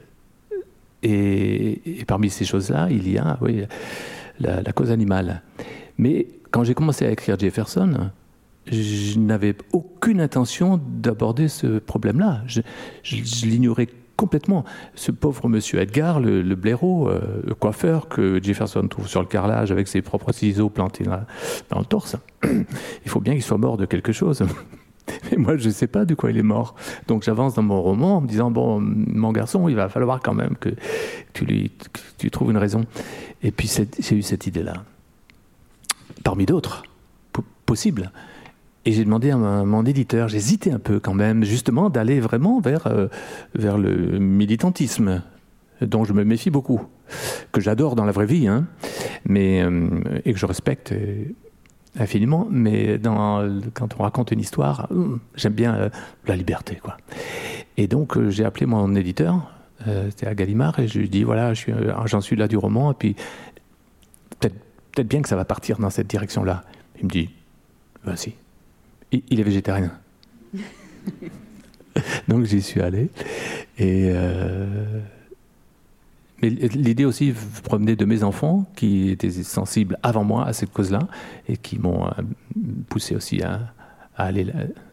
et, 1.03 2.05
parmi 2.07 2.31
ces 2.31 2.44
choses-là, 2.44 2.88
il 2.90 3.11
y 3.11 3.18
a 3.18 3.38
oui, 3.40 3.64
la, 4.38 4.73
cause 4.73 4.90
animale. 4.90 5.42
Mais 5.99 6.29
quand 6.51 6.64
j'ai 6.64 6.75
commencé 6.75 7.07
à 7.07 7.11
écrire 7.11 7.38
Jefferson, 7.38 8.11
je 8.66 9.18
n'avais 9.18 9.55
aucune 9.73 10.20
intention 10.20 10.79
d'aborder 10.79 11.49
ce 11.49 11.79
problème-là. 11.79 12.42
Je, 12.47 12.61
je 13.03 13.47
l'ignorais 13.47 13.88
complètement. 14.16 14.64
Ce 14.94 15.11
pauvre 15.11 15.48
monsieur 15.48 15.81
Edgar, 15.81 16.20
le, 16.20 16.42
blaireau, 16.55 17.09
euh, 17.09 17.42
le 17.44 17.55
coiffeur 17.55 18.09
que 18.09 18.42
Jefferson 18.42 18.87
trouve 18.88 19.09
sur 19.09 19.20
le 19.20 19.27
carrelage 19.27 19.72
avec 19.72 19.88
ses 19.88 20.03
propres 20.03 20.33
ciseaux 20.33 20.68
plantés 20.68 21.05
dans, 21.05 21.79
le 21.79 21.85
torse, 21.85 22.16
il 22.44 23.11
faut 23.11 23.20
bien 23.20 23.35
qu'il 23.35 23.42
soit 23.42 23.59
mort 23.59 23.77
de 23.77 23.87
quelque 23.87 24.12
chose. 24.12 24.42
Mais 25.31 25.37
moi, 25.37 25.57
je 25.57 25.68
ne 25.68 25.72
sais 25.72 25.87
pas 25.87 26.05
de 26.05 26.14
quoi 26.14 26.31
il 26.31 26.38
est 26.38 26.42
mort. 26.42 26.74
Donc 27.09 27.22
j'avance 27.24 27.55
dans 27.55 27.62
mon 27.62 27.83
roman 27.83 28.18
en 28.18 28.20
me 28.22 28.27
disant, 28.27 28.50
bon, 28.50 28.81
mon 28.81 29.33
garçon, 29.33 29.68
il 29.68 29.77
va 29.77 29.88
falloir 29.88 30.20
quand 30.20 30.35
même 30.35 30.57
que 30.57 30.70
tu, 31.33 31.44
lui, 31.44 31.72
tu 32.16 32.31
trouves 32.31 32.50
une 32.50 32.57
raison. 32.57 32.85
Et 33.42 33.50
puis 33.50 33.70
j'ai 33.98 34.16
eu 34.16 34.22
cette 34.22 34.46
idée-là. 34.46 34.85
Parmi 36.22 36.46
d'autres, 36.46 36.85
possibles. 37.66 38.11
Et 38.87 38.92
j'ai 38.92 39.05
demandé 39.05 39.31
à 39.31 39.37
mon 39.37 39.85
éditeur, 39.85 40.29
j'hésitais 40.29 40.70
un 40.70 40.79
peu 40.79 41.01
quand 41.01 41.14
même, 41.14 41.42
justement, 41.44 41.88
d'aller 41.88 42.20
vraiment 42.20 42.61
vers, 42.61 42.87
euh, 42.87 43.09
vers 43.55 43.79
le 43.79 44.18
militantisme, 44.18 45.23
dont 45.81 46.05
je 46.05 46.12
me 46.12 46.23
méfie 46.23 46.51
beaucoup, 46.51 46.83
que 47.53 47.61
j'adore 47.61 47.97
dans 47.97 48.05
la 48.05 48.12
vraie 48.12 48.27
vie, 48.27 48.47
hein, 48.47 48.66
mais, 49.25 49.62
euh, 49.62 49.88
et 50.25 50.35
que 50.35 50.38
je 50.38 50.44
respecte 50.44 50.92
euh, 50.92 51.25
infiniment, 51.99 52.47
mais 52.51 53.01
quand 53.73 53.94
on 53.99 54.03
raconte 54.03 54.33
une 54.33 54.40
histoire, 54.40 54.88
j'aime 55.37 55.53
bien 55.53 55.90
la 56.27 56.37
liberté. 56.37 56.81
Quoi. 56.83 56.97
Et 57.77 57.87
donc 57.87 58.18
j'ai 58.31 58.44
appelé 58.44 58.66
mon 58.66 58.97
éditeur, 58.97 59.49
c'était 60.11 60.27
à 60.27 60.35
Gallimard, 60.35 60.81
et 60.81 60.88
je 60.88 60.99
lui 60.99 61.07
ai 61.07 61.09
dit, 61.09 61.23
voilà, 61.23 61.55
j'en 61.55 62.20
suis, 62.20 62.35
là 62.35 62.49
du 62.49 62.57
roman, 62.57 62.90
et 62.90 62.94
puis 62.94 63.14
peut-être 64.40 64.57
peut 64.90 65.05
bien 65.05 65.23
que 65.23 65.29
ça 65.29 65.37
va 65.37 65.44
partir 65.44 65.79
dans 65.79 65.90
cette 65.90 66.09
direction-là. 66.09 66.64
Il 66.99 67.05
me 67.05 67.11
dit, 67.11 67.31
vas-y 68.03 68.35
il 69.29 69.40
est 69.40 69.44
végétarien. 69.44 69.92
Donc 72.29 72.44
j'y 72.44 72.62
suis 72.62 72.81
allé. 72.81 73.11
Et 73.79 74.11
euh, 74.11 75.00
mais 76.42 76.50
l'idée 76.50 77.05
aussi 77.05 77.33
provenait 77.62 77.96
de 77.96 78.05
mes 78.05 78.22
enfants 78.22 78.66
qui 78.74 79.11
étaient 79.11 79.31
sensibles 79.31 79.98
avant 80.03 80.24
moi 80.24 80.46
à 80.46 80.53
cette 80.53 80.72
cause-là 80.72 81.00
et 81.48 81.57
qui 81.57 81.79
m'ont 81.79 82.07
euh, 82.07 82.11
poussé 82.88 83.14
aussi 83.14 83.42
à, 83.42 83.72
aller 84.16 84.46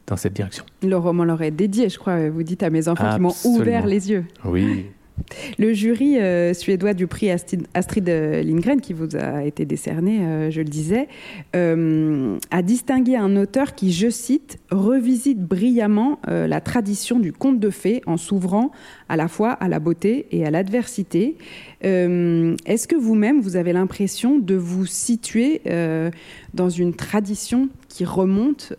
dans 0.07 0.17
cette 0.17 0.33
direction. 0.33 0.63
Le 0.81 0.97
roman 0.97 1.23
leur 1.23 1.41
est 1.41 1.51
dédié, 1.51 1.89
je 1.89 1.99
crois. 1.99 2.29
Vous 2.29 2.43
dites 2.43 2.63
à 2.63 2.69
mes 2.69 2.87
enfants 2.87 3.13
qui 3.13 3.19
m'ont 3.19 3.35
ouvert 3.45 3.85
les 3.85 4.09
yeux. 4.09 4.25
Oui. 4.45 4.87
Le 5.57 5.73
jury 5.73 6.19
euh, 6.19 6.53
suédois 6.53 6.93
du 6.93 7.07
prix 7.07 7.29
Astrid 7.29 8.07
Lindgren, 8.07 8.81
qui 8.81 8.93
vous 8.93 9.15
a 9.15 9.43
été 9.43 9.65
décerné, 9.65 10.19
euh, 10.21 10.51
je 10.51 10.59
le 10.59 10.67
disais, 10.67 11.07
euh, 11.55 12.37
a 12.51 12.61
distingué 12.61 13.15
un 13.15 13.35
auteur 13.35 13.75
qui, 13.75 13.91
je 13.91 14.09
cite, 14.09 14.59
revisite 14.71 15.39
brillamment 15.39 16.19
la 16.27 16.61
tradition 16.61 17.19
du 17.19 17.33
conte 17.33 17.59
de 17.59 17.69
fées 17.69 18.01
en 18.05 18.17
s'ouvrant 18.17 18.71
à 19.09 19.17
la 19.17 19.27
fois 19.27 19.51
à 19.51 19.67
la 19.67 19.79
beauté 19.79 20.27
et 20.31 20.45
à 20.45 20.51
l'adversité. 20.51 21.35
Est-ce 21.81 22.87
que 22.87 22.95
vous-même, 22.95 23.41
vous 23.41 23.55
avez 23.55 23.73
l'impression 23.73 24.39
de 24.39 24.55
vous 24.55 24.85
situer 24.85 25.61
dans 26.53 26.69
une 26.69 26.93
tradition 26.93 27.69
qui 27.89 28.05
remonte 28.05 28.73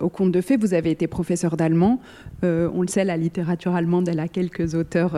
au 0.00 0.08
conte 0.08 0.32
de 0.32 0.40
fées? 0.40 0.56
Vous 0.56 0.74
avez 0.74 0.90
été 0.90 1.06
professeur 1.06 1.56
d'allemand. 1.56 2.00
on 2.42 2.80
le 2.80 2.88
sait, 2.88 3.04
la 3.04 3.16
littérature 3.16 3.74
allemande, 3.74 4.08
elle 4.08 4.20
a 4.20 4.28
quelques 4.28 4.74
auteurs 4.74 5.16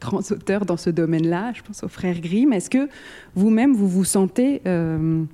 grands 0.00 0.22
auteurs 0.30 0.64
dans 0.64 0.76
ce 0.76 0.90
domaine-là, 0.90 1.52
je 1.54 1.62
pense 1.62 1.82
aux 1.82 1.88
frères 1.88 2.20
Grimm. 2.20 2.52
Est-ce 2.52 2.70
que 2.70 2.88
vous-même, 3.34 3.74
vous 3.74 3.88
vous 3.88 4.04
sentez 4.04 4.62
euh, 4.66 5.24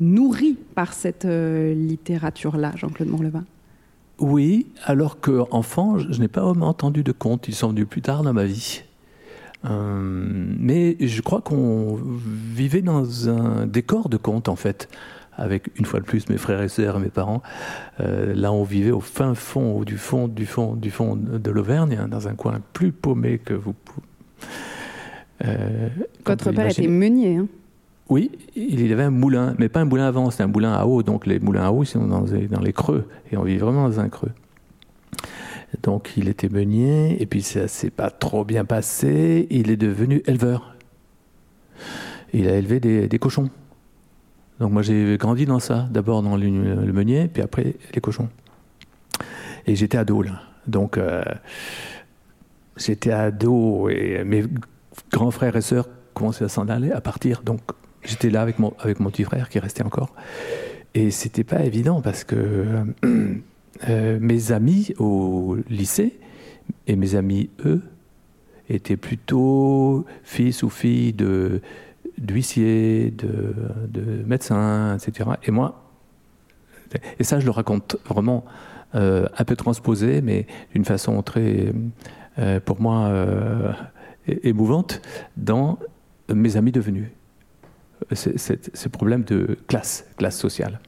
nourri 0.00 0.56
par 0.74 0.92
cette 0.92 1.24
euh, 1.24 1.74
littérature-là, 1.74 2.72
Jean-Claude 2.76 3.08
Morlevin 3.08 3.44
Oui, 4.18 4.66
alors 4.84 5.20
qu'enfant, 5.20 5.98
je 5.98 6.20
n'ai 6.20 6.28
pas 6.28 6.44
entendu 6.44 7.02
de 7.02 7.12
contes. 7.12 7.48
Ils 7.48 7.54
sont 7.54 7.68
venus 7.68 7.86
plus 7.88 8.02
tard 8.02 8.22
dans 8.22 8.32
ma 8.32 8.44
vie. 8.44 8.82
Euh, 9.66 10.54
mais 10.58 10.96
je 11.00 11.20
crois 11.20 11.42
qu'on 11.42 11.98
vivait 12.54 12.82
dans 12.82 13.28
un 13.28 13.66
décor 13.66 14.08
de 14.08 14.16
contes, 14.16 14.48
en 14.48 14.56
fait 14.56 14.88
avec 15.36 15.70
une 15.78 15.86
fois 15.86 16.00
de 16.00 16.04
plus 16.04 16.28
mes 16.28 16.36
frères 16.36 16.60
et 16.60 16.68
sœurs 16.68 16.98
et 16.98 17.00
mes 17.00 17.08
parents. 17.08 17.42
là, 17.98 18.52
on 18.52 18.62
vivait 18.62 18.90
au 18.90 19.00
fin 19.00 19.34
fond, 19.34 19.80
du 19.84 19.96
fond, 19.96 20.28
du 20.28 20.44
fond, 20.44 20.74
du 20.74 20.90
fond 20.90 21.16
de 21.16 21.50
l'Auvergne, 21.50 21.98
hein, 21.98 22.08
dans 22.08 22.28
un 22.28 22.34
coin 22.34 22.60
plus 22.74 22.92
paumé 22.92 23.38
que 23.38 23.54
vous 23.54 23.74
Votre 26.24 26.52
père 26.52 26.66
était 26.66 26.86
meunier. 26.86 27.36
Hein 27.36 27.48
oui, 28.10 28.32
il 28.56 28.92
avait 28.92 29.04
un 29.04 29.10
moulin, 29.10 29.54
mais 29.58 29.68
pas 29.68 29.80
un 29.80 29.84
moulin 29.84 30.08
à 30.08 30.10
vent, 30.10 30.30
c'est 30.32 30.42
un 30.42 30.48
moulin 30.48 30.72
à 30.72 30.84
eau. 30.84 31.04
Donc 31.04 31.26
les 31.26 31.38
moulins 31.38 31.62
à 31.62 31.70
eau, 31.70 31.84
sont 31.84 32.06
dans 32.06 32.22
dans 32.22 32.60
les 32.60 32.72
creux, 32.72 33.08
et 33.30 33.36
on 33.36 33.44
vit 33.44 33.56
vraiment 33.56 33.88
dans 33.88 34.00
un 34.00 34.08
creux. 34.08 34.32
Donc 35.84 36.14
il 36.16 36.28
était 36.28 36.48
meunier, 36.48 37.22
et 37.22 37.26
puis 37.26 37.40
ça 37.40 37.68
s'est 37.68 37.90
pas 37.90 38.10
trop 38.10 38.44
bien 38.44 38.64
passé. 38.64 39.46
Il 39.50 39.70
est 39.70 39.76
devenu 39.76 40.22
éleveur. 40.26 40.74
Il 42.32 42.48
a 42.48 42.56
élevé 42.56 42.80
des, 42.80 43.18
cochons. 43.20 43.48
Donc 44.58 44.72
moi 44.72 44.82
j'ai 44.82 45.16
grandi 45.16 45.46
dans 45.46 45.60
ça, 45.60 45.88
d'abord 45.90 46.22
dans 46.22 46.36
le, 46.36 46.92
meunier, 46.92 47.28
puis 47.28 47.42
après 47.42 47.76
les 47.94 48.00
cochons. 48.00 48.28
Et 49.66 49.76
j'étais 49.76 49.98
ado 49.98 50.22
là. 50.22 50.42
Donc 50.66 50.98
euh, 50.98 51.22
j'étais 52.80 53.12
ado 53.12 53.88
et 53.88 54.24
mes 54.24 54.44
grands 55.12 55.30
frères 55.30 55.56
et 55.56 55.60
sœurs 55.60 55.88
commençaient 56.14 56.44
à 56.44 56.48
s'en 56.48 56.68
aller, 56.68 56.90
à 56.90 57.00
partir. 57.00 57.42
Donc 57.42 57.60
J'étais 58.02 58.30
là 58.30 58.42
avec 58.42 58.58
mon, 58.58 58.72
avec 58.78 59.00
mon 59.00 59.10
petit 59.10 59.24
frère 59.24 59.48
qui 59.48 59.58
restait 59.58 59.82
encore. 59.82 60.14
Et 60.94 61.10
c'était 61.10 61.44
pas 61.44 61.62
évident 61.64 62.00
parce 62.00 62.24
que 62.24 62.66
euh, 63.88 64.18
mes 64.20 64.52
amis 64.52 64.94
au 64.98 65.56
lycée 65.68 66.18
et 66.86 66.96
mes 66.96 67.14
amis, 67.14 67.50
eux, 67.64 67.82
étaient 68.68 68.96
plutôt 68.96 70.06
fils 70.22 70.62
ou 70.62 70.70
filles 70.70 71.14
d'huissiers, 72.18 73.10
de, 73.10 73.54
de, 73.88 74.22
médecins, 74.24 74.96
etc. 74.96 75.30
Et 75.44 75.50
moi, 75.50 75.90
et 77.18 77.24
ça 77.24 77.40
je 77.40 77.44
le 77.44 77.50
raconte 77.50 77.96
vraiment 78.08 78.44
euh, 78.94 79.26
un 79.36 79.44
peu 79.44 79.56
transposé, 79.56 80.20
mais 80.22 80.46
d'une 80.72 80.84
façon 80.84 81.22
très, 81.22 81.72
euh, 82.40 82.60
pour 82.60 82.80
moi, 82.80 83.12
émouvante, 84.26 85.02
dans 85.36 85.78
mes 86.32 86.56
amis 86.56 86.72
devenus 86.72 87.08
ce 88.12 88.88
problème 88.88 89.24
de 89.24 89.58
classe, 89.66 90.06
classe 90.16 90.38
sociale. 90.38 90.80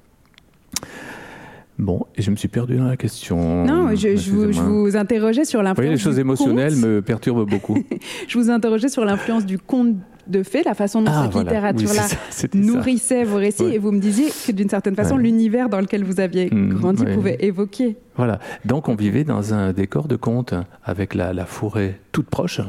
Bon, 1.79 2.07
et 2.17 2.23
je 2.23 2.31
me 2.31 2.37
suis 2.37 2.49
perdu 2.49 2.77
dans 2.77 2.87
la 2.87 2.97
question. 2.97 3.65
Non, 3.65 3.95
je, 3.95 4.31
vous, 4.31 4.53
je 4.53 4.61
vous, 4.61 4.97
interrogeais 4.97 5.45
sur 5.45 5.63
l'influence. 5.63 5.89
Oui, 5.89 5.95
les 5.95 6.01
choses 6.01 6.19
émotionnelles 6.19 6.77
me 6.77 7.03
perturbent 7.03 7.49
beaucoup. 7.49 7.77
je 8.29 8.39
vous 8.39 8.51
interrogeais 8.51 8.89
sur 8.89 9.05
l'influence 9.05 9.47
du 9.47 9.59
conte 9.59 9.97
de 10.27 10.43
fées, 10.43 10.63
la 10.65 10.75
façon 10.75 11.03
dont 11.03 11.11
ah, 11.13 11.25
cette 11.25 11.43
littérature-là 11.43 12.07
nourrissait 12.55 13.25
vos 13.25 13.37
récits, 13.37 13.65
et 13.65 13.79
vous 13.79 13.93
me 13.93 14.01
disiez 14.01 14.29
que 14.47 14.53
d'une 14.53 14.69
certaine 14.69 14.95
façon, 14.95 15.17
l'univers 15.17 15.69
dans 15.69 15.81
lequel 15.81 16.05
vous 16.05 16.21
aviez 16.21 16.49
mmh, 16.51 16.75
grandi 16.75 17.05
pouvait 17.05 17.39
évoquer. 17.41 17.97
Voilà, 18.17 18.39
donc 18.65 18.89
on 18.89 18.95
vivait 18.95 19.25
dans 19.25 19.55
un 19.55 19.73
décor 19.73 20.09
de 20.09 20.17
conte 20.17 20.55
avec 20.85 21.15
la, 21.15 21.33
la 21.33 21.47
forêt 21.47 22.01
toute 22.13 22.27
proche, 22.27 22.61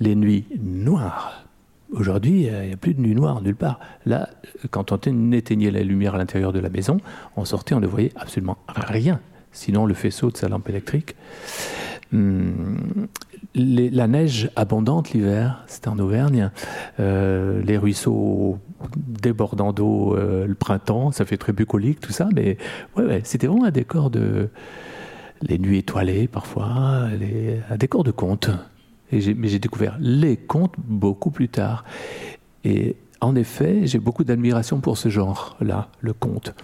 les 0.00 0.14
nuits 0.14 0.46
noires. 0.62 1.46
Aujourd'hui, 1.92 2.44
il 2.44 2.68
n'y 2.68 2.72
a 2.72 2.76
plus 2.76 2.94
de 2.94 3.00
nuit 3.00 3.14
noire 3.14 3.42
nulle 3.42 3.56
part. 3.56 3.80
Là, 4.06 4.28
quand 4.70 4.92
on 4.92 5.32
éteignait 5.32 5.72
la 5.72 5.82
lumière 5.82 6.14
à 6.14 6.18
l'intérieur 6.18 6.52
de 6.52 6.60
la 6.60 6.68
maison, 6.68 6.98
on 7.36 7.44
sortait, 7.44 7.74
on 7.74 7.80
ne 7.80 7.86
voyait 7.86 8.12
absolument 8.14 8.58
rien, 8.68 9.20
sinon 9.52 9.86
le 9.86 9.94
faisceau 9.94 10.30
de 10.30 10.36
sa 10.36 10.48
lampe 10.48 10.68
électrique. 10.68 11.16
Hum, 12.12 13.06
la 13.54 14.08
neige 14.08 14.50
abondante 14.56 15.12
l'hiver, 15.12 15.64
c'était 15.66 15.88
en 15.88 15.98
Auvergne. 15.98 16.50
Euh, 16.98 17.62
les 17.62 17.78
ruisseaux 17.78 18.58
débordant 18.96 19.72
d'eau 19.72 20.16
euh, 20.16 20.46
le 20.46 20.54
printemps, 20.54 21.12
ça 21.12 21.24
fait 21.24 21.36
très 21.36 21.52
bucolique 21.52 22.00
tout 22.00 22.12
ça, 22.12 22.28
mais 22.34 22.56
ouais, 22.96 23.20
c'était 23.24 23.46
vraiment 23.46 23.64
un 23.64 23.70
décor 23.70 24.10
de. 24.10 24.48
Les 25.42 25.58
nuits 25.58 25.78
étoilées 25.78 26.28
parfois, 26.28 27.08
un 27.70 27.76
décor 27.78 28.04
de 28.04 28.10
conte 28.10 28.50
mais 29.12 29.48
j'ai 29.48 29.58
découvert 29.58 29.96
les 30.00 30.36
contes 30.36 30.74
beaucoup 30.78 31.30
plus 31.30 31.48
tard. 31.48 31.84
Et 32.64 32.96
en 33.20 33.34
effet, 33.36 33.86
j'ai 33.86 33.98
beaucoup 33.98 34.24
d'admiration 34.24 34.80
pour 34.80 34.98
ce 34.98 35.08
genre-là, 35.08 35.88
le 36.00 36.12
conte. 36.12 36.54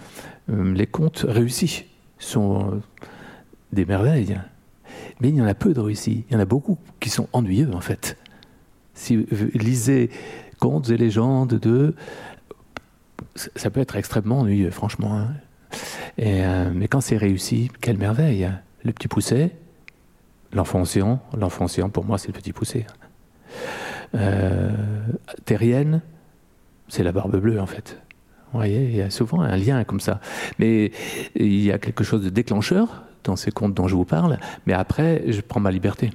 Euh, 0.49 0.73
les 0.73 0.87
contes 0.87 1.25
réussis 1.27 1.85
sont 2.19 2.81
des 3.73 3.85
merveilles. 3.85 4.37
Mais 5.19 5.29
il 5.29 5.35
y 5.35 5.41
en 5.41 5.47
a 5.47 5.53
peu 5.53 5.73
de 5.73 5.79
réussis. 5.79 6.25
Il 6.29 6.33
y 6.33 6.35
en 6.35 6.39
a 6.39 6.45
beaucoup 6.45 6.77
qui 6.99 7.09
sont 7.09 7.27
ennuyeux, 7.33 7.73
en 7.73 7.81
fait. 7.81 8.17
Si 8.93 9.25
lisez 9.53 10.09
contes 10.59 10.89
et 10.89 10.97
légendes 10.97 11.55
de. 11.55 11.95
Ça 13.35 13.69
peut 13.69 13.79
être 13.79 13.95
extrêmement 13.95 14.39
ennuyeux, 14.39 14.71
franchement. 14.71 15.17
Hein. 15.17 15.33
Euh, 16.19 16.71
mais 16.73 16.87
quand 16.87 17.01
c'est 17.01 17.17
réussi, 17.17 17.69
quelle 17.81 17.97
merveille. 17.97 18.49
Le 18.83 18.93
petit 18.93 19.07
pousset, 19.07 19.53
L'enfant 20.53 20.81
océan, 20.81 21.19
l'enfant 21.37 21.67
pour 21.89 22.05
moi 22.05 22.17
c'est 22.17 22.27
le 22.27 22.33
petit 22.33 22.53
poussé. 22.53 22.85
Euh, 24.15 24.71
terrienne, 25.45 26.01
c'est 26.87 27.03
la 27.03 27.11
barbe 27.11 27.37
bleue 27.37 27.59
en 27.59 27.65
fait. 27.65 27.99
Voyez, 28.53 28.85
il 28.85 28.95
y 28.95 29.01
a 29.01 29.09
souvent 29.09 29.41
un 29.41 29.57
lien 29.57 29.83
comme 29.83 29.99
ça. 29.99 30.19
Mais 30.59 30.91
il 31.35 31.63
y 31.63 31.71
a 31.71 31.77
quelque 31.77 32.03
chose 32.03 32.23
de 32.23 32.29
déclencheur 32.29 33.03
dans 33.23 33.35
ces 33.35 33.51
contes 33.51 33.73
dont 33.73 33.87
je 33.87 33.95
vous 33.95 34.05
parle, 34.05 34.39
mais 34.65 34.73
après, 34.73 35.23
je 35.27 35.41
prends 35.41 35.59
ma 35.59 35.71
liberté. 35.71 36.11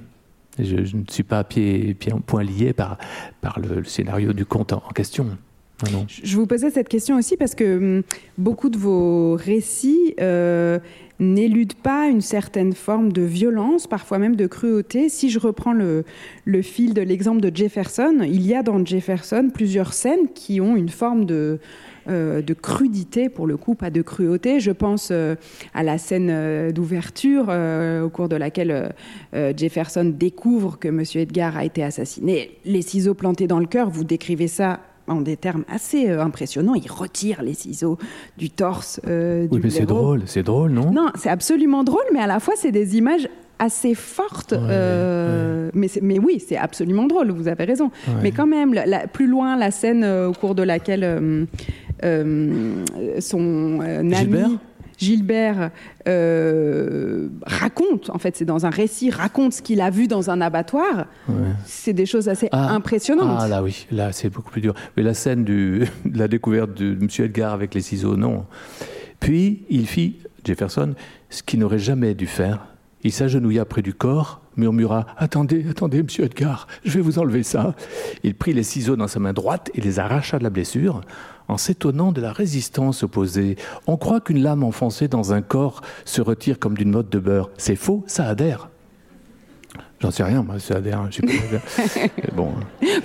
Je, 0.59 0.75
ne 0.95 1.03
suis 1.09 1.23
pas 1.23 1.43
pied, 1.43 1.93
pied, 1.93 2.13
point 2.25 2.43
lié 2.43 2.73
par, 2.73 2.97
par 3.41 3.59
le, 3.59 3.83
scénario 3.83 4.33
du 4.33 4.45
conte 4.45 4.73
en, 4.73 4.81
question. 4.93 5.27
Je 6.07 6.37
vous 6.37 6.45
posais 6.45 6.69
cette 6.69 6.87
question 6.87 7.17
aussi 7.17 7.35
parce 7.35 7.55
que 7.55 7.77
hum, 7.97 8.03
beaucoup 8.37 8.69
de 8.69 8.77
vos 8.77 9.35
récits 9.35 10.13
euh, 10.21 10.79
n'élude 11.19 11.73
pas 11.73 12.07
une 12.07 12.21
certaine 12.21 12.73
forme 12.73 13.11
de 13.11 13.21
violence, 13.23 13.87
parfois 13.87 14.19
même 14.19 14.35
de 14.35 14.47
cruauté. 14.47 15.09
Si 15.09 15.29
je 15.29 15.39
reprends 15.39 15.73
le, 15.73 16.03
fil 16.61 16.93
de 16.93 17.01
l'exemple 17.01 17.41
de 17.41 17.55
Jefferson, 17.55 18.19
il 18.21 18.45
y 18.45 18.53
a 18.53 18.63
dans 18.63 18.83
Jefferson 18.85 19.49
plusieurs 19.53 19.93
scènes 19.93 20.29
qui 20.33 20.61
ont 20.61 20.75
une 20.75 20.89
forme 20.89 21.25
de, 21.25 21.59
de 22.07 22.53
crudité, 22.53 23.29
pour 23.29 23.47
le 23.47 23.57
coup, 23.57 23.75
pas 23.75 23.89
de 23.89 24.01
cruauté. 24.01 24.59
Je 24.59 24.71
pense 24.71 25.09
euh, 25.11 25.35
à 25.73 25.83
la 25.83 25.97
scène 25.97 26.29
euh, 26.29 26.71
d'ouverture 26.71 27.49
au 28.03 28.09
cours 28.09 28.29
de 28.29 28.35
laquelle 28.35 28.93
Jefferson 29.33 30.13
découvre 30.15 30.77
que 30.79 30.87
M. 30.87 31.03
Edgar 31.15 31.57
a 31.57 31.65
été 31.65 31.83
assassiné. 31.83 32.57
Les 32.65 32.81
ciseaux 32.81 33.13
plantés 33.13 33.47
dans 33.47 33.59
le 33.59 33.65
cœur, 33.65 33.89
vous 33.89 34.03
décrivez 34.03 34.47
ça 34.47 34.79
en 35.07 35.21
des 35.21 35.37
termes 35.37 35.63
assez 35.67 36.09
euh, 36.09 36.21
impressionnants. 36.21 36.75
Il 36.75 36.89
retire 36.89 37.41
les 37.41 37.53
ciseaux 37.53 37.97
du 38.37 38.49
torse 38.49 39.01
euh, 39.07 39.47
du 39.47 39.55
Oui, 39.55 39.61
mais 39.63 39.69
c'est 39.69 39.85
drôle, 39.85 40.23
c'est 40.25 40.43
drôle, 40.43 40.71
non? 40.71 40.91
Non, 40.91 41.09
c'est 41.15 41.29
absolument 41.29 41.83
drôle, 41.83 42.05
mais 42.13 42.19
à 42.19 42.27
la 42.27 42.39
fois, 42.39 42.53
c'est 42.57 42.71
des 42.71 42.97
images 42.97 43.27
assez 43.59 43.95
fortes. 43.95 44.53
Euh, 44.53 45.69
Mais, 45.73 45.87
mais, 46.01 46.19
oui, 46.19 46.43
c'est 46.45 46.57
absolument 46.57 47.05
drôle, 47.05 47.31
vous 47.31 47.47
avez 47.47 47.63
raison. 47.63 47.91
Mais 48.21 48.31
quand 48.31 48.47
même, 48.47 48.75
plus 49.13 49.27
loin, 49.27 49.55
la 49.57 49.71
scène 49.71 50.03
au 50.03 50.33
cours 50.33 50.55
de 50.55 50.63
laquelle 50.63 51.47
son 53.19 53.79
ami... 53.79 54.59
Gilbert 54.97 55.71
euh, 56.07 57.27
raconte, 57.45 58.09
en 58.09 58.17
fait, 58.17 58.35
c'est 58.35 58.45
dans 58.45 58.65
un 58.65 58.69
récit, 58.69 59.09
raconte 59.09 59.53
ce 59.53 59.61
qu'il 59.61 59.81
a 59.81 59.89
vu 59.89 60.07
dans 60.07 60.29
un 60.29 60.41
abattoir. 60.41 61.07
C'est 61.65 61.93
des 61.93 62.05
choses 62.05 62.29
assez 62.29 62.47
ah. 62.51 62.73
impressionnantes. 62.73 63.39
Ah 63.39 63.47
là 63.47 63.63
oui, 63.63 63.87
là 63.91 64.11
c'est 64.11 64.29
beaucoup 64.29 64.51
plus 64.51 64.61
dur. 64.61 64.73
Mais 64.95 65.03
la 65.03 65.13
scène 65.13 65.43
du, 65.43 65.85
de 66.05 66.17
la 66.17 66.27
découverte 66.27 66.73
de 66.73 66.93
M. 66.93 67.07
Edgar 67.19 67.53
avec 67.53 67.73
les 67.73 67.81
ciseaux, 67.81 68.15
non. 68.15 68.45
Puis 69.19 69.63
il 69.69 69.87
fit, 69.87 70.17
Jefferson, 70.43 70.93
ce 71.29 71.43
qu'il 71.43 71.59
n'aurait 71.59 71.79
jamais 71.79 72.13
dû 72.13 72.27
faire. 72.27 72.67
Il 73.03 73.11
s'agenouilla 73.11 73.65
près 73.65 73.81
du 73.81 73.93
corps, 73.93 74.41
murmura 74.55 75.05
Attendez, 75.17 75.65
attendez, 75.69 76.01
monsieur 76.03 76.23
Edgar, 76.23 76.67
je 76.85 76.91
vais 76.91 77.01
vous 77.01 77.19
enlever 77.19 77.43
ça. 77.43 77.75
Il 78.23 78.35
prit 78.35 78.53
les 78.53 78.63
ciseaux 78.63 78.95
dans 78.95 79.07
sa 79.07 79.19
main 79.19 79.33
droite 79.33 79.69
et 79.73 79.81
les 79.81 79.99
arracha 79.99 80.39
de 80.39 80.43
la 80.43 80.49
blessure 80.49 81.01
en 81.47 81.57
s'étonnant 81.57 82.11
de 82.11 82.21
la 82.21 82.31
résistance 82.31 83.03
opposée. 83.03 83.57
On 83.87 83.97
croit 83.97 84.21
qu'une 84.21 84.41
lame 84.41 84.63
enfoncée 84.63 85.07
dans 85.07 85.33
un 85.33 85.41
corps 85.41 85.81
se 86.05 86.21
retire 86.21 86.59
comme 86.59 86.77
d'une 86.77 86.91
motte 86.91 87.11
de 87.11 87.19
beurre. 87.19 87.49
C'est 87.57 87.75
faux, 87.75 88.03
ça 88.07 88.25
adhère. 88.25 88.69
J'en 90.03 90.11
sais 90.11 90.23
rien, 90.23 90.43
moi, 90.43 90.59
ça 90.59 90.75
adhère. 90.75 91.01
bon. 92.35 92.49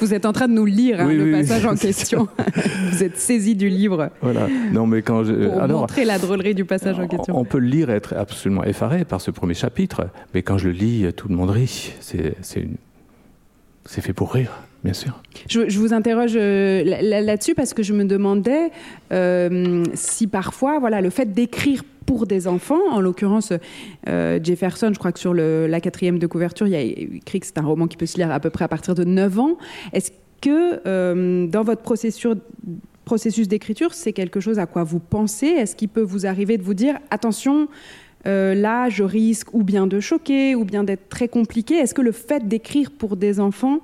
Vous 0.01 0.15
êtes 0.15 0.27
en 0.27 0.33
train 0.33 0.49
de 0.49 0.53
nous 0.53 0.65
lire 0.65 1.01
hein, 1.01 1.13
le 1.13 1.31
passage 1.31 1.65
en 1.65 1.77
question. 1.77 2.27
Vous 2.91 3.05
êtes 3.05 3.17
saisi 3.17 3.55
du 3.55 3.69
livre. 3.69 4.11
Voilà. 4.21 4.49
Non, 4.73 4.85
mais 4.85 5.03
quand 5.03 5.23
je... 5.23 5.33
Pour 5.33 5.63
Alors, 5.63 5.81
montrer 5.83 6.05
la 6.05 6.19
drôlerie 6.19 6.57
du 6.57 6.65
passage 6.65 6.99
en 6.99 7.07
question. 7.07 7.39
On 7.39 7.45
peut 7.45 7.61
le 7.61 7.69
lire 7.69 7.89
et 7.89 7.93
être 7.93 8.15
absolument 8.17 8.65
effaré 8.65 9.05
par 9.05 9.21
ce 9.21 9.31
premier 9.31 9.55
chapitre, 9.55 10.09
mais 10.35 10.43
quand 10.43 10.59
je 10.59 10.71
le 10.71 10.75
lis, 10.75 11.07
tout 11.17 11.29
le 11.29 11.37
monde 11.37 11.51
rit. 11.51 11.93
C'est 12.01 12.35
une... 12.57 12.75
fait 13.87 14.13
pour 14.13 14.33
rire. 14.33 14.51
Bien 14.85 14.93
sûr. 14.93 15.21
Je, 15.49 15.79
vous 15.79 15.93
interroge 15.93 16.35
euh, 16.37 16.85
là-dessus 16.85 17.55
parce 17.55 17.75
que 17.75 17.83
je 17.83 17.93
me 17.93 18.05
demandais 18.05 18.71
euh, 19.13 19.85
si 19.95 20.27
parfois, 20.29 20.79
voilà, 20.79 21.01
le 21.01 21.11
fait 21.11 21.33
d'écrire 21.33 21.83
pour 22.07 22.27
des 22.27 22.47
enfants, 22.47 22.81
en 22.91 23.01
l'occurrence 23.01 23.53
euh, 24.09 24.39
Jefferson, 24.43 24.91
je 24.93 24.99
crois 24.99 25.13
que 25.13 25.19
sur 25.19 25.35
la 25.35 25.81
quatrième 25.81 26.19
de 26.19 26.27
couverture, 26.27 26.67
il 26.67 26.75
a 26.75 26.81
écrit 26.81 27.41
que 27.41 27.47
c'est 27.47 27.59
un 27.59 27.65
roman 27.65 27.87
qui 27.87 27.97
peut 27.97 28.07
se 28.07 28.17
lire 28.17 28.31
à 28.31 28.41
peu 28.41 28.51
près 28.51 28.65
à 28.65 28.69
partir 28.69 28.95
de 28.95 29.05
9 29.05 29.39
ans. 29.39 29.59
Est-ce 29.93 30.13
que 30.41 31.47
dans 31.47 31.63
votre 31.65 31.83
processus 31.83 33.49
d'écriture, 33.49 33.93
c'est 33.93 34.13
quelque 34.13 34.41
chose 34.41 34.59
à 34.59 34.67
quoi 34.67 34.85
vous 34.85 35.01
pensez? 35.01 35.49
Est-ce 35.49 35.77
qu'il 35.77 35.89
peut 35.89 36.01
vous 36.01 36.25
arriver 36.25 36.57
de 36.57 36.63
vous 36.63 36.75
dire 36.75 36.95
attention 37.11 37.69
là, 38.25 38.89
je 38.89 39.05
risque 39.05 39.53
ou 39.53 39.63
bien 39.63 39.87
de 39.87 40.01
choquer, 40.01 40.55
ou 40.55 40.65
bien 40.65 40.85
d'être 40.85 41.11
très 41.11 41.29
compliqué? 41.29 41.75
Est-ce 41.75 41.93
que 41.93 42.03
le 42.03 42.13
fait 42.13 42.49
d'écrire 42.49 42.91
pour 42.91 43.17
des 43.17 43.39
enfants 43.39 43.81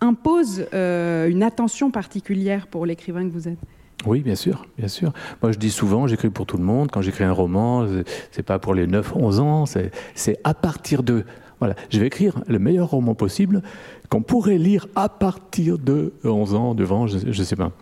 impose 0.00 0.66
une 0.72 1.42
attention 1.42 1.90
particulière 1.90 2.66
pour 2.66 2.86
l'écrivain 2.86 3.24
que 3.28 3.32
vous 3.32 3.48
êtes. 3.48 3.58
Oui, 4.04 4.20
bien 4.20 4.34
sûr, 4.34 4.66
bien 4.76 4.88
sûr. 4.88 5.12
Moi, 5.42 5.52
je 5.52 5.58
dis 5.58 5.70
souvent, 5.70 6.06
j'écris 6.06 6.30
pour 6.30 6.46
tout 6.46 6.58
le 6.58 6.62
monde. 6.62 6.90
Quand 6.92 7.00
j'écris 7.00 7.24
un 7.24 7.32
roman, 7.32 7.86
c'est 8.30 8.42
pas 8.42 8.58
pour 8.58 8.74
les 8.74 8.86
9-11 8.86 9.40
ans, 9.40 9.64
c'est 9.66 10.40
à 10.44 10.54
partir 10.54 11.02
de. 11.02 11.24
Voilà, 11.58 11.74
je 11.88 11.98
vais 11.98 12.06
écrire 12.06 12.38
le 12.46 12.58
meilleur 12.58 12.90
roman 12.90 13.14
possible 13.14 13.62
qu'on 14.10 14.20
pourrait 14.20 14.58
lire 14.58 14.86
à 14.94 15.08
partir 15.08 15.78
de 15.78 16.12
11 16.22 16.54
ans, 16.54 16.74
devant, 16.74 17.06
je 17.06 17.26
ne 17.26 17.44
sais 17.44 17.56
pas. 17.56 17.72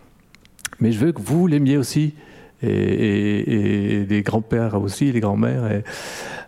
Mais 0.79 0.93
je 0.93 0.99
veux 0.99 1.11
que 1.11 1.21
vous 1.21 1.47
l'aimiez 1.47 1.77
aussi, 1.77 2.13
et, 2.63 4.05
les 4.09 4.21
grands-pères 4.23 4.81
aussi, 4.81 5.11
les 5.11 5.19
grands-mères. 5.19 5.83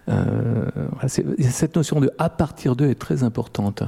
Euh, 0.10 0.66
cette 1.08 1.76
notion 1.76 2.00
de 2.00 2.10
à 2.18 2.30
partir 2.30 2.76
d'eux 2.76 2.90
est 2.90 3.00
très 3.00 3.24
importante. 3.24 3.84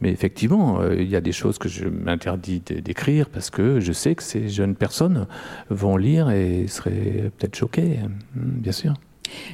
Mais 0.00 0.10
effectivement, 0.10 0.80
euh, 0.80 0.94
il 0.94 1.08
y 1.08 1.16
a 1.16 1.20
des 1.20 1.32
choses 1.32 1.58
que 1.58 1.68
je 1.68 1.86
m'interdis 1.86 2.60
d'écrire 2.60 3.28
parce 3.28 3.50
que 3.50 3.80
je 3.80 3.92
sais 3.92 4.14
que 4.14 4.22
ces 4.22 4.48
jeunes 4.48 4.74
personnes 4.74 5.26
vont 5.68 5.96
lire 5.96 6.30
et 6.30 6.66
seraient 6.68 7.30
peut-être 7.36 7.56
choquées, 7.56 7.98
hein, 8.02 8.10
bien 8.34 8.72
sûr. 8.72 8.94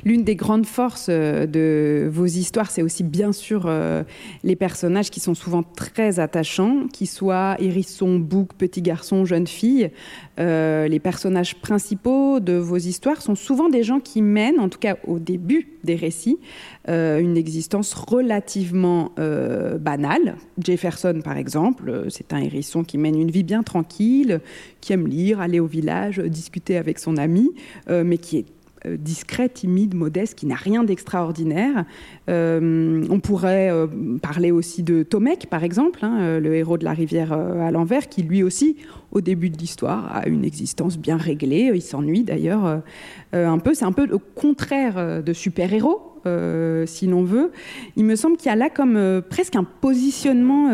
L'une 0.05 0.25
des 0.25 0.37
grandes 0.37 0.67
forces 0.67 1.09
euh, 1.11 1.47
de 1.47 2.09
vos 2.11 2.27
histoires, 2.27 2.71
c'est 2.71 2.83
aussi 2.83 3.03
bien 3.03 3.33
sûr 3.33 3.65
euh, 3.67 4.03
les 4.43 4.57
personnages 4.57 5.11
qui 5.11 5.21
sont 5.21 5.35
souvent 5.35 5.63
très 5.63 6.19
attachants, 6.21 6.87
qu'ils 6.93 7.09
soient 7.09 7.57
hérisson, 7.59 8.19
bouc, 8.19 8.55
petit 8.55 8.83
garçon, 8.83 9.25
jeune 9.25 9.47
fille. 9.47 9.91
Euh, 10.39 10.89
les 10.89 11.01
personnages 11.01 11.57
principaux 11.57 12.41
de 12.41 12.55
vos 12.55 12.77
histoires 12.77 13.23
sont 13.23 13.35
souvent 13.35 13.69
des 13.69 13.83
gens 13.83 14.01
qui 14.01 14.23
mènent, 14.23 14.61
en 14.61 14.69
tout 14.69 14.79
cas 14.79 14.97
au 15.07 15.19
début 15.19 15.69
des 15.85 15.95
récits, 15.95 16.39
une 16.89 17.37
existence 17.37 17.95
relativement 17.95 19.13
banale. 19.81 20.37
Jefferson, 20.63 21.21
par 21.25 21.37
exemple, 21.37 22.07
c'est 22.11 22.33
un 22.33 22.39
hérisson 22.39 22.85
qui 22.85 22.99
mène 22.99 23.21
une 23.21 23.31
vie 23.31 23.45
bien 23.45 23.63
tranquille, 23.63 24.41
qui 24.81 24.93
aime 24.93 25.07
lire, 25.07 25.41
aller 25.41 25.61
au 25.61 25.67
village, 25.67 26.19
discuter 26.19 26.77
avec 26.77 26.99
son 26.99 27.17
ami, 27.17 27.51
mais 27.89 28.19
qui 28.19 28.39
est 28.39 28.47
discret, 28.97 29.49
timide, 29.49 29.95
modeste, 29.95 30.39
qui 30.39 30.47
n'a 30.47 30.55
rien 30.55 30.85
d'extraordinaire. 30.85 31.85
Euh, 32.29 33.05
on 33.11 33.21
pourrait 33.21 33.71
euh, 33.71 33.87
parler 34.23 34.51
aussi 34.51 34.83
de 34.83 35.03
Tomek, 35.03 35.49
par 35.49 35.65
exemple, 35.65 36.01
hein, 36.05 36.39
le 36.39 36.55
héros 36.55 36.79
de 36.79 36.85
la 36.85 36.93
rivière 36.93 37.33
à 37.33 37.71
l'envers, 37.71 38.09
qui 38.09 38.23
lui 38.23 38.43
aussi, 38.43 38.77
au 39.13 39.21
début 39.21 39.51
de 39.51 39.59
l'histoire, 39.59 40.15
a 40.15 40.29
une 40.29 40.45
existence 40.45 40.99
bien 40.99 41.17
réglée. 41.17 41.71
Il 41.75 41.83
s'ennuie 41.83 42.23
d'ailleurs 42.23 42.83
un 43.33 43.59
peu. 43.59 43.75
C'est 43.75 43.85
un 43.85 43.93
peu 43.93 44.07
le 44.07 44.19
contraire 44.19 45.23
de 45.23 45.33
super-héros, 45.33 46.21
si 46.87 47.07
l'on 47.07 47.23
veut. 47.23 47.51
Il 47.97 48.05
me 48.05 48.17
semble 48.17 48.37
qu'il 48.37 48.47
y 48.47 48.53
a 48.53 48.57
là 48.57 48.69
comme 48.71 49.23
presque 49.29 49.57
un 49.57 49.65
positionnement 49.65 50.71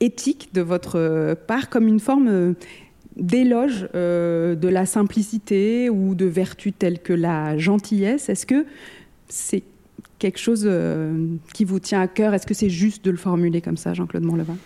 éthique 0.00 0.50
de 0.54 0.60
votre 0.60 1.36
part, 1.46 1.68
comme 1.68 1.88
une 1.88 2.00
forme 2.00 2.54
d'éloge 3.16 3.88
euh, 3.94 4.54
de 4.54 4.68
la 4.68 4.86
simplicité 4.86 5.90
ou 5.90 6.14
de 6.14 6.26
vertus 6.26 6.74
telles 6.78 7.00
que 7.00 7.12
la 7.12 7.56
gentillesse. 7.58 8.28
Est-ce 8.28 8.46
que 8.46 8.66
c'est 9.28 9.62
quelque 10.18 10.38
chose 10.38 10.64
euh, 10.66 11.26
qui 11.54 11.64
vous 11.64 11.80
tient 11.80 12.00
à 12.00 12.08
cœur? 12.08 12.34
Est-ce 12.34 12.46
que 12.46 12.54
c'est 12.54 12.70
juste 12.70 13.04
de 13.04 13.10
le 13.10 13.16
formuler 13.16 13.60
comme 13.60 13.76
ça, 13.76 13.94
Jean-Claude 13.94 14.22
Montlevin 14.22 14.56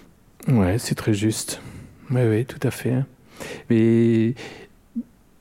Oui, 0.48 0.78
c'est 0.78 0.94
très 0.94 1.14
juste. 1.14 1.60
Oui, 2.10 2.22
oui, 2.28 2.44
tout 2.44 2.66
à 2.66 2.70
fait. 2.70 3.04
Mais 3.70 4.34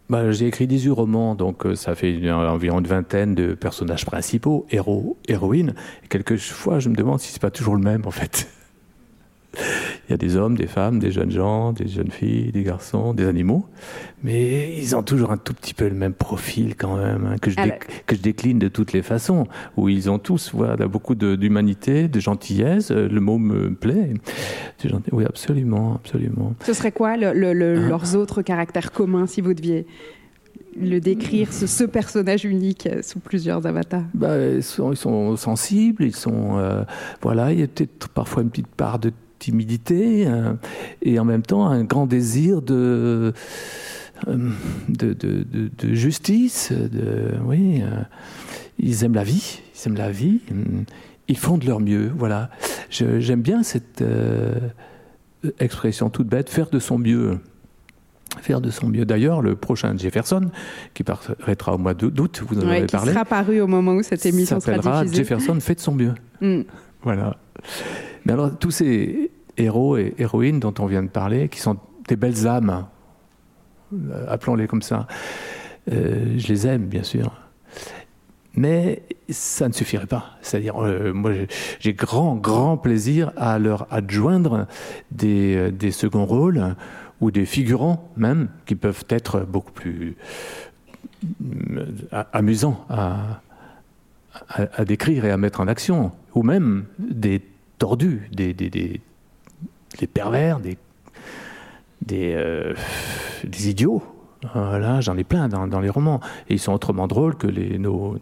bah, 0.10 0.32
j'ai 0.32 0.48
écrit 0.48 0.68
18 0.68 0.90
romans, 0.92 1.36
donc 1.36 1.66
euh, 1.66 1.76
ça 1.76 1.96
fait 1.96 2.32
environ 2.32 2.80
une 2.80 2.88
vingtaine 2.88 3.36
de 3.36 3.54
personnages 3.54 4.06
principaux, 4.06 4.66
héros, 4.70 5.18
héroïnes. 5.28 5.74
Quelquefois, 6.10 6.80
je 6.80 6.90
me 6.90 6.96
demande 6.96 7.20
si 7.20 7.32
c'est 7.32 7.42
pas 7.42 7.52
toujours 7.52 7.76
le 7.76 7.82
même, 7.82 8.06
en 8.06 8.12
fait. 8.12 8.48
Il 10.08 10.12
y 10.12 10.14
a 10.14 10.18
des 10.18 10.36
hommes, 10.36 10.56
des 10.56 10.68
femmes, 10.68 11.00
des 11.00 11.12
jeunes 11.12 11.32
gens, 11.32 11.72
des 11.72 11.88
jeunes 11.88 12.10
filles, 12.10 12.52
des 12.52 12.64
garçons, 12.64 13.14
des 13.14 13.28
animaux, 13.28 13.68
mais 14.24 14.76
ils 14.78 14.96
ont 14.96 15.04
toujours 15.04 15.32
un 15.32 15.38
tout 15.38 15.54
petit 15.54 15.74
peu 15.76 15.88
le 15.88 15.94
même 15.94 16.14
profil 16.14 16.76
quand 16.76 16.98
même, 16.98 17.28
hein, 17.28 17.36
que, 17.40 17.52
je 17.52 17.56
que 18.08 18.16
je 18.16 18.22
décline 18.22 18.58
de 18.58 18.68
toutes 18.70 18.92
les 18.92 19.04
façons, 19.04 19.48
où 19.78 19.88
ils 19.88 20.10
ont 20.10 20.18
tous 20.18 20.52
voilà, 20.54 20.88
beaucoup 20.88 21.14
d'humanité, 21.14 22.08
de, 22.08 22.20
gentillesse, 22.20 22.92
euh, 22.92 23.08
le 23.08 23.22
mot 23.22 23.38
me 23.38 23.74
plaît. 23.74 24.14
Oui, 25.12 25.26
absolument, 25.26 25.96
absolument. 25.96 26.56
Ce 26.66 26.74
serait 26.74 26.92
quoi 26.92 27.18
le, 27.18 27.28
hein? 27.28 27.54
leurs 27.54 28.16
autres 28.16 28.42
caractères 28.42 28.92
communs 28.92 29.28
si 29.28 29.42
vous 29.42 29.54
deviez 29.54 29.86
le 30.80 31.00
décrire, 31.00 31.52
ce, 31.52 31.84
personnage 31.84 32.46
unique 32.46 32.88
euh, 32.88 33.02
sous 33.02 33.20
plusieurs 33.20 33.66
avatars? 33.66 34.04
Bah, 34.14 34.38
ils, 34.40 34.64
sont, 34.64 34.92
ils, 34.92 34.98
sont, 34.98 35.36
sensibles, 35.36 36.04
ils 36.04 36.16
sont. 36.16 36.58
Euh, 36.58 36.84
voilà, 37.22 37.52
il 37.52 37.60
y 37.60 37.64
a 37.64 37.68
peut-être 37.68 38.10
parfois 38.10 38.44
une 38.44 38.50
petite 38.50 38.68
part 38.68 39.00
de 39.00 39.12
timidité 39.40 40.28
euh, 40.28 40.54
et 41.02 41.20
en 41.20 41.26
même 41.26 41.42
temps 41.42 41.68
un 41.68 41.84
grand 41.84 42.06
désir 42.06 42.62
de, 42.62 43.34
euh, 44.28 44.50
de, 44.90 45.14
de, 45.14 45.94
justice. 45.94 46.72
De, 46.72 47.34
oui, 47.46 47.82
euh, 47.82 48.04
ils 48.78 49.04
aiment 49.04 49.16
la 49.16 49.24
vie, 49.24 49.62
ils 49.74 49.88
aiment 49.88 49.98
la 49.98 50.12
vie, 50.12 50.42
ils 51.28 51.38
font 51.38 51.58
de 51.58 51.66
leur 51.66 51.80
mieux. 51.80 52.12
Voilà. 52.16 52.50
J'aime 52.90 53.42
bien 53.42 53.64
cette 53.64 54.04
expression 55.60 56.10
toute 56.10 56.28
bête, 56.28 56.50
faire 56.50 56.70
de 56.70 56.80
son 56.80 56.98
mieux 56.98 57.40
faire 58.42 58.62
de 58.62 58.70
son 58.70 58.88
mieux. 58.88 59.06
D'ailleurs, 59.06 59.42
le 59.42 59.56
prochain 59.56 59.98
Jefferson, 59.98 60.50
qui 60.94 61.04
paraîtra 61.04 61.74
au 61.74 61.78
mois 61.78 61.94
d'août, 61.94 62.44
vous 62.48 62.60
en 62.60 62.68
avez 62.68 62.86
parlé. 62.86 63.08
Qui 63.08 63.14
sera 63.14 63.26
paru 63.26 63.62
au 63.62 63.68
moment 63.68 63.94
où 63.94 64.04
cette 64.04 64.26
émission 64.26 64.60
sera 64.60 64.78
diffusée. 64.78 65.24
Jefferson 65.24 65.60
fait 65.60 65.76
de 65.76 65.80
son 65.80 65.96
mieux. 65.96 66.14
Mm. 66.42 66.62
Voilà. 67.02 67.38
Mais 68.26 68.34
alors, 68.34 68.58
tous 68.58 68.72
ces 68.72 69.32
héros 69.58 69.98
et 69.98 70.14
héroïnes 70.18 70.60
dont 70.60 70.74
on 70.80 70.86
vient 70.86 71.04
de 71.04 71.10
parler, 71.10 71.50
qui 71.50 71.60
sont 71.60 71.78
des 72.08 72.16
belles 72.16 72.48
âmes, 72.48 72.86
euh, 73.94 74.26
appelons-les 74.28 74.68
comme 74.68 74.82
ça, 74.82 75.08
euh, 75.92 76.36
je 76.38 76.48
les 76.48 76.68
aime, 76.68 76.86
bien 76.86 77.04
sûr. 77.04 77.32
Mais 78.56 79.04
ça 79.30 79.68
ne 79.68 79.74
suffirait 79.74 80.08
pas. 80.08 80.38
C'est-à-dire, 80.42 80.84
euh, 80.84 81.14
moi, 81.14 81.32
j'ai 81.80 81.94
grand, 81.94 82.36
grand 82.36 82.78
plaisir 82.78 83.32
à 83.38 83.60
leur 83.60 83.88
adjoindre 83.92 84.68
des, 85.12 85.72
des 85.72 85.92
seconds 85.92 86.26
rôles 86.26 86.76
ou 87.22 87.32
des 87.32 87.46
figurants 87.46 88.10
même, 88.18 88.50
qui 88.66 88.76
peuvent 88.76 89.04
être 89.10 89.42
beaucoup 89.42 89.72
plus 89.72 90.16
amusants 92.12 92.86
à, 92.90 93.42
à, 94.48 94.86
décrire 94.86 95.26
et 95.26 95.32
à 95.32 95.38
mettre 95.38 95.60
en 95.60 95.68
action, 95.68 96.12
ou 96.36 96.44
même 96.44 96.86
des 96.98 97.42
tordus, 97.78 98.30
des, 98.32 98.54
pervers, 100.14 100.60
des, 100.60 100.78
euh, 102.14 102.74
idiots. 103.44 104.04
Voilà, 104.54 105.02
j'en 105.02 105.18
ai 105.18 105.24
plein 105.24 105.50
dans, 105.50 105.80
les 105.80 105.90
romans. 105.90 106.22
Et 106.50 106.54
ils 106.56 106.60
sont 106.60 106.74
autrement 106.74 107.08
drôles 107.08 107.36
que 107.36 107.48
nos, 107.78 108.18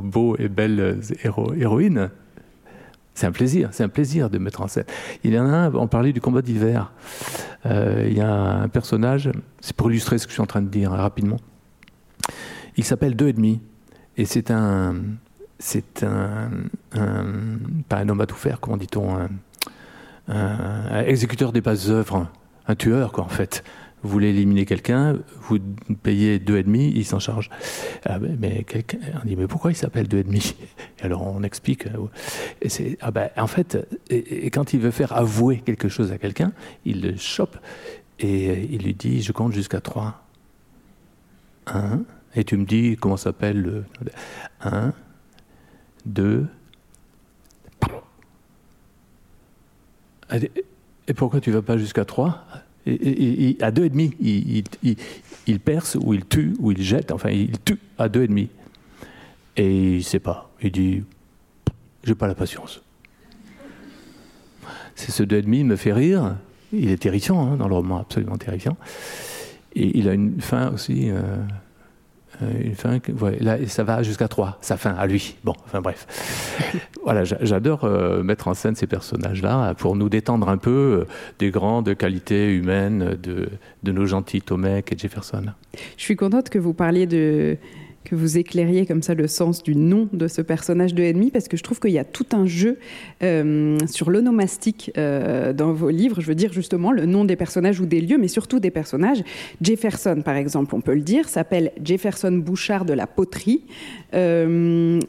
beaux 0.00 0.36
et 0.38 0.48
belles 0.48 1.00
héroïnes. 1.22 2.10
C'est 3.14 3.26
un 3.26 3.32
plaisir, 3.32 3.68
c'est 3.70 3.84
un 3.84 3.88
plaisir 3.88 4.28
de 4.28 4.38
mettre 4.38 4.60
en 4.60 4.66
scène. 4.66 4.86
Il 5.22 5.32
y 5.32 5.38
en 5.38 5.46
a 5.46 5.52
un, 5.52 5.74
on 5.74 5.86
parlait 5.86 6.12
du 6.12 6.20
combat 6.20 6.42
d'hiver. 6.42 6.92
Euh, 7.64 8.06
il 8.08 8.16
y 8.16 8.20
a 8.20 8.28
un 8.28 8.68
personnage, 8.68 9.30
c'est 9.60 9.76
pour 9.76 9.88
illustrer 9.90 10.18
ce 10.18 10.26
que 10.26 10.30
je 10.30 10.34
suis 10.34 10.42
en 10.42 10.46
train 10.46 10.62
de 10.62 10.68
dire 10.68 10.92
hein, 10.92 10.96
rapidement. 10.96 11.36
Il 12.76 12.82
s'appelle 12.82 13.14
Deux 13.14 13.28
et 13.28 13.32
demi. 13.32 13.60
Et 14.16 14.24
c'est 14.24 14.50
un, 14.50 14.96
c'est 15.58 16.02
un, 16.02 16.50
pas 17.88 17.98
un 17.98 18.08
homme 18.08 18.20
à 18.20 18.26
tout 18.26 18.36
faire, 18.36 18.60
comment 18.60 18.76
dit-on, 18.76 19.28
un, 20.28 21.04
exécuteur 21.06 21.52
des 21.52 21.60
bases 21.60 21.90
œuvres, 21.90 22.28
un 22.66 22.74
tueur, 22.74 23.12
quoi, 23.12 23.24
en 23.24 23.28
fait. 23.28 23.62
Vous 24.04 24.10
voulez 24.10 24.28
éliminer 24.28 24.66
quelqu'un, 24.66 25.16
vous 25.48 25.58
payez 26.02 26.38
deux 26.38 26.58
et 26.58 26.62
demi, 26.62 26.92
il 26.94 27.06
s'en 27.06 27.18
charge. 27.18 27.48
Ah 28.04 28.18
mais 28.18 28.66
on 29.14 29.26
dit 29.26 29.34
mais 29.34 29.46
pourquoi 29.46 29.72
il 29.72 29.76
s'appelle 29.76 30.08
deux 30.08 30.18
et 30.18 30.24
demi? 30.24 30.54
Alors 31.00 31.26
on 31.26 31.42
explique. 31.42 31.86
Euh, 31.86 32.08
c'est 32.66 32.98
ah 33.00 33.10
ben, 33.10 33.30
en 33.38 33.46
fait, 33.46 33.78
et, 34.10 34.50
quand 34.50 34.74
il 34.74 34.80
veut 34.80 34.90
faire 34.90 35.14
avouer 35.14 35.62
quelque 35.64 35.88
chose 35.88 36.12
à 36.12 36.18
quelqu'un, 36.18 36.52
il 36.84 37.00
le 37.00 37.16
chope 37.16 37.56
et 38.20 38.68
il 38.70 38.82
lui 38.82 38.92
dit 38.92 39.22
je 39.22 39.32
compte 39.32 39.54
jusqu'à 39.54 39.80
trois. 39.80 40.22
Un. 41.66 42.02
Et 42.36 42.44
tu 42.44 42.58
me 42.58 42.66
dis 42.66 42.98
comment 43.00 43.16
s'appelle 43.16 43.62
le 43.62 43.84
un, 44.60 44.92
deux. 46.06 46.46
Et 51.06 51.14
pourquoi 51.14 51.40
tu 51.40 51.50
vas 51.50 51.62
pas 51.62 51.76
jusqu'à 51.76 52.04
3 52.04 52.44
et, 52.86 53.56
À 53.60 53.70
2,5, 53.70 54.14
il, 54.20 54.64
il, 54.82 54.96
il, 55.46 55.60
perce 55.60 55.96
ou 56.00 56.14
il 56.14 56.24
tue 56.24 56.54
ou 56.58 56.72
il 56.72 56.82
jette, 56.82 57.12
enfin 57.12 57.30
il 57.30 57.58
tue 57.60 57.78
à 57.98 58.08
2,5. 58.08 58.48
Et 59.56 59.90
il 59.92 59.96
ne 59.98 60.02
sait 60.02 60.18
pas. 60.18 60.50
Il 60.62 60.72
dit 60.72 61.04
J'ai 62.02 62.14
pas 62.14 62.26
la 62.26 62.34
patience. 62.34 62.82
C'est 64.94 65.10
ce 65.10 65.22
2,5 65.22 65.64
me 65.64 65.76
fait 65.76 65.92
rire. 65.92 66.36
Il 66.72 66.90
est 66.90 66.96
terrifiant 66.96 67.46
hein, 67.46 67.56
dans 67.56 67.68
le 67.68 67.74
roman, 67.74 67.98
absolument 68.00 68.36
terrifiant. 68.36 68.76
Et 69.76 69.98
il 69.98 70.08
a 70.08 70.14
une 70.14 70.40
fin 70.40 70.72
aussi. 70.72 71.10
Euh, 71.10 71.36
une 72.40 72.74
fin, 72.74 72.98
là, 73.40 73.58
ça 73.66 73.84
va 73.84 74.02
jusqu'à 74.02 74.28
3, 74.28 74.58
sa 74.60 74.76
fin 74.76 74.94
à 74.94 75.06
lui. 75.06 75.36
Bon, 75.44 75.54
enfin 75.64 75.80
bref. 75.80 76.06
voilà, 77.04 77.24
j'adore 77.24 77.84
euh, 77.84 78.22
mettre 78.22 78.48
en 78.48 78.54
scène 78.54 78.74
ces 78.74 78.86
personnages-là 78.86 79.74
pour 79.74 79.96
nous 79.96 80.08
détendre 80.08 80.48
un 80.48 80.58
peu 80.58 81.06
des 81.38 81.50
grandes 81.50 81.94
qualités 81.96 82.52
humaines 82.52 83.16
de, 83.22 83.48
de 83.82 83.92
nos 83.92 84.06
gentils 84.06 84.42
Tomek 84.42 84.92
et 84.92 84.98
Jefferson. 84.98 85.44
Je 85.96 86.02
suis 86.02 86.16
contente 86.16 86.50
que 86.50 86.58
vous 86.58 86.74
parliez 86.74 87.06
de, 87.06 87.56
que 88.04 88.14
vous 88.14 88.38
éclairiez 88.38 88.86
comme 88.86 89.02
ça 89.02 89.14
le 89.14 89.26
sens 89.26 89.62
du 89.62 89.74
nom 89.74 90.08
de 90.12 90.28
ce 90.28 90.42
personnage 90.42 90.94
de 90.94 91.02
ennemi, 91.02 91.30
parce 91.30 91.48
que 91.48 91.56
je 91.56 91.62
trouve 91.62 91.80
qu'il 91.80 91.92
y 91.92 91.98
a 91.98 92.04
tout 92.04 92.26
un 92.32 92.46
jeu 92.46 92.78
euh, 93.22 93.78
sur 93.86 94.10
l'onomastique 94.10 94.92
euh, 94.96 95.52
dans 95.52 95.72
vos 95.72 95.90
livres. 95.90 96.20
Je 96.20 96.26
veux 96.26 96.34
dire 96.34 96.52
justement 96.52 96.92
le 96.92 97.06
nom 97.06 97.24
des 97.24 97.36
personnages 97.36 97.80
ou 97.80 97.86
des 97.86 98.00
lieux, 98.00 98.18
mais 98.18 98.28
surtout 98.28 98.60
des 98.60 98.70
personnages. 98.70 99.22
Jefferson, 99.62 100.22
par 100.24 100.36
exemple, 100.36 100.74
on 100.74 100.80
peut 100.80 100.94
le 100.94 101.00
dire, 101.00 101.28
s'appelle 101.28 101.72
Jefferson 101.82 102.32
Bouchard 102.32 102.84
de 102.84 102.92
la 102.92 103.06
poterie. 103.06 103.62
Euh, 104.14 105.00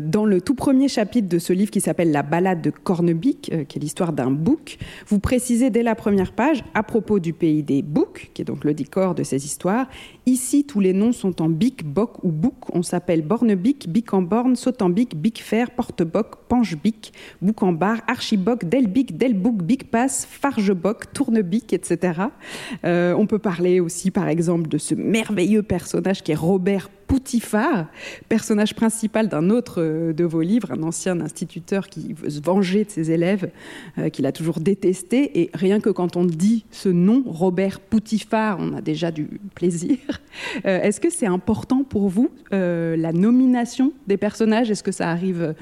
dans 0.00 0.24
le 0.24 0.40
tout 0.40 0.54
premier 0.54 0.88
chapitre 0.88 1.28
de 1.28 1.38
ce 1.38 1.52
livre 1.52 1.70
qui 1.70 1.80
s'appelle 1.80 2.12
La 2.12 2.22
balade 2.22 2.62
de 2.62 2.70
Cornebic, 2.70 3.52
qui 3.68 3.78
est 3.78 3.80
l'histoire 3.80 4.12
d'un 4.12 4.30
bouc, 4.30 4.78
vous 5.06 5.18
précisez 5.18 5.70
dès 5.70 5.82
la 5.82 5.94
première 5.94 6.32
page, 6.32 6.62
à 6.74 6.82
propos 6.82 7.18
du 7.18 7.32
pays 7.32 7.62
des 7.62 7.82
boucs, 7.82 8.30
qui 8.34 8.42
est 8.42 8.44
donc 8.44 8.64
le 8.64 8.74
décor 8.74 9.14
de 9.14 9.22
ces 9.22 9.44
histoires, 9.44 9.88
ici 10.26 10.64
tous 10.64 10.80
les 10.80 10.92
noms 10.92 11.12
sont 11.12 11.42
en 11.42 11.48
bic, 11.48 11.84
boc 11.84 12.22
ou 12.22 12.30
bouc. 12.30 12.54
On 12.72 12.82
s'appelle 12.82 13.22
Bornebic, 13.22 13.88
Bic 13.88 14.12
en 14.14 14.22
borne, 14.22 14.56
Sautambic, 14.56 15.16
Bic 15.16 15.42
fer, 15.42 15.70
Porte-boc, 15.70 16.36
Penche-bic, 16.48 17.12
Bouc 17.40 17.62
en 17.62 17.72
bar, 17.72 17.98
Archiboc, 18.06 18.64
Delbic, 18.64 19.16
Delbouc, 19.16 19.62
Bic 19.62 19.90
passe, 19.90 20.26
Fargeboc, 20.28 21.12
Tournebic, 21.12 21.72
etc. 21.72 22.22
Euh, 22.84 23.14
on 23.14 23.26
peut 23.26 23.38
parler 23.38 23.80
aussi, 23.80 24.10
par 24.10 24.28
exemple, 24.28 24.68
de 24.68 24.78
ce 24.78 24.94
merveilleux 24.94 25.62
personnage 25.62 26.22
qui 26.22 26.32
est 26.32 26.36
Robert 26.36 26.88
Poutifard, 27.12 27.88
personnage 28.30 28.74
principal 28.74 29.28
d'un 29.28 29.50
autre 29.50 29.82
euh, 29.82 30.14
de 30.14 30.24
vos 30.24 30.40
livres, 30.40 30.72
un 30.72 30.82
ancien 30.82 31.20
instituteur 31.20 31.88
qui 31.88 32.14
veut 32.14 32.30
se 32.30 32.40
venger 32.40 32.84
de 32.84 32.90
ses 32.90 33.10
élèves, 33.10 33.50
euh, 33.98 34.08
qu'il 34.08 34.24
a 34.24 34.32
toujours 34.32 34.60
détesté. 34.60 35.42
Et 35.42 35.50
rien 35.52 35.78
que 35.78 35.90
quand 35.90 36.16
on 36.16 36.24
dit 36.24 36.64
ce 36.70 36.88
nom, 36.88 37.22
Robert 37.26 37.80
Poutifard, 37.80 38.56
on 38.60 38.72
a 38.72 38.80
déjà 38.80 39.10
du 39.10 39.24
plaisir. 39.54 39.98
Euh, 40.64 40.80
est-ce 40.80 41.00
que 41.00 41.10
c'est 41.10 41.26
important 41.26 41.84
pour 41.84 42.08
vous, 42.08 42.30
la 42.50 43.12
nomination 43.12 43.92
des 44.06 44.16
personnages? 44.16 44.70
Est-ce 44.70 44.82
que 44.82 44.92
ça 44.92 45.10
arrive 45.10 45.54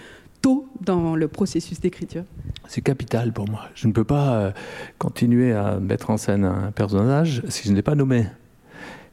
tôt 0.43 0.69
dans 0.81 1.17
le 1.17 1.27
processus 1.27 1.81
d'écriture? 1.81 2.23
C'est 2.69 2.81
capital 2.81 3.33
pour 3.33 3.49
moi. 3.49 3.63
Je 3.75 3.89
ne 3.89 3.93
peux 3.93 4.05
pas 4.05 4.53
continuer 4.99 5.53
à 5.53 5.81
mettre 5.81 6.11
en 6.11 6.17
scène 6.17 6.45
un 6.45 6.71
personnage 6.71 7.43
si 7.49 7.69
je 7.69 7.73
n'ai 7.73 7.83
pas 7.83 7.97
nommé. 7.97 8.27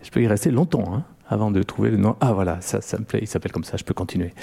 Je 0.03 0.11
peux 0.11 0.21
y 0.21 0.27
rester 0.27 0.51
longtemps. 0.51 0.93
Hein 0.93 1.03
avant 1.29 1.51
de 1.51 1.61
trouver 1.63 1.91
le 1.91 1.97
nom. 1.97 2.15
Ah 2.21 2.33
voilà, 2.33 2.59
ça, 2.61 2.81
ça 2.81 2.97
me 2.97 3.03
plaît, 3.03 3.19
il 3.21 3.27
s'appelle 3.27 3.51
comme 3.51 3.63
ça, 3.63 3.77
je 3.77 3.83
peux 3.83 3.93
continuer. 3.93 4.33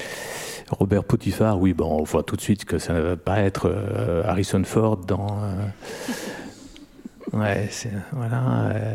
Robert 0.70 1.04
Potiphar, 1.04 1.60
oui, 1.60 1.72
bon, 1.72 2.00
on 2.00 2.02
voit 2.04 2.22
tout 2.22 2.36
de 2.36 2.40
suite 2.40 2.64
que 2.64 2.78
ça 2.78 2.94
ne 2.94 3.00
va 3.00 3.16
pas 3.16 3.40
être 3.40 3.66
euh, 3.66 4.22
Harrison 4.24 4.62
Ford 4.64 4.96
dans. 4.96 5.38
Euh, 7.32 7.38
ouais, 7.38 7.68
c'est. 7.70 7.92
Voilà. 8.12 8.70
Euh, 8.70 8.94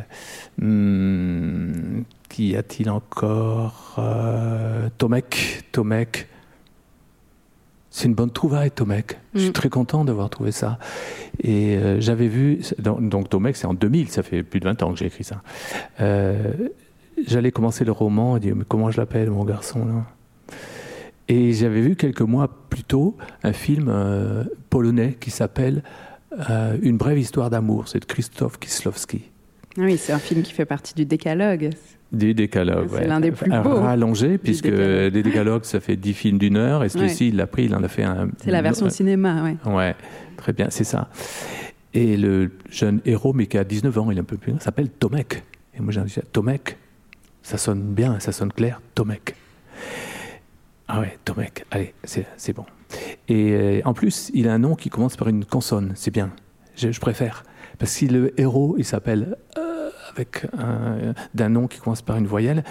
hmm, 0.62 2.04
qui 2.28 2.56
a-t-il 2.56 2.90
encore 2.90 4.00
Tomek. 4.98 5.64
Tomek. 5.72 6.28
C'est 7.92 8.06
une 8.06 8.14
bonne 8.14 8.30
trouvaille, 8.30 8.70
Tomek. 8.70 9.18
Je 9.34 9.40
suis 9.40 9.50
mm. 9.50 9.54
très 9.54 9.70
content 9.70 10.06
d'avoir 10.06 10.30
trouvé 10.30 10.52
ça. 10.52 10.78
Et 11.44 11.80
j'avais 12.00 12.28
vu. 12.28 12.62
Donc, 12.78 13.30
Tomek, 13.30 13.56
c'est 13.56 13.66
en 13.66 13.74
2000, 13.74 14.10
ça 14.10 14.22
fait 14.22 14.44
plus 14.44 14.60
de 14.60 14.66
20 14.66 14.84
ans 14.84 14.92
que 14.94 15.00
j'ai 15.00 15.08
écrit 15.08 15.24
ça 15.24 15.42
j'allais 17.28 17.52
commencer 17.52 17.86
le 17.86 17.92
roman 17.92 18.38
et 18.38 18.40
dire 18.40 18.56
mais 18.56 18.66
comment 18.68 18.92
je 18.92 19.00
l'appelle 19.00 19.30
mon 19.30 19.46
garçon 19.46 19.86
là? 19.86 20.06
Et 21.28 21.54
j'avais 21.54 21.82
vu 21.82 21.96
quelques 21.96 22.22
mois 22.22 22.50
plus 22.70 22.84
tôt 22.84 23.16
un 23.44 23.54
film 23.54 23.88
euh, 23.88 24.44
polonais 24.72 25.16
qui 25.20 25.30
s'appelle 25.30 25.84
euh, 26.50 26.76
Une 26.82 26.98
brève 26.98 27.20
histoire 27.20 27.52
d'amour, 27.52 27.88
c'est 27.88 28.00
de 28.00 28.06
Krzysztof 28.06 28.58
Kieslowski. 28.58 29.22
Ah 29.78 29.82
oui, 29.84 29.98
c'est 29.98 30.12
un 30.12 30.20
film 30.20 30.42
qui 30.42 30.52
fait 30.54 30.66
partie 30.66 30.96
du 30.96 31.06
décalogue. 31.06 31.70
Du 32.12 32.34
décalogue, 32.34 32.90
C'est 32.92 33.08
l'un 33.08 33.20
des 33.20 33.32
plus 33.32 33.52
beaux. 33.52 33.76
Rallongé, 33.82 34.40
puisque 34.40 34.68
des 34.68 35.12
décalogues, 35.22 35.64
ça 35.64 35.80
fait 35.80 35.96
10 35.96 36.14
films 36.14 36.38
d'une 36.40 36.58
heure, 36.58 36.84
et 36.84 36.90
celui-ci, 36.90 37.28
il 37.28 37.36
l'a 37.36 37.46
pris, 37.46 37.66
il 37.66 37.76
en 37.76 37.84
a 37.84 37.88
fait 37.88 38.04
un. 38.04 38.30
C'est 38.44 38.50
la 38.50 38.64
version 38.64 38.90
cinéma, 38.90 39.44
ouais. 39.44 39.72
Ouais, 39.72 39.96
très 40.36 40.54
bien, 40.54 40.68
c'est 40.72 40.84
ça. 40.84 41.10
Et 41.94 42.18
le 42.18 42.52
jeune 42.72 43.00
héros, 43.06 43.34
mais 43.34 43.46
qui 43.46 43.60
a 43.60 43.64
19 43.64 43.98
ans, 44.00 44.10
il 44.10 44.18
est 44.18 44.22
un 44.22 44.24
peu 44.24 44.38
plus 44.38 44.54
s'appelle 44.60 44.90
Tomek. 44.90 45.44
Et 45.78 45.82
moi, 45.82 45.92
j'ai 45.92 46.02
dit, 46.02 46.16
Tomek, 46.32 46.78
ça 47.44 47.58
sonne 47.58 47.94
bien, 47.94 48.20
ça 48.20 48.32
sonne 48.32 48.52
clair, 48.52 48.82
Tomek. 48.96 49.36
Ah 50.88 51.00
ouais, 51.00 51.18
Tomek, 51.24 51.66
allez, 51.72 51.94
c'est 52.04 52.54
bon. 52.54 52.66
Et 53.28 53.52
euh, 53.52 53.82
en 53.86 53.94
plus, 53.94 54.32
il 54.34 54.48
a 54.48 54.54
un 54.54 54.60
nom 54.60 54.76
qui 54.76 54.90
commence 54.90 55.16
par 55.16 55.28
une 55.28 55.46
consonne, 55.46 55.94
c'est 55.96 56.12
bien. 56.12 56.32
Je, 56.76 57.00
préfère. 57.00 57.44
Parce 57.78 57.92
que 57.92 57.98
si 57.98 58.08
le 58.08 58.40
héros, 58.40 58.76
il 58.78 58.86
s'appelle 58.86 59.36
euh, 59.58 59.90
avec 60.12 60.46
d'un 61.34 61.50
nom 61.50 61.68
qui 61.68 61.80
commence 61.80 62.02
par 62.02 62.18
une 62.18 62.28
voyelle, 62.28 62.64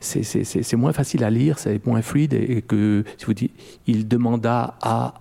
c'est 0.00 0.74
moins 0.74 0.92
facile 0.92 1.24
à 1.24 1.30
lire, 1.30 1.58
c'est 1.58 1.84
moins 1.86 2.02
fluide. 2.02 2.34
Et, 2.34 2.62
que, 2.62 3.04
si 3.16 3.24
vous 3.24 3.34
dites, 3.34 3.52
il 3.86 4.08
demanda 4.08 4.76
à 4.82 5.14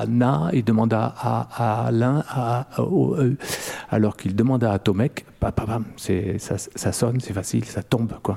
Anna, 0.00 0.50
il 0.52 0.64
demanda 0.64 1.14
à 1.18 1.86
Alain, 1.86 2.24
à, 2.28 2.68
e, 2.78 3.36
alors 3.90 4.16
qu'il 4.16 4.36
demanda 4.36 4.72
à 4.72 4.78
Tomek, 4.78 5.24
ça, 6.38 6.58
ça 6.58 6.92
sonne, 6.92 7.20
c'est 7.20 7.32
facile, 7.32 7.64
ça 7.64 7.82
tombe, 7.82 8.14
quoi. 8.22 8.36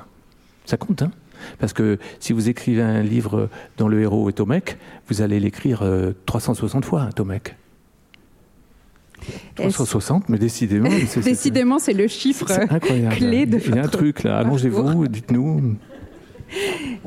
Ça 0.66 0.78
compte, 0.78 1.02
hein 1.02 1.12
Parce 1.60 1.74
que 1.74 1.98
si 2.20 2.34
vous 2.34 2.50
écrivez 2.50 2.82
un 2.82 3.02
livre 3.02 3.50
dont 3.78 3.88
le 3.88 4.02
héros 4.02 4.30
est 4.30 4.34
Tomek, 4.34 4.78
vous 5.08 5.22
allez 5.22 5.40
l'écrire 5.40 5.84
360 6.26 6.84
euh, 6.84 6.88
fois, 6.88 7.02
un 7.02 7.12
Tomek. 7.12 7.56
360, 9.56 10.30
mais 10.30 10.40
décidément. 10.40 10.90
décidément, 11.24 11.78
c'est 11.78 11.94
le 11.94 12.08
chiffre 12.08 12.48
clé 13.12 13.46
de. 13.46 13.60
Il 13.68 13.76
y 13.76 13.80
a 13.80 13.84
un 13.84 13.88
truc 13.88 14.24
là, 14.24 14.40
allongez-vous, 14.40 15.08
dites-nous. 15.08 15.76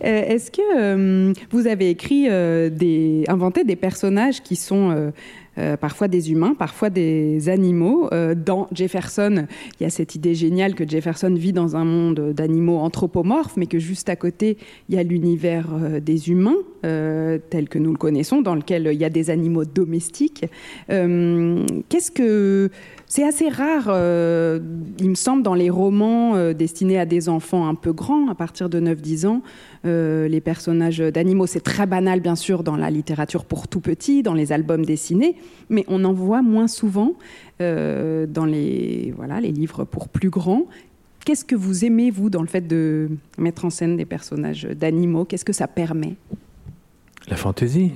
Euh, 0.03 0.22
est-ce 0.22 0.51
que 0.51 0.62
euh, 0.78 1.32
vous 1.51 1.66
avez 1.66 1.90
écrit, 1.90 2.28
des, 2.70 3.24
inventé 3.28 3.64
des 3.64 3.76
personnages 3.76 4.42
qui 4.42 4.57
sont 4.57 5.12
euh, 5.57 5.76
parfois 5.76 6.09
des 6.09 6.32
humains, 6.32 6.55
parfois 6.59 6.90
des 6.90 7.48
animaux. 7.48 8.09
Euh, 8.12 8.34
dans 8.34 8.66
Jefferson, 8.72 9.46
il 9.78 9.84
y 9.84 9.86
a 9.86 9.90
cette 9.90 10.16
idée 10.16 10.34
géniale 10.34 10.74
que 10.74 10.88
Jefferson 10.88 11.32
vit 11.32 11.52
dans 11.52 11.76
un 11.76 11.84
monde 11.84 12.32
d'animaux 12.32 12.78
anthropomorphes, 12.78 13.57
mais 13.57 13.66
que 13.66 13.78
juste 13.78 14.09
à 14.09 14.16
côté, 14.16 14.59
il 14.88 14.96
y 14.96 14.98
a 14.98 15.05
l'univers 15.05 15.68
euh, 15.72 16.00
des 16.00 16.30
humains, 16.30 16.57
tel 16.82 17.70
que 17.70 17.78
nous 17.78 17.92
le 17.92 17.96
connaissons, 17.96 18.42
dans 18.42 18.55
lequel 18.55 18.90
il 18.92 19.00
y 19.00 19.07
a 19.07 19.09
des 19.09 19.30
animaux 19.30 19.64
domestiques. 19.64 20.44
Qu'est-ce 20.88 22.11
que 22.11 22.68
c'est 23.07 23.24
assez 23.24 23.48
rare, 23.48 23.86
il 24.98 25.09
me 25.09 25.14
semble, 25.14 25.42
dans 25.42 25.55
les 25.55 25.70
romans 25.70 26.52
destinés 26.52 26.98
à 26.98 27.07
des 27.07 27.30
enfants 27.30 27.66
un 27.66 27.74
peu 27.74 27.94
grands, 27.94 28.28
à 28.28 28.34
partir 28.34 28.68
de 28.68 28.80
9-10 28.80 29.26
ans, 29.26 29.40
les 29.84 30.42
personnages 30.44 30.98
d'animaux. 30.98 31.46
C'est 31.46 31.64
très 31.64 31.86
banal, 31.86 32.20
bien 32.20 32.36
sûr, 32.36 32.62
dans 32.62 32.76
la 32.76 32.90
littérature 32.90 33.46
pour 33.46 33.66
tout 33.66 33.80
petit, 33.80 34.22
dans 34.22 34.34
les 34.34 34.52
albums 34.52 34.84
dessinés, 34.84 35.36
mais 35.68 35.84
on 35.88 36.05
en 36.05 36.12
voit 36.12 36.42
moins 36.42 36.68
souvent 36.68 37.14
dans 37.61 38.47
les, 38.47 39.12
voilà, 39.16 39.40
les 39.40 39.53
livres 39.53 39.84
pour 39.84 40.09
plus 40.09 40.30
grands. 40.30 40.66
Qu'est-ce 41.24 41.45
que 41.45 41.57
vous 41.57 41.84
aimez, 41.84 42.11
vous, 42.11 42.28
dans 42.28 42.42
le 42.42 42.49
fait 42.49 42.61
de 42.66 43.09
mettre 43.38 43.64
en 43.64 43.70
scène 43.70 43.97
des 43.97 44.05
personnages 44.05 44.64
d'animaux? 44.64 45.24
Qu'est-ce 45.24 45.45
que 45.45 45.55
ça 45.55 45.66
permet? 45.66 46.16
La 47.28 47.36
fantaisie, 47.36 47.92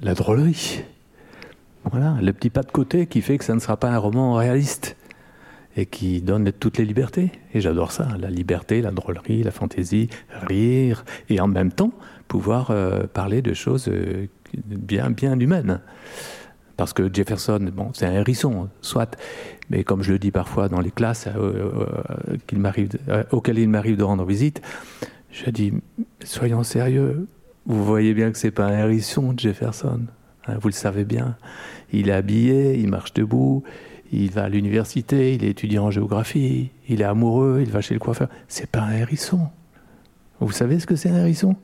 la 0.00 0.14
drôlerie. 0.14 0.82
Voilà, 1.84 2.16
le 2.22 2.32
petit 2.32 2.50
pas 2.50 2.62
de 2.62 2.70
côté 2.70 3.06
qui 3.06 3.20
fait 3.20 3.36
que 3.36 3.44
ça 3.44 3.54
ne 3.54 3.60
sera 3.60 3.76
pas 3.76 3.90
un 3.90 3.98
roman 3.98 4.34
réaliste 4.34 4.96
et 5.76 5.86
qui 5.86 6.20
donne 6.22 6.50
toutes 6.52 6.78
les 6.78 6.84
libertés. 6.84 7.32
Et 7.54 7.60
j'adore 7.60 7.92
ça, 7.92 8.08
la 8.18 8.30
liberté, 8.30 8.80
la 8.80 8.90
drôlerie, 8.90 9.42
la 9.42 9.50
fantaisie, 9.50 10.08
rire, 10.48 11.04
et 11.28 11.40
en 11.40 11.48
même 11.48 11.72
temps 11.72 11.92
pouvoir 12.28 12.70
euh, 12.70 13.06
parler 13.06 13.42
de 13.42 13.54
choses 13.54 13.88
euh, 13.88 14.26
bien, 14.54 15.10
bien 15.10 15.38
humaines. 15.38 15.80
Parce 16.80 16.94
que 16.94 17.12
Jefferson, 17.12 17.60
bon, 17.74 17.90
c'est 17.92 18.06
un 18.06 18.12
hérisson, 18.12 18.70
soit, 18.80 19.18
mais 19.68 19.84
comme 19.84 20.02
je 20.02 20.12
le 20.12 20.18
dis 20.18 20.30
parfois 20.30 20.70
dans 20.70 20.80
les 20.80 20.90
classes 20.90 21.28
euh, 21.36 21.92
auxquelles 23.32 23.58
il 23.58 23.68
m'arrive 23.68 23.98
de 23.98 24.02
rendre 24.02 24.24
visite, 24.24 24.62
je 25.30 25.50
dis, 25.50 25.74
soyons 26.24 26.62
sérieux, 26.62 27.26
vous 27.66 27.84
voyez 27.84 28.14
bien 28.14 28.32
que 28.32 28.38
c'est 28.38 28.50
pas 28.50 28.64
un 28.64 28.78
hérisson, 28.78 29.34
Jefferson. 29.36 30.00
Hein, 30.46 30.54
vous 30.58 30.68
le 30.68 30.72
savez 30.72 31.04
bien. 31.04 31.36
Il 31.92 32.08
est 32.08 32.12
habillé, 32.12 32.78
il 32.78 32.88
marche 32.88 33.12
debout, 33.12 33.62
il 34.10 34.30
va 34.30 34.44
à 34.44 34.48
l'université, 34.48 35.34
il 35.34 35.44
est 35.44 35.50
étudiant 35.50 35.84
en 35.84 35.90
géographie, 35.90 36.70
il 36.88 37.02
est 37.02 37.04
amoureux, 37.04 37.58
il 37.60 37.70
va 37.70 37.82
chez 37.82 37.92
le 37.92 38.00
coiffeur. 38.00 38.30
C'est 38.48 38.70
pas 38.70 38.80
un 38.80 38.92
hérisson. 38.92 39.50
Vous 40.40 40.50
savez 40.50 40.80
ce 40.80 40.86
que 40.86 40.96
c'est 40.96 41.10
un 41.10 41.18
hérisson? 41.18 41.56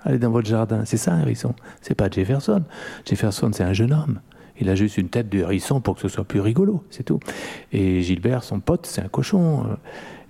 Allez 0.00 0.18
dans 0.18 0.30
votre 0.30 0.48
jardin, 0.48 0.86
c'est 0.86 0.96
ça 0.96 1.12
un 1.12 1.20
hérisson. 1.20 1.54
C'est 1.82 1.94
pas 1.94 2.08
Jefferson. 2.08 2.62
Jefferson, 3.04 3.50
c'est 3.52 3.64
un 3.64 3.74
jeune 3.74 3.92
homme. 3.92 4.20
Il 4.60 4.68
a 4.68 4.74
juste 4.74 4.98
une 4.98 5.08
tête 5.08 5.28
de 5.28 5.38
hérisson 5.38 5.80
pour 5.80 5.96
que 5.96 6.00
ce 6.00 6.08
soit 6.08 6.24
plus 6.24 6.40
rigolo, 6.40 6.84
c'est 6.90 7.02
tout. 7.02 7.20
Et 7.72 8.02
Gilbert, 8.02 8.44
son 8.44 8.60
pote, 8.60 8.86
c'est 8.86 9.02
un 9.02 9.08
cochon. 9.08 9.64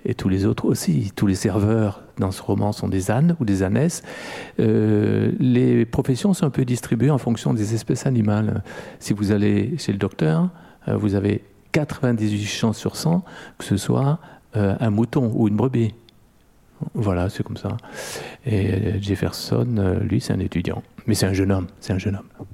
et 0.06 0.14
tous 0.14 0.28
les 0.28 0.46
autres 0.46 0.66
aussi. 0.66 1.12
Tous 1.14 1.26
les 1.26 1.34
serveurs 1.34 2.04
dans 2.18 2.30
ce 2.30 2.42
roman 2.42 2.72
sont 2.72 2.88
des 2.88 3.10
ânes 3.10 3.36
ou 3.40 3.44
des 3.44 3.62
ânesses. 3.62 4.02
Euh, 4.60 5.32
les 5.38 5.84
professions 5.84 6.34
sont 6.34 6.46
un 6.46 6.50
peu 6.50 6.64
distribuées 6.64 7.10
en 7.10 7.18
fonction 7.18 7.54
des 7.54 7.74
espèces 7.74 8.06
animales. 8.06 8.62
Si 8.98 9.12
vous 9.12 9.32
allez 9.32 9.76
chez 9.78 9.92
le 9.92 9.98
docteur, 9.98 10.50
euh, 10.88 10.96
vous 10.96 11.14
avez 11.14 11.44
98 11.72 12.44
chances 12.44 12.78
sur 12.78 12.96
100 12.96 13.24
que 13.58 13.64
ce 13.64 13.76
soit 13.76 14.20
euh, 14.56 14.76
un 14.78 14.90
mouton 14.90 15.32
ou 15.34 15.48
une 15.48 15.56
brebis. 15.56 15.94
Voilà, 16.94 17.30
c'est 17.30 17.42
comme 17.42 17.56
ça. 17.56 17.76
Et 18.44 19.00
Jefferson, 19.00 20.00
lui, 20.02 20.20
c'est 20.20 20.34
un 20.34 20.40
étudiant. 20.40 20.82
Mais 21.06 21.14
c'est 21.14 21.26
un 21.26 21.32
jeune 21.32 21.50
homme, 21.50 21.68
c'est 21.80 21.92
un 21.92 21.98
jeune 21.98 22.16
homme. 22.16 22.46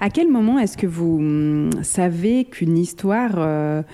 À 0.00 0.10
quel 0.10 0.30
moment 0.30 0.58
est-ce 0.58 0.76
que 0.76 0.86
vous 0.86 1.18
hum, 1.18 1.70
savez 1.82 2.44
qu'une 2.44 2.78
histoire 2.78 3.84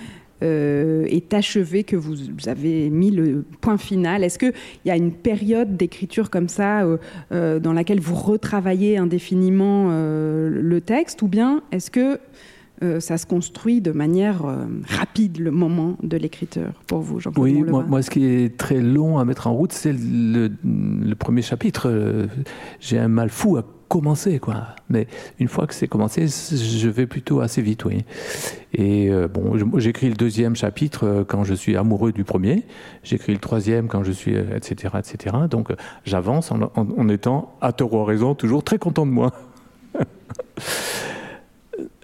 euh, 0.43 1.05
est 1.05 1.35
achevé, 1.35 1.85
que 1.85 1.95
vous 1.95 2.17
avez 2.47 2.91
mis 2.91 3.11
le 3.11 3.45
point 3.61 3.79
final? 3.79 4.25
Est-ce 4.25 4.39
qu'il 4.39 4.53
y 4.85 4.91
a 4.91 4.97
une 4.97 5.13
période 5.13 5.77
d'écriture 5.77 6.31
comme 6.31 6.49
ça 6.49 6.83
euh, 6.83 6.97
euh, 7.31 7.61
dans 7.61 7.73
laquelle 7.73 8.01
vous 8.01 8.17
retravaillez 8.17 8.99
indéfiniment 8.99 9.91
le 9.91 10.81
texte? 10.81 11.23
Ou 11.23 11.29
bien 11.29 11.63
est-ce 11.71 11.91
que 11.91 12.19
ça 12.99 13.17
se 13.17 13.27
construit 13.27 13.81
de 13.81 13.93
manière 13.93 14.43
rapide 14.89 15.39
le 15.39 15.53
moment 15.53 15.97
de 16.03 16.17
l'écriture 16.17 16.73
pour 16.89 16.99
vous, 16.99 17.21
jean 17.21 17.31
Oui, 17.37 17.63
moi, 17.63 18.03
ce 18.03 18.11
qui 18.11 18.25
est 18.25 18.57
très 18.57 18.81
long 18.81 19.21
à 19.21 19.25
mettre 19.25 19.47
en 19.47 19.55
route, 19.55 19.73
c'est 19.73 19.93
le, 19.93 20.51
le, 20.65 21.15
premier 21.15 21.43
chapitre. 21.43 22.27
J'ai 22.81 22.99
un 22.99 23.07
mal 23.07 23.31
fou 23.31 23.57
à 23.57 23.65
commencer, 23.93 24.38
quoi. 24.38 24.68
Mais 24.88 25.07
une 25.38 25.49
fois 25.49 25.66
que 25.66 25.74
c'est 25.74 25.86
commencé, 25.86 26.26
je 26.26 26.88
vais 26.88 27.07
plutôt 27.07 27.40
assez 27.40 27.61
vite, 27.61 27.84
oui. 27.84 28.07
Et 28.72 29.11
euh, 29.11 29.28
bon, 29.28 29.59
j'écris 29.78 30.09
le 30.09 30.14
deuxième 30.14 30.57
chapitre 30.57 31.07
euh, 31.07 31.24
quand 31.24 31.45
je 31.45 31.53
suis 31.53 31.76
amoureux 31.76 32.11
du 32.11 32.24
premier, 32.24 32.62
j'écris 33.05 33.34
le 33.34 33.38
troisième 33.38 33.88
quand 33.88 34.03
je 34.03 34.12
suis, 34.12 34.34
etc., 34.34 34.95
euh, 34.95 34.99
etc. 34.99 35.36
Donc 35.51 35.74
j'avance 36.07 36.53
en, 36.53 37.09
étant, 37.11 37.55
à 37.61 37.72
tort 37.72 37.93
ou 37.93 38.03
raison, 38.03 38.34
toujours 38.34 38.64
très 38.64 38.78
content 38.78 39.05
de 39.05 39.11
moi. 39.11 39.32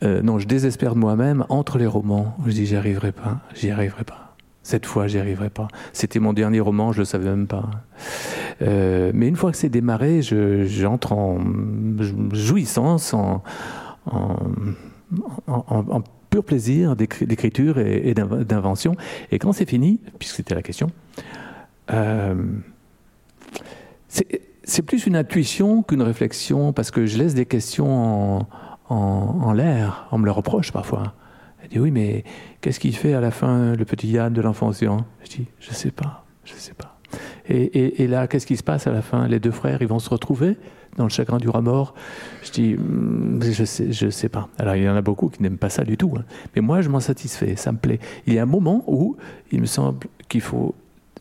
non, 0.03 0.39
je 0.39 0.47
désespère 0.47 0.95
de 0.95 1.01
moi-même 1.01 1.47
entre 1.49 1.79
les 1.79 1.87
romans. 1.87 2.37
Je 2.45 2.53
dis, 2.53 2.67
j'y 2.67 2.77
arriverai 2.77 3.13
pas, 3.13 3.41
j'y 3.55 3.71
arriverai 3.71 4.05
pas. 4.05 4.28
Cette 4.69 4.85
fois, 4.85 5.07
j'y 5.07 5.19
arriverai 5.19 5.49
pas. 5.49 5.67
C'était 5.95 6.19
mon 6.19 6.35
dernier 6.35 6.61
roman, 6.61 6.93
je 6.93 6.99
le 6.99 7.07
savais 7.07 7.31
même 7.31 7.47
pas. 7.47 7.71
Euh, 8.61 9.13
mais 9.15 9.27
une 9.27 9.35
fois 9.35 9.51
que 9.51 9.57
c'est 9.57 9.71
démarré, 9.71 10.21
j'entre 10.21 11.15
en 11.15 11.39
jouissance, 12.35 13.15
en, 13.15 13.43
en, 14.05 16.03
pur 16.29 16.45
plaisir 16.45 16.97
d'écriture 16.97 17.79
et, 17.79 18.13
d'invention. 18.13 18.95
Et 19.33 19.39
quand 19.39 19.55
c'est 19.55 19.67
fini, 19.67 20.01
puisque 20.19 20.37
c'était 20.37 20.55
la 20.55 20.61
question, 20.61 20.89
euh, 21.91 22.35
c'est 24.09 24.83
plus 24.83 25.07
une 25.07 25.17
intuition 25.17 25.83
qu'une 25.83 26.03
réflexion, 26.03 26.75
parce 26.75 26.91
que 26.91 27.07
je 27.07 27.17
laisse 27.17 27.33
des 27.33 27.47
questions 27.47 28.47
en, 28.91 29.53
l'air, 29.55 30.09
on 30.13 30.19
me 30.19 30.27
le 30.27 30.31
reproche 30.31 30.73
parfois. 30.73 31.15
Elle 31.69 31.77
dit 31.77 31.81
oui, 31.81 31.91
mais 31.91 32.25
qu'est-ce 32.61 32.81
qu'il 32.81 32.97
fait 32.97 33.13
à 33.13 33.21
la 33.21 33.31
fin, 33.31 33.75
le 33.75 33.85
petit 33.85 34.09
Yann 34.09 34.33
de 34.33 34.41
l'enfant 34.41 34.69
océan? 34.69 35.05
Je 35.25 35.37
dis, 35.37 35.47
je 35.61 35.73
sais 35.73 35.91
pas, 35.91 36.25
je 36.45 36.55
sais 36.55 36.75
pas. 36.75 36.99
Et, 37.51 38.07
là, 38.07 38.27
qu'est-ce 38.27 38.47
qui 38.47 38.57
se 38.57 38.63
passe 38.63 38.87
à 38.87 38.93
la 38.93 39.01
fin? 39.01 39.27
Les 39.27 39.41
deux 39.41 39.51
frères, 39.51 39.81
ils 39.81 39.89
vont 39.89 39.99
se 39.99 40.11
retrouver 40.11 40.57
dans 40.97 41.05
le 41.05 41.11
chagrin 41.11 41.39
du 41.39 41.47
mort? 41.47 41.95
Je 42.43 42.51
dis, 42.51 42.75
hmm, 42.75 43.43
je 43.43 43.65
sais, 43.65 43.93
je 43.93 44.11
sais 44.11 44.29
pas. 44.29 44.49
Alors, 44.59 44.77
il 44.77 44.83
y 44.83 44.89
en 44.89 44.97
a 44.97 45.01
beaucoup 45.01 45.29
qui 45.29 45.43
n'aiment 45.43 45.57
pas 45.57 45.71
ça 45.71 45.85
du 45.85 45.97
tout. 45.97 46.13
Hein. 46.19 46.25
Mais 46.55 46.61
moi, 46.61 46.83
je 46.83 46.91
m'en 46.91 47.01
satisfais, 47.01 47.57
ça 47.57 47.73
me 47.73 47.79
plaît. 47.79 48.01
Il 48.27 48.35
y 48.35 48.39
a 48.39 48.43
un 48.43 48.47
moment 48.47 48.85
où 48.87 49.17
il 49.51 49.61
me 49.61 49.67
semble 49.67 50.07
qu'il 50.29 50.43
faut 50.43 50.75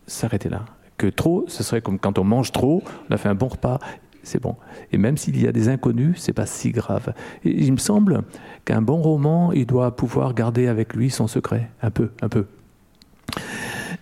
s'arrêter 0.05 0.49
là. 0.49 0.65
Que 0.97 1.07
trop, 1.07 1.45
ce 1.47 1.63
serait 1.63 1.81
comme 1.81 1.99
quand 1.99 2.17
on 2.17 2.23
mange 2.23 2.51
trop, 2.51 2.83
on 3.09 3.13
a 3.13 3.17
fait 3.17 3.29
un 3.29 3.35
bon 3.35 3.47
repas, 3.47 3.79
c'est 4.27 4.41
bon. 4.41 4.55
Et 4.91 4.97
même 4.97 5.17
s'il 5.17 5.41
y 5.41 5.47
a 5.47 5.51
des 5.51 5.69
inconnus, 5.69 6.17
c'est 6.19 6.33
pas 6.33 6.45
si 6.45 6.71
grave. 6.71 7.13
il 7.43 7.71
me 7.71 7.77
semble 7.77 8.23
qu'un 8.65 8.81
bon 8.81 9.01
roman, 9.01 9.51
il 9.51 9.65
doit 9.65 9.95
pouvoir 9.95 10.33
garder 10.33 10.67
avec 10.67 10.93
lui 10.93 11.09
son 11.09 11.27
secret, 11.27 11.69
un 11.81 11.91
peu, 11.91 12.11
un 12.21 12.29
peu. 12.29 12.45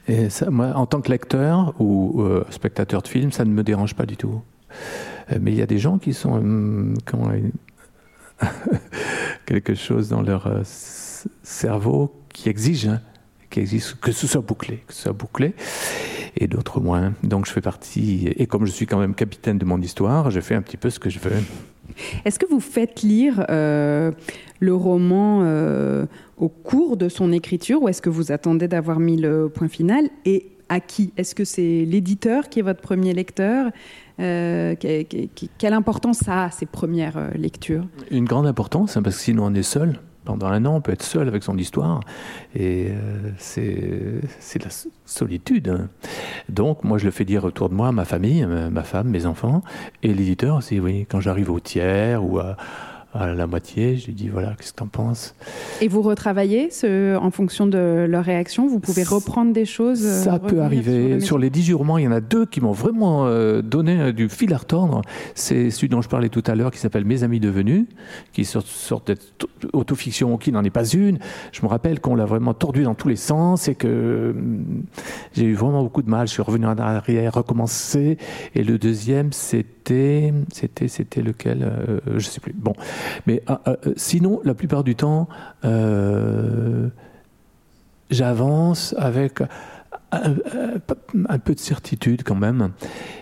Et 0.07 0.27
moi, 0.49 0.73
en 0.75 0.85
tant 0.85 1.01
que 1.01 1.09
lecteur 1.09 1.73
ou 1.79 2.21
euh, 2.21 2.45
spectateur 2.49 3.01
de 3.01 3.07
film, 3.07 3.31
ça 3.31 3.45
ne 3.45 3.51
me 3.51 3.63
dérange 3.63 3.95
pas 3.95 4.05
du 4.05 4.17
tout. 4.17 4.41
Euh, 5.31 5.37
mais 5.41 5.51
il 5.51 5.57
y 5.57 5.61
a 5.61 5.65
des 5.65 5.79
gens 5.79 5.97
qui 5.97 6.13
sont 6.13 6.33
hum, 6.33 6.93
quelque 9.45 9.73
chose 9.73 10.09
dans 10.09 10.21
leur 10.21 10.47
euh, 10.47 10.61
cerveau 11.43 12.13
qui 12.29 12.49
exige, 12.49 12.87
hein, 12.87 13.01
qui 13.49 13.81
que 14.01 14.11
ce 14.11 14.27
soit 14.27 14.41
bouclé, 14.41 14.83
que 14.87 14.93
ce 14.93 15.03
soit 15.03 15.13
bouclé 15.13 15.53
et 16.37 16.47
d'autres 16.47 16.79
moins. 16.79 17.13
Donc 17.23 17.45
je 17.45 17.51
fais 17.51 17.61
partie, 17.61 18.27
et 18.35 18.45
comme 18.47 18.65
je 18.65 18.71
suis 18.71 18.85
quand 18.85 18.99
même 18.99 19.15
capitaine 19.15 19.57
de 19.57 19.65
mon 19.65 19.81
histoire, 19.81 20.31
je 20.31 20.39
fais 20.39 20.55
un 20.55 20.61
petit 20.61 20.77
peu 20.77 20.89
ce 20.89 20.99
que 20.99 21.09
je 21.09 21.19
veux. 21.19 21.31
Est-ce 22.25 22.39
que 22.39 22.45
vous 22.47 22.59
faites 22.59 23.01
lire 23.03 23.45
euh, 23.49 24.11
le 24.59 24.75
roman 24.75 25.41
euh, 25.43 26.05
au 26.37 26.49
cours 26.49 26.97
de 26.97 27.09
son 27.09 27.31
écriture 27.31 27.81
ou 27.83 27.89
est-ce 27.89 28.01
que 28.01 28.09
vous 28.09 28.31
attendez 28.31 28.67
d'avoir 28.67 28.99
mis 28.99 29.17
le 29.17 29.49
point 29.49 29.67
final 29.67 30.09
Et 30.25 30.47
à 30.67 30.79
qui? 30.79 31.13
Est-ce 31.15 31.35
que 31.35 31.45
c'est 31.45 31.85
l'éditeur 31.85 32.49
qui 32.49 32.59
est 32.59 32.63
votre 32.63 32.81
premier 32.81 33.13
lecteur? 33.13 33.71
Euh, 34.19 34.75
Quelle 34.75 35.73
importance 35.73 36.19
ça 36.19 36.45
a, 36.45 36.51
ces 36.51 36.65
premières 36.65 37.31
lectures? 37.35 37.85
Une 38.09 38.25
grande 38.25 38.47
importance, 38.47 38.97
hein, 38.97 39.03
parce 39.03 39.17
que 39.17 39.21
sinon 39.21 39.45
on 39.45 39.53
est 39.53 39.63
seul 39.63 39.99
pendant 40.25 40.47
un 40.47 40.65
an, 40.65 40.75
on 40.75 40.81
peut 40.81 40.91
être 40.91 41.03
seul 41.03 41.27
avec 41.27 41.43
son 41.43 41.57
histoire, 41.57 42.01
et 42.55 42.89
euh, 42.89 43.31
c'est 43.37 44.63
la 44.63 44.69
solitude. 45.05 45.87
Donc, 46.49 46.83
moi, 46.83 46.97
je 46.97 47.05
le 47.05 47.11
fais 47.11 47.25
dire 47.25 47.43
autour 47.45 47.69
de 47.69 47.75
moi, 47.75 47.91
ma 47.91 48.05
famille, 48.05 48.45
ma 48.45 48.83
femme, 48.83 49.09
mes 49.09 49.25
enfants, 49.25 49.61
et 50.03 50.13
l'éditeur 50.13 50.57
aussi, 50.57 50.79
oui, 50.79 51.05
quand 51.09 51.19
j'arrive 51.19 51.51
au 51.51 51.59
tiers 51.59 52.23
ou 52.23 52.39
à 52.39 52.57
à 53.15 53.33
la 53.33 53.47
moitié. 53.47 53.97
Je 53.97 54.07
lui 54.07 54.13
dis 54.13 54.27
voilà, 54.27 54.53
qu'est-ce 54.55 54.73
que 54.73 54.77
tu 54.77 54.83
en 54.83 54.87
penses? 54.87 55.35
Et 55.81 55.87
vous 55.87 56.01
retravaillez 56.01 56.69
ce, 56.69 57.15
en 57.15 57.31
fonction 57.31 57.65
de 57.65 58.05
leur 58.07 58.23
réaction? 58.23 58.67
Vous 58.67 58.79
pouvez 58.79 59.03
reprendre 59.03 59.53
des 59.53 59.65
choses 59.65 60.05
euh, 60.05 60.23
Ça 60.23 60.39
peut 60.39 60.61
arriver. 60.61 61.19
Sur, 61.19 61.37
les 61.37 61.49
18 61.49 61.73
romans, 61.73 61.97
il 61.97 62.03
y 62.03 62.07
en 62.07 62.11
a 62.11 62.21
deux 62.21 62.45
qui 62.45 62.61
m'ont 62.61 62.73
vraiment 62.73 63.25
euh, 63.25 63.61
donné 63.61 63.99
euh, 63.99 64.11
du 64.11 64.29
fil 64.29 64.53
à 64.53 64.57
retordre. 64.57 65.01
C'est 65.33 65.69
celui 65.71 65.89
dont 65.89 66.01
je 66.01 66.09
parlais 66.09 66.29
tout 66.29 66.43
à 66.45 66.55
l'heure 66.55 66.71
qui 66.71 66.79
s'appelle 66.79 67.05
Mes 67.05 67.23
amis 67.23 67.39
devenus, 67.39 67.85
qui 68.33 68.41
est 68.41 68.53
une 68.53 68.61
sorte 68.61 69.11
d'autofiction 69.61 70.37
qui 70.37 70.51
n'en 70.51 70.63
est 70.63 70.69
pas 70.69 70.85
une. 70.85 71.19
Je 71.51 71.61
me 71.61 71.67
rappelle 71.67 72.01
qu'on 72.01 72.15
l'a 72.15 72.25
vraiment 72.25 72.53
tordu 72.53 72.83
dans 72.83 72.95
tous 72.95 73.07
les 73.07 73.15
sens 73.15 73.67
et 73.67 73.75
que 73.75 74.35
j'ai 75.33 75.45
eu 75.45 75.53
vraiment 75.53 75.83
beaucoup 75.83 76.01
de 76.01 76.09
mal. 76.09 76.27
Je 76.27 76.33
suis 76.33 76.41
revenu 76.41 76.65
en 76.65 76.77
arrière, 76.77 77.33
recommencé. 77.33 78.17
Et 78.55 78.63
le 78.63 78.77
deuxième, 78.77 79.31
c'était, 79.31 80.33
c'était, 80.51 80.87
c'était 80.87 81.21
lequel? 81.21 81.71
Je 82.17 82.25
sais 82.25 82.39
plus. 82.39 82.53
Bon, 82.53 82.73
mais 83.27 83.41
ah, 83.47 83.61
ah, 83.65 83.75
euh, 83.85 83.93
sinon, 83.95 84.41
la 84.43 84.53
plupart 84.53 84.83
du 84.83 84.95
temps, 84.95 85.27
euh, 85.63 86.89
j'avance 88.09 88.93
avec 88.97 89.41
un, 90.11 91.39
peu 91.39 91.53
de 91.53 91.59
certitude 91.59 92.23
quand 92.23 92.35
même. 92.35 92.71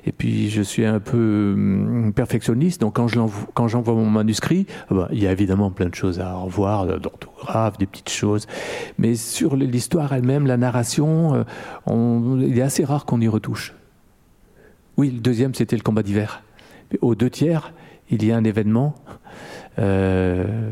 Et 0.05 0.11
puis 0.11 0.49
je 0.49 0.61
suis 0.61 0.86
un 0.86 0.99
peu 0.99 1.53
hum, 1.55 2.13
perfectionniste, 2.13 2.81
donc 2.81 2.95
quand 2.95 3.67
j'envoie 3.67 3.93
mon 3.93 4.09
manuscrit, 4.09 4.65
ah 4.89 4.93
bah, 4.93 5.07
il 5.11 5.21
y 5.21 5.27
a 5.27 5.31
évidemment 5.31 5.71
plein 5.71 5.89
de 5.89 5.95
choses 5.95 6.19
à 6.19 6.34
revoir, 6.34 6.99
d'orthographe, 6.99 7.77
des 7.77 7.86
petites 7.86 8.09
choses. 8.09 8.47
Mais 8.97 9.15
sur 9.15 9.55
l'histoire 9.55 10.13
elle-même, 10.13 10.47
la 10.47 10.57
narration, 10.57 11.45
euh, 11.89 12.38
il 12.41 12.57
est 12.57 12.61
assez 12.61 12.84
rare 12.84 13.05
qu'on 13.05 13.21
y 13.21 13.27
retouche. 13.27 13.73
Oui, 14.97 15.09
le 15.09 15.19
deuxième, 15.19 15.55
c'était 15.55 15.75
le 15.75 15.81
combat 15.81 16.03
d'hiver. 16.03 16.43
Aux 17.01 17.15
deux 17.15 17.29
tiers, 17.29 17.73
il 18.14 18.26
y 18.26 18.32
a 18.32 18.38
un 18.38 18.43
événement 18.43 18.95
euh, 19.80 20.72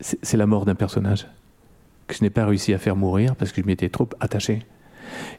c'est 0.00 0.36
la 0.36 0.46
mort 0.46 0.64
d'un 0.64 0.74
personnage 0.74 1.26
que 2.06 2.14
je 2.14 2.22
n'ai 2.22 2.30
pas 2.30 2.46
réussi 2.46 2.74
à 2.74 2.78
faire 2.78 2.96
mourir 2.96 3.34
parce 3.34 3.52
que 3.52 3.62
je 3.62 3.66
m'étais 3.66 3.88
trop 3.88 4.08
attaché. 4.20 4.60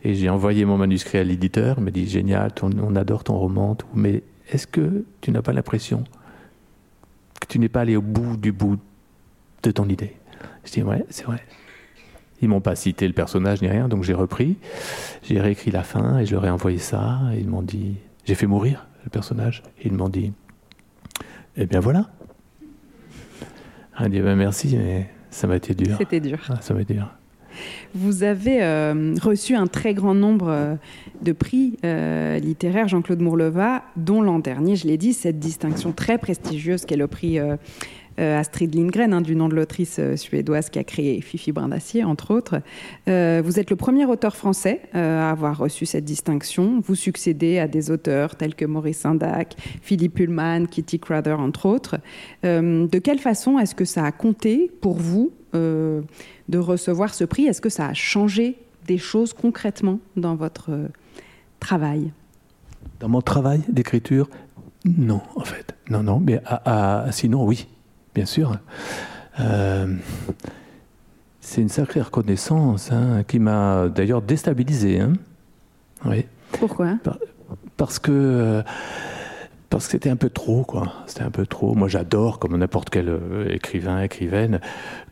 Et 0.03 0.15
j'ai 0.15 0.29
envoyé 0.29 0.65
mon 0.65 0.77
manuscrit 0.77 1.17
à 1.17 1.23
l'éditeur, 1.23 1.75
il 1.77 1.83
m'a 1.83 1.91
dit 1.91 2.07
génial, 2.07 2.51
on 2.61 2.95
adore 2.95 3.23
ton 3.23 3.37
roman, 3.37 3.77
mais 3.93 4.23
est-ce 4.49 4.65
que 4.65 5.05
tu 5.21 5.31
n'as 5.31 5.41
pas 5.41 5.53
l'impression 5.53 6.03
que 7.39 7.47
tu 7.47 7.59
n'es 7.59 7.69
pas 7.69 7.81
allé 7.81 7.95
au 7.95 8.01
bout 8.01 8.37
du 8.37 8.51
bout 8.51 8.79
de 9.63 9.71
ton 9.71 9.87
idée? 9.87 10.13
Je 10.65 10.71
dis 10.71 10.83
ouais, 10.83 11.05
c'est 11.09 11.25
vrai. 11.25 11.43
Ils 12.41 12.49
m'ont 12.49 12.61
pas 12.61 12.75
cité 12.75 13.07
le 13.07 13.13
personnage 13.13 13.61
ni 13.61 13.67
rien, 13.67 13.87
donc 13.87 14.03
j'ai 14.03 14.13
repris, 14.13 14.57
j'ai 15.23 15.39
réécrit 15.39 15.71
la 15.71 15.83
fin 15.83 16.19
et 16.19 16.25
je 16.25 16.33
leur 16.33 16.45
ai 16.45 16.49
envoyé 16.49 16.77
ça. 16.77 17.19
Ils 17.37 17.47
m'ont 17.47 17.63
dit, 17.63 17.95
j'ai 18.25 18.35
fait 18.35 18.47
mourir 18.47 18.87
le 19.03 19.09
personnage. 19.09 19.63
Ils 19.83 19.93
m'ont 19.93 20.09
dit, 20.09 20.33
eh 21.57 21.65
bien 21.65 21.79
voilà. 21.79 22.09
Elle 23.99 24.11
dit 24.11 24.19
ben 24.19 24.35
merci, 24.35 24.75
mais 24.77 25.09
ça 25.29 25.47
m'a 25.47 25.55
été 25.55 25.73
dur. 25.73 25.95
C'était 25.97 26.19
dur. 26.19 26.39
Ah, 26.49 26.61
ça 26.61 26.73
m'a 26.73 26.81
été 26.81 26.93
dur. 26.93 27.09
Vous 27.95 28.23
avez 28.23 28.63
euh, 28.63 29.15
reçu 29.21 29.55
un 29.55 29.67
très 29.67 29.93
grand 29.93 30.13
nombre 30.13 30.49
euh, 30.49 30.75
de 31.21 31.31
prix 31.31 31.77
euh, 31.83 32.37
littéraires, 32.37 32.87
Jean-Claude 32.87 33.21
Mourleva, 33.21 33.83
dont 33.95 34.21
l'an 34.21 34.39
dernier, 34.39 34.75
je 34.75 34.87
l'ai 34.87 34.97
dit, 34.97 35.13
cette 35.13 35.39
distinction 35.39 35.91
très 35.91 36.17
prestigieuse 36.17 36.85
qu'est 36.85 36.97
le 36.97 37.07
prix 37.07 37.39
Astrid 38.17 38.73
Lindgren, 38.75 39.13
hein, 39.13 39.21
du 39.21 39.35
nom 39.35 39.47
de 39.49 39.55
l'autrice 39.55 39.99
suédoise 40.15 40.69
qui 40.69 40.79
a 40.79 40.83
créé 40.83 41.21
Fifi 41.21 41.51
Brin 41.51 41.69
d'Acier, 41.69 42.03
entre 42.03 42.31
autres. 42.31 42.61
vous 43.05 43.59
êtes 43.59 43.69
le 43.69 43.75
premier 43.75 44.05
auteur 44.05 44.35
français 44.35 44.81
à 44.93 45.31
avoir 45.31 45.57
reçu 45.57 45.85
cette 45.85 46.05
distinction. 46.05 46.81
Vous 46.81 46.95
succédez 46.95 47.59
à 47.59 47.67
des 47.67 47.91
auteurs 47.91 48.35
tels 48.35 48.55
que 48.55 48.65
Maurice 48.65 48.99
Sindac, 48.99 49.55
Philippe 49.81 50.15
Pullman, 50.15 50.65
Kitty 50.65 50.99
Crowther, 50.99 51.39
entre 51.39 51.65
autres. 51.67 51.99
de 52.43 52.99
quelle 52.99 53.19
façon 53.19 53.59
est-ce 53.59 53.75
que 53.75 53.85
ça 53.85 54.05
a 54.05 54.11
compté 54.11 54.71
pour 54.81 54.97
vous 54.97 55.31
de 55.53 56.57
recevoir 56.57 57.13
ce 57.13 57.23
prix? 57.23 57.45
Est-ce 57.45 57.61
que 57.61 57.69
ça 57.69 57.87
a 57.87 57.93
changé 57.93 58.57
des 58.87 58.97
choses 58.97 59.33
concrètement 59.33 59.99
dans 60.15 60.35
votre 60.35 60.71
travail? 61.59 62.11
Dans 62.99 63.09
mon 63.09 63.21
travail 63.21 63.61
d'écriture, 63.69 64.29
non, 64.85 65.21
en 65.35 65.43
fait. 65.43 65.75
Non, 65.89 66.03
non, 66.03 66.19
mais 66.19 66.41
sinon, 67.11 67.45
oui, 67.45 67.67
bien 68.17 68.25
sûr. 68.25 68.57
Euh, 69.39 69.93
c'est 71.39 71.61
une 71.61 71.69
sacrée 71.69 72.01
reconnaissance 72.01 72.91
hein, 72.91 73.23
qui 73.27 73.37
m'a 73.37 73.89
d'ailleurs 73.89 74.23
déstabilisé. 74.23 74.99
Hein. 74.99 75.13
Oui. 76.03 76.25
Pourquoi? 76.53 76.97
Parce 77.77 77.99
que 77.99 78.11
euh, 78.11 78.63
parce 79.69 79.85
que 79.85 79.91
c'était 79.91 80.09
un 80.09 80.15
peu 80.15 80.31
trop, 80.31 80.63
quoi. 80.63 80.93
C'était 81.05 81.21
un 81.21 81.29
peu 81.29 81.45
trop. 81.45 81.75
Moi, 81.75 81.87
j'adore, 81.89 82.39
comme 82.39 82.57
n'importe 82.57 82.89
quel 82.89 83.07
euh, 83.07 83.53
écrivain, 83.53 84.01
écrivaine, 84.01 84.61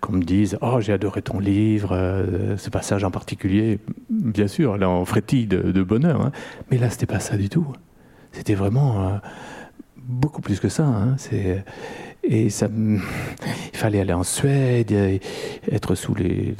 qu'on 0.01 0.13
me 0.13 0.23
dise 0.23 0.57
Oh, 0.61 0.79
j'ai 0.79 0.93
adoré 0.93 1.21
ton 1.21 1.37
livre, 1.37 1.89
euh, 1.91 2.57
ce 2.57 2.71
passage 2.71 3.03
en 3.03 3.11
particulier. 3.11 3.77
Bien 4.09 4.47
sûr, 4.47 4.77
là, 4.77 4.89
on 4.89 5.05
frétille 5.05 5.45
de, 5.45 5.83
bonheur. 5.83 6.21
Hein. 6.21 6.31
Mais 6.71 6.79
là, 6.79 6.89
c'était 6.89 7.05
pas 7.05 7.19
ça 7.19 7.37
du 7.37 7.49
tout. 7.49 7.67
C'était 8.31 8.55
vraiment 8.55 9.07
euh, 9.07 9.17
beaucoup 9.97 10.41
plus 10.41 10.59
que 10.59 10.69
ça. 10.69 10.85
Hein. 10.85 11.13
C'est 11.17 11.63
et 12.27 12.49
ça, 12.49 12.67
il 12.75 12.99
fallait 13.77 13.99
aller 13.99 14.13
en 14.13 14.23
Suède, 14.23 14.91
être 15.71 15.95
sous 15.95 16.15
les, 16.15 16.55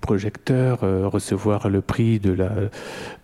projecteurs, 0.00 0.84
euh, 0.84 1.06
recevoir 1.06 1.68
le 1.68 1.82
prix 1.82 2.18
de 2.18 2.32
la, 2.32 2.50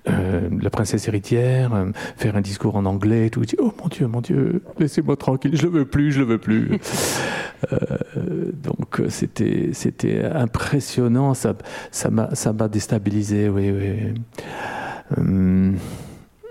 euh, 0.09 0.49
la 0.61 0.71
princesse 0.71 1.09
héritière, 1.09 1.73
euh, 1.75 1.87
faire 2.17 2.37
un 2.37 2.43
discours 2.43 2.77
en 2.77 2.85
anglais, 2.85 3.31
tout. 3.31 3.43
Oh 3.59 3.73
mon 3.81 3.89
Dieu, 3.89 4.07
mon 4.07 4.21
Dieu, 4.21 4.63
laissez-moi 4.79 5.17
tranquille, 5.17 5.57
je 5.57 5.63
le 5.63 5.71
veux 5.71 5.85
plus, 5.87 6.13
je 6.13 6.21
le 6.21 6.27
veux 6.27 6.39
plus. 6.39 6.79
donc 8.63 9.01
c'était 9.09 9.71
c'était 9.73 10.23
impressionnant, 10.25 11.33
ça 11.33 11.55
ça 11.91 12.11
m'a 12.11 12.35
ça 12.35 12.53
m'a 12.53 12.69
déstabilisé, 12.69 13.49
oui 13.49 13.71
oui. 15.17 15.77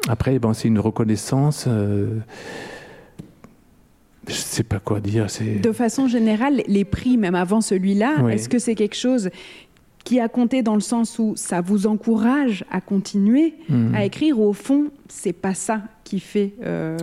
après, 0.10 0.40
bon, 0.40 0.54
c'est 0.54 0.68
une 0.68 0.80
reconnaissance 0.80 1.68
je 4.28 4.34
ne 4.34 4.38
sais 4.38 4.64
pas 4.64 4.80
quoi 4.80 5.00
dire. 5.00 5.28
De 5.62 5.72
façon 5.72 6.08
générale, 6.08 6.64
les 6.68 6.86
prix, 6.86 7.18
même 7.18 7.36
avant 7.36 7.62
celui-là, 7.62 8.30
est-ce 8.30 8.50
que 8.50 8.60
c'est 8.60 8.76
quelque 8.76 8.96
chose 8.96 9.30
qui 10.04 10.20
a 10.20 10.28
compté 10.28 10.64
dans 10.64 10.76
le 10.76 10.82
sens 10.82 11.18
où 11.18 11.34
ça 11.36 11.62
vous 11.62 11.88
encourage 11.88 12.66
à 12.70 12.82
continuer 12.82 13.56
hmm. 13.70 13.96
à 13.96 14.06
écrire? 14.06 14.40
Ou 14.40 14.50
au 14.50 14.54
fond, 14.54 14.88
c'est 15.08 15.34
pas 15.34 15.54
ça 15.54 15.82
qui 16.04 16.20
fait 16.20 16.54
euh, 16.64 16.98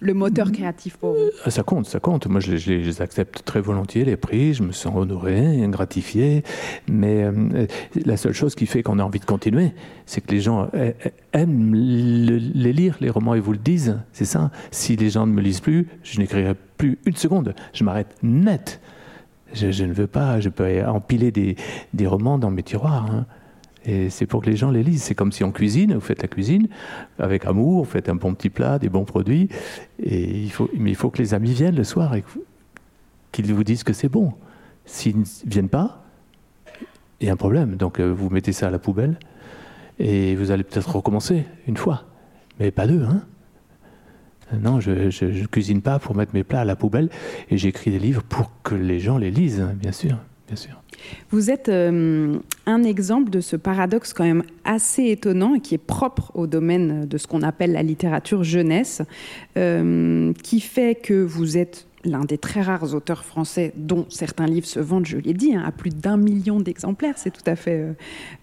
le 0.00 0.14
moteur 0.14 0.50
créatif 0.50 0.96
pour 0.96 1.12
vous 1.12 1.30
ah, 1.44 1.50
Ça 1.50 1.62
compte, 1.62 1.86
ça 1.86 2.00
compte. 2.00 2.26
Moi, 2.26 2.40
je 2.40 2.52
les, 2.72 3.02
accepte 3.02 3.44
très 3.44 3.60
volontiers, 3.60 4.04
les 4.04 4.16
prix. 4.16 4.54
Je 4.54 4.62
me 4.62 4.72
sens 4.72 4.94
honoré, 4.96 5.58
gratifié. 5.68 6.42
Mais 6.88 7.24
euh, 7.24 7.66
la 8.04 8.16
seule 8.16 8.32
chose 8.32 8.54
qui 8.54 8.66
fait 8.66 8.82
qu'on 8.82 8.98
a 8.98 9.04
envie 9.04 9.20
de 9.20 9.24
continuer, 9.24 9.72
c'est 10.06 10.20
que 10.20 10.32
les 10.32 10.40
gens 10.40 10.70
aiment 11.32 11.74
les 11.74 12.72
lire, 12.72 12.96
les 13.00 13.10
romans, 13.10 13.34
ils 13.34 13.42
vous 13.42 13.52
le 13.52 13.58
disent. 13.58 13.98
C'est 14.12 14.24
ça. 14.24 14.50
Si 14.70 14.96
les 14.96 15.10
gens 15.10 15.26
ne 15.26 15.32
me 15.32 15.40
lisent 15.40 15.60
plus, 15.60 15.86
je 16.02 16.18
n'écrirai 16.18 16.54
plus 16.76 16.98
une 17.04 17.16
seconde. 17.16 17.54
Je 17.72 17.84
m'arrête 17.84 18.16
net. 18.22 18.80
Je, 19.52 19.84
ne 19.84 19.92
veux 19.92 20.06
pas, 20.06 20.40
je 20.40 20.48
peux 20.48 20.84
empiler 20.86 21.30
des, 21.32 21.56
des 21.92 22.06
romans 22.06 22.38
dans 22.38 22.50
mes 22.50 22.62
tiroirs. 22.62 23.10
Hein. 23.10 23.26
Et 23.84 24.10
c'est 24.10 24.26
pour 24.26 24.42
que 24.42 24.50
les 24.50 24.56
gens 24.56 24.70
les 24.70 24.82
lisent. 24.82 25.02
C'est 25.02 25.14
comme 25.14 25.32
si 25.32 25.42
on 25.44 25.52
cuisine, 25.52 25.94
vous 25.94 26.00
faites 26.00 26.22
la 26.22 26.28
cuisine 26.28 26.68
avec 27.18 27.46
amour, 27.46 27.84
vous 27.84 27.90
faites 27.90 28.08
un 28.08 28.14
bon 28.14 28.34
petit 28.34 28.50
plat, 28.50 28.78
des 28.78 28.88
bons 28.88 29.04
produits. 29.04 29.48
Et 30.02 30.42
il 30.42 30.50
faut, 30.50 30.68
mais 30.76 30.90
il 30.90 30.96
faut 30.96 31.10
que 31.10 31.18
les 31.18 31.34
amis 31.34 31.52
viennent 31.52 31.76
le 31.76 31.84
soir 31.84 32.14
et 32.14 32.24
qu'ils 33.32 33.52
vous 33.52 33.64
disent 33.64 33.84
que 33.84 33.92
c'est 33.92 34.08
bon. 34.08 34.34
S'ils 34.84 35.18
ne 35.18 35.24
viennent 35.46 35.68
pas, 35.68 36.04
il 37.20 37.26
y 37.26 37.30
a 37.30 37.32
un 37.32 37.36
problème. 37.36 37.76
Donc 37.76 38.00
euh, 38.00 38.10
vous 38.10 38.28
mettez 38.28 38.52
ça 38.52 38.68
à 38.68 38.70
la 38.70 38.78
poubelle 38.78 39.18
et 39.98 40.34
vous 40.34 40.50
allez 40.50 40.64
peut-être 40.64 40.96
recommencer 40.96 41.44
une 41.66 41.76
fois, 41.76 42.04
mais 42.58 42.70
pas 42.70 42.86
deux. 42.86 43.02
Hein 43.04 43.22
non, 44.58 44.80
je 44.80 44.90
ne 44.90 45.46
cuisine 45.46 45.80
pas 45.80 45.98
pour 45.98 46.16
mettre 46.16 46.34
mes 46.34 46.42
plats 46.42 46.62
à 46.62 46.64
la 46.64 46.76
poubelle 46.76 47.08
et 47.50 47.56
j'écris 47.56 47.90
des 47.90 47.98
livres 47.98 48.22
pour 48.22 48.50
que 48.62 48.74
les 48.74 48.98
gens 48.98 49.16
les 49.16 49.30
lisent, 49.30 49.64
bien 49.76 49.92
sûr. 49.92 50.16
Bien 50.48 50.56
sûr. 50.56 50.79
Vous 51.30 51.50
êtes 51.50 51.68
euh, 51.68 52.38
un 52.66 52.82
exemple 52.82 53.30
de 53.30 53.40
ce 53.40 53.56
paradoxe 53.56 54.12
quand 54.12 54.24
même 54.24 54.42
assez 54.64 55.06
étonnant 55.06 55.54
et 55.54 55.60
qui 55.60 55.74
est 55.74 55.78
propre 55.78 56.32
au 56.34 56.46
domaine 56.46 57.06
de 57.06 57.18
ce 57.18 57.26
qu'on 57.26 57.42
appelle 57.42 57.72
la 57.72 57.82
littérature 57.82 58.44
jeunesse, 58.44 59.02
euh, 59.56 60.32
qui 60.42 60.60
fait 60.60 60.94
que 60.94 61.14
vous 61.14 61.56
êtes 61.56 61.86
l'un 62.02 62.24
des 62.24 62.38
très 62.38 62.62
rares 62.62 62.94
auteurs 62.94 63.24
français 63.24 63.74
dont 63.76 64.06
certains 64.08 64.46
livres 64.46 64.66
se 64.66 64.80
vendent, 64.80 65.04
je 65.04 65.18
l'ai 65.18 65.34
dit, 65.34 65.54
hein, 65.54 65.62
à 65.66 65.70
plus 65.70 65.90
d'un 65.90 66.16
million 66.16 66.58
d'exemplaires. 66.58 67.18
C'est 67.18 67.30
tout 67.30 67.44
à 67.44 67.56
fait 67.56 67.94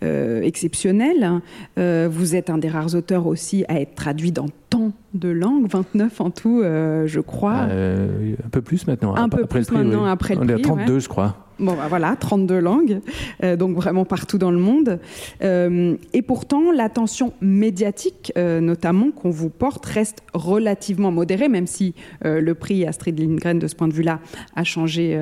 euh, 0.04 0.42
exceptionnel. 0.44 1.42
vous 1.76 2.36
êtes 2.36 2.52
un 2.52 2.60
des 2.60 2.70
rares 2.70 2.94
auteurs 2.94 3.26
aussi 3.26 3.66
à 3.68 3.82
être 3.82 3.96
traduit 3.96 4.32
dans 4.32 4.46
tant 4.70 4.92
de 5.16 5.30
langues, 5.30 5.68
29 5.72 6.22
en 6.22 6.30
tout, 6.30 6.62
je 6.62 7.20
crois. 7.20 7.62
un 7.64 8.50
peu 8.52 8.62
plus 8.62 8.86
maintenant. 8.86 9.16
Un 9.16 9.28
peu 9.28 9.46
plus 9.46 9.72
maintenant 9.72 10.06
après 10.06 10.36
le 10.36 10.42
prix. 10.42 10.50
On 10.54 10.58
est 10.58 10.62
à 10.62 10.64
32, 10.64 11.00
je 11.00 11.10
crois. 11.10 11.47
Bon, 11.60 11.74
bah 11.74 11.88
voilà, 11.90 12.16
32 12.16 12.60
langues, 12.60 13.02
euh, 13.44 13.56
donc 13.56 13.76
vraiment 13.76 14.06
partout 14.06 14.38
dans 14.38 14.52
le 14.52 14.60
monde. 14.60 15.00
Euh, 15.42 15.96
et 16.14 16.22
pourtant, 16.22 16.72
l'attention 16.72 17.34
médiatique, 17.42 18.32
euh, 18.38 18.60
notamment, 18.60 19.10
qu'on 19.10 19.32
vous 19.32 19.50
porte, 19.50 19.84
reste 19.86 20.20
relativement 20.34 21.12
modérée, 21.12 21.50
même 21.50 21.68
si 21.68 21.96
le 22.24 22.54
prix 22.54 22.86
Astrid 22.86 23.20
Lindgren, 23.20 23.60
de 23.60 23.68
ce 23.68 23.76
point 23.76 23.88
de 23.88 23.94
vue-là, 23.94 24.20
a 24.56 24.64
changé 24.64 25.18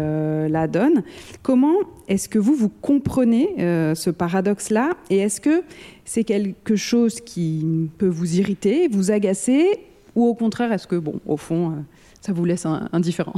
la 0.49 0.67
donne. 0.67 1.03
Comment 1.41 1.75
est-ce 2.07 2.27
que 2.27 2.39
vous, 2.39 2.53
vous 2.53 2.69
comprenez 2.69 3.49
ce 3.95 4.09
paradoxe-là? 4.09 4.91
Et 5.09 5.17
est-ce 5.17 5.39
que 5.39 5.63
c'est 6.03 6.23
quelque 6.23 6.75
chose 6.75 7.21
qui 7.21 7.89
peut 7.97 8.07
vous 8.07 8.39
irriter, 8.39 8.87
vous 8.87 9.11
agacer 9.11 9.79
Ou 10.15 10.25
au 10.25 10.33
contraire, 10.33 10.71
est-ce 10.71 10.87
que, 10.87 10.95
bon, 10.95 11.19
au 11.25 11.37
fond, 11.37 11.73
ça 12.21 12.33
vous 12.33 12.45
laisse 12.45 12.65
indifférent? 12.91 13.33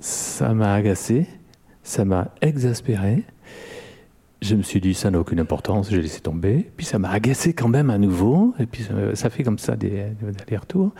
Ça 0.00 0.54
m'a 0.54 0.74
agacé, 0.74 1.26
ça 1.82 2.04
m'a 2.04 2.28
exaspéré. 2.40 3.24
Je 4.40 4.54
me 4.54 4.62
suis 4.62 4.80
dit, 4.80 4.94
ça 4.94 5.10
n'a 5.10 5.18
aucune 5.18 5.40
importance, 5.40 5.90
j'ai 5.90 6.00
laissé 6.00 6.20
tomber. 6.20 6.70
Puis 6.76 6.86
ça 6.86 6.98
m'a 6.98 7.10
agacé 7.10 7.52
quand 7.52 7.68
même 7.68 7.90
à 7.90 7.98
nouveau, 7.98 8.54
et 8.60 8.66
puis 8.66 8.86
ça, 9.14 9.30
fait 9.30 9.42
comme 9.42 9.58
ça 9.58 9.74
des, 9.74 10.04
allers-retours. 10.46 10.92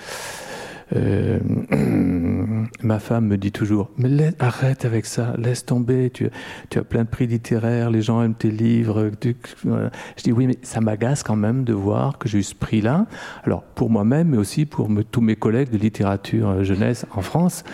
Euh, 0.96 1.38
ma 2.82 2.98
femme 2.98 3.26
me 3.26 3.36
dit 3.36 3.52
toujours, 3.52 3.90
mais 3.98 4.32
arrête 4.38 4.84
avec 4.84 5.04
ça, 5.04 5.34
laisse 5.36 5.64
tomber, 5.64 6.10
tu, 6.10 6.30
tu, 6.70 6.78
as 6.78 6.84
plein 6.84 7.04
de 7.04 7.08
prix 7.08 7.26
littéraires, 7.26 7.90
les 7.90 8.00
gens 8.00 8.22
aiment 8.22 8.34
tes 8.34 8.50
livres. 8.50 9.10
Je 9.22 10.22
dis 10.22 10.32
oui, 10.32 10.46
mais 10.46 10.58
ça 10.62 10.80
m'agace 10.80 11.22
quand 11.22 11.36
même 11.36 11.64
de 11.64 11.74
voir 11.74 12.18
que 12.18 12.28
j'ai 12.28 12.38
eu 12.38 12.42
ce 12.42 12.54
prix-là. 12.54 13.06
Alors 13.44 13.62
pour 13.62 13.90
moi-même, 13.90 14.28
mais 14.28 14.38
aussi 14.38 14.64
pour 14.64 14.88
tous 15.10 15.20
mes 15.20 15.36
collègues 15.36 15.70
de 15.70 15.78
littérature 15.78 16.48
euh, 16.48 16.62
jeunesse 16.64 17.06
en 17.14 17.20
France, 17.20 17.64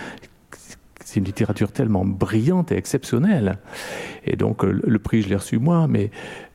une 1.20 1.24
littérature 1.24 1.72
tellement 1.72 2.04
brillante 2.04 2.72
et 2.72 2.76
exceptionnelle. 2.76 3.58
Et 4.24 4.36
donc 4.36 4.64
euh, 4.64 4.80
le 4.84 4.98
prix, 4.98 5.22
je 5.22 5.28
l'ai 5.28 5.36
reçu 5.36 5.58
moi, 5.58 5.86
mais 5.88 6.10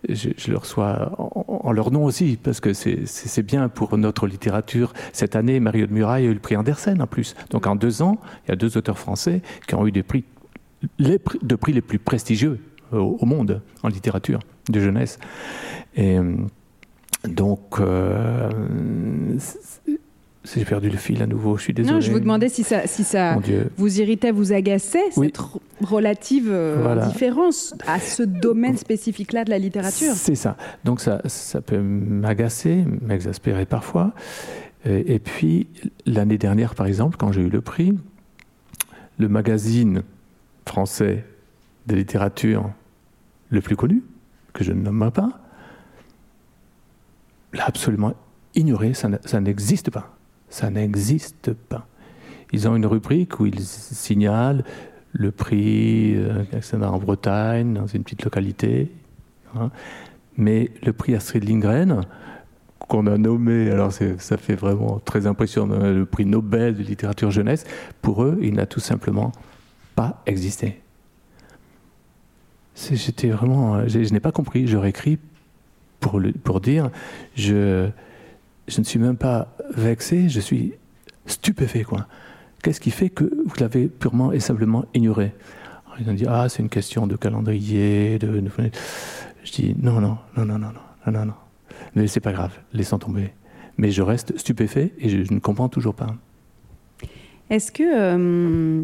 je, 0.07 0.29
le 0.49 0.57
reçois 0.57 1.13
en, 1.17 1.71
leur 1.71 1.91
nom 1.91 2.05
aussi, 2.05 2.37
parce 2.41 2.59
que 2.59 2.73
c'est 2.73 3.43
bien 3.43 3.69
pour 3.69 3.97
notre 3.97 4.27
littérature. 4.27 4.93
Cette 5.13 5.35
année, 5.35 5.59
Mario 5.59 5.87
de 5.87 5.93
Muraille 5.93 6.27
a 6.27 6.29
eu 6.29 6.33
le 6.33 6.39
prix 6.39 6.55
Andersen 6.55 7.01
en 7.01 7.07
plus. 7.07 7.35
Donc 7.49 7.67
en 7.67 7.75
deux 7.75 8.01
ans, 8.01 8.19
il 8.45 8.49
y 8.49 8.53
a 8.53 8.55
deux 8.55 8.77
auteurs 8.77 8.99
français 8.99 9.41
qui 9.67 9.75
ont 9.75 9.85
eu 9.85 9.91
des 9.91 10.03
prix, 10.03 10.23
les 10.97 11.19
prix, 11.19 11.39
de 11.41 11.55
prix 11.55 11.73
les 11.73 11.81
plus 11.81 11.99
prestigieux 11.99 12.59
au, 12.91 13.25
monde 13.25 13.61
en 13.83 13.89
littérature 13.89 14.39
de 14.69 14.79
jeunesse. 14.79 15.19
Et 15.95 16.17
euh, 16.17 16.35
donc, 17.27 17.79
euh, 17.79 18.49
j'ai 20.45 20.63
perdu 20.63 20.89
le 20.89 20.97
fil 20.97 21.21
à 21.21 21.27
nouveau, 21.27 21.57
je 21.57 21.63
suis 21.63 21.73
désolé. 21.73 21.95
Non, 21.95 22.01
je 22.01 22.11
vous 22.11 22.19
demandais 22.19 22.47
si 22.47 22.63
ça, 22.63 22.87
si 22.87 23.03
ça 23.03 23.37
vous 23.77 23.99
irritait, 23.99 24.31
vous 24.31 24.53
agaçait, 24.53 25.11
cette 25.11 25.39
relative 25.81 26.49
euh, 26.49 27.05
différence 27.07 27.75
à 27.85 27.99
ce 27.99 28.23
domaine 28.23 28.77
spécifique-là 28.77 29.43
de 29.43 29.49
la 29.49 29.59
littérature. 29.59 30.13
C'est 30.15 30.35
ça. 30.35 30.55
Donc 30.85 31.01
ça, 31.01 31.21
ça 31.25 31.61
peut 31.61 31.79
m'agacer, 31.79 32.85
m'exaspérer 33.01 33.65
parfois. 33.65 34.13
Et, 34.85 35.19
puis, 35.19 35.67
l'année 36.05 36.37
dernière, 36.37 36.73
par 36.73 36.85
exemple, 36.85 37.17
quand 37.17 37.33
j'ai 37.33 37.41
eu 37.41 37.49
le 37.49 37.59
prix, 37.59 37.97
le 39.17 39.27
magazine 39.27 40.03
français 40.65 41.25
de 41.87 41.95
littérature 41.95 42.71
le 43.49 43.59
plus 43.59 43.75
connu, 43.75 44.03
que 44.53 44.63
je 44.63 44.71
ne 44.71 44.81
nommerai 44.81 45.11
pas, 45.11 45.41
l'a 47.51 47.65
absolument 47.65 48.13
ignoré, 48.55 48.93
ça 48.93 49.41
n'existe 49.41 49.91
pas. 49.91 50.15
Ça 50.49 50.69
n'existe 50.69 51.53
pas. 51.53 51.87
ils 52.51 52.67
ont 52.67 52.75
une 52.75 52.85
rubrique 52.85 53.39
où 53.39 53.45
ils 53.45 53.61
signalent 53.61 54.63
le 55.13 55.31
prix 55.31 56.15
euh, 56.15 56.43
en 56.81 56.97
Bretagne, 56.97 57.73
dans 57.73 57.87
une 57.87 58.03
petite 58.03 58.23
localité. 58.23 58.91
Hein. 59.55 59.71
Mais 60.37 60.71
le 60.83 60.93
prix 60.93 61.15
Astrid 61.15 61.47
Lindgren, 61.47 62.01
qu'on 62.87 63.07
a 63.07 63.17
nommé, 63.17 63.69
alors 63.69 63.91
ça 63.91 64.37
fait 64.37 64.55
vraiment 64.55 64.99
très 64.99 65.27
impressionnant, 65.27 65.79
le 65.79 66.05
prix 66.05 66.25
Nobel 66.25 66.75
de 66.75 66.83
littérature 66.83 67.29
jeunesse, 67.29 67.65
pour 68.01 68.23
eux, 68.23 68.39
il 68.41 68.55
n'a 68.55 68.65
tout 68.65 68.79
simplement 68.79 69.31
pas 69.95 70.21
existé. 70.25 70.81
J'étais 72.91 73.29
vraiment, 73.29 73.87
je, 73.87 73.99
n'ai 73.99 74.21
pas 74.21 74.31
compris. 74.31 74.65
J'aurais 74.65 74.89
écrit 74.89 75.19
pour, 75.99 76.21
pour 76.43 76.61
dire, 76.61 76.89
je, 77.35 77.89
je 78.69 78.79
ne 78.79 78.85
suis 78.85 78.99
même 78.99 79.17
pas 79.17 79.55
vexé, 79.75 80.29
je 80.29 80.39
suis 80.39 80.73
stupéfait. 81.25 81.83
Quoi. 81.83 82.07
Qu'est-ce 82.63 82.79
qui 82.79 82.91
fait 82.91 83.09
que 83.09 83.23
vous 83.23 83.55
l'avez 83.59 83.87
purement 83.87 84.31
et 84.31 84.39
simplement 84.39 84.85
ignoré? 84.93 85.33
Ils 85.99 86.09
ont 86.09 86.13
dit 86.13 86.25
Ah, 86.27 86.47
c'est 86.49 86.61
une 86.61 86.69
question 86.69 87.07
de 87.07 87.15
calendrier. 87.15 88.19
De... 88.19 88.41
Je 89.43 89.51
dis 89.51 89.75
Non, 89.81 89.99
non, 89.99 90.17
non, 90.37 90.45
non, 90.45 90.59
non, 90.59 90.71
non, 91.05 91.11
non, 91.11 91.25
non. 91.25 91.33
Mais 91.95 92.07
c'est 92.07 92.19
pas 92.19 92.31
grave, 92.31 92.57
laissons 92.73 92.99
tomber. 92.99 93.31
Mais 93.77 93.91
je 93.91 94.01
reste 94.01 94.37
stupéfait 94.37 94.93
et 94.99 95.09
je, 95.09 95.33
ne 95.33 95.39
comprends 95.39 95.69
toujours 95.69 95.95
pas. 95.95 96.15
Est-ce 97.49 97.71
que. 97.71 97.83
Euh, 97.83 98.83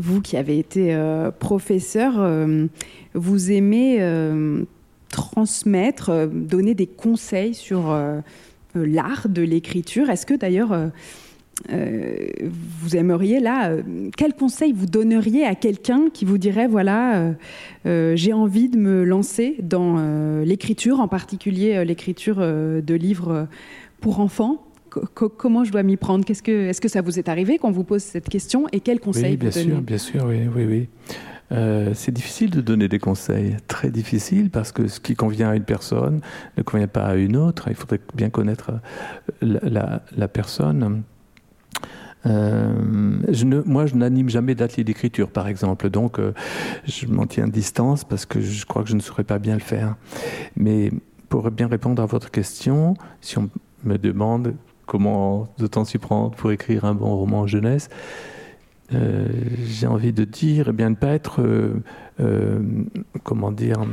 vous 0.00 0.20
qui 0.20 0.36
avez 0.36 0.60
été 0.60 0.94
euh, 0.94 1.32
professeur, 1.32 2.14
euh, 2.18 2.66
vous 3.14 3.50
aimez 3.50 3.98
transmettre, 5.10 6.28
donner 6.28 6.74
des 6.74 6.86
conseils 6.86 7.54
sur, 7.54 7.96
l'art 8.74 9.28
de 9.28 9.42
l'écriture. 9.42 10.10
Est-ce 10.10 10.26
que 10.26 10.34
d'ailleurs 10.34 10.90
euh, 11.72 12.28
vous 12.80 12.96
aimeriez 12.96 13.40
là, 13.40 13.70
euh, 13.70 13.82
quel 14.16 14.34
conseil 14.34 14.72
vous 14.72 14.86
donneriez 14.86 15.44
à 15.44 15.56
quelqu'un 15.56 16.08
qui 16.12 16.24
vous 16.24 16.38
dirait 16.38 16.68
voilà, 16.68 17.34
euh, 17.86 18.14
j'ai 18.14 18.32
envie 18.32 18.68
de 18.68 18.78
me 18.78 19.04
lancer 19.04 19.56
dans 19.60 19.96
l'écriture, 20.44 21.00
en 21.00 21.08
particulier 21.08 21.84
l'écriture 21.84 22.36
de 22.36 22.94
livres 22.94 23.48
pour 24.00 24.20
enfants? 24.20 24.64
Comment 25.14 25.64
je 25.64 25.72
dois 25.72 25.82
m'y 25.82 25.96
prendre? 25.96 26.24
Qu'est-ce 26.24 26.42
que, 26.42 26.68
Est-ce 26.68 26.80
que 26.80 26.88
ça 26.88 27.02
vous 27.02 27.18
est 27.18 27.28
arrivé 27.28 27.58
qu'on 27.58 27.70
vous 27.70 27.84
pose 27.84 28.02
cette 28.02 28.28
question 28.28 28.66
Et 28.72 28.80
quels 28.80 29.00
conseils 29.00 29.32
oui, 29.32 29.36
bien 29.36 29.50
sûr, 29.50 29.80
Bien 29.82 29.98
sûr, 29.98 30.24
oui, 30.26 30.40
oui, 30.54 30.64
oui. 30.64 30.88
C'est 31.50 32.12
difficile 32.12 32.50
de 32.50 32.60
donner 32.60 32.88
des 32.88 32.98
conseils, 32.98 33.56
très 33.68 33.90
difficile, 33.90 34.50
parce 34.50 34.72
que 34.72 34.88
ce 34.88 35.00
qui 35.00 35.14
convient 35.14 35.50
à 35.50 35.56
une 35.56 35.64
personne 35.64 36.20
ne 36.56 36.62
convient 36.62 36.88
pas 36.88 37.06
à 37.06 37.14
une 37.14 37.36
autre. 37.36 37.68
Il 37.68 37.74
faudrait 37.74 38.00
bien 38.14 38.30
connaître 38.30 38.72
la, 39.40 40.02
la 40.16 40.28
personne. 40.28 41.02
Euh, 42.26 42.72
moi, 43.64 43.86
je 43.86 43.94
n'anime 43.94 44.28
jamais 44.28 44.54
d'atelier 44.54 44.84
d'écriture, 44.84 45.30
par 45.30 45.48
exemple, 45.48 45.90
donc 45.90 46.18
euh, 46.18 46.32
je 46.84 47.06
m'en 47.06 47.26
tiens 47.26 47.44
à 47.44 47.48
distance 47.48 48.04
parce 48.04 48.26
que 48.26 48.40
je 48.40 48.66
crois 48.66 48.82
que 48.82 48.88
je 48.88 48.94
ne 48.94 49.00
saurais 49.00 49.24
pas 49.24 49.38
bien 49.38 49.54
le 49.54 49.60
faire. 49.60 49.96
Mais 50.56 50.90
pour 51.28 51.50
bien 51.50 51.68
répondre 51.68 52.02
à 52.02 52.06
votre 52.06 52.30
question, 52.30 52.94
si 53.20 53.38
on 53.38 53.48
me 53.84 53.98
demande 53.98 54.54
comment 54.86 55.48
de 55.58 55.66
temps 55.66 55.84
s'y 55.84 55.98
prendre 55.98 56.30
pour 56.32 56.50
écrire 56.50 56.84
un 56.84 56.94
bon 56.94 57.14
roman 57.16 57.46
jeunesse, 57.46 57.88
euh, 58.94 59.28
j'ai 59.66 59.86
envie 59.86 60.12
de 60.12 60.24
dire, 60.24 60.68
eh 60.68 60.72
bien, 60.72 60.90
ne 60.90 60.94
pas 60.94 61.08
être, 61.08 61.42
comment 63.22 63.52
dire, 63.52 63.84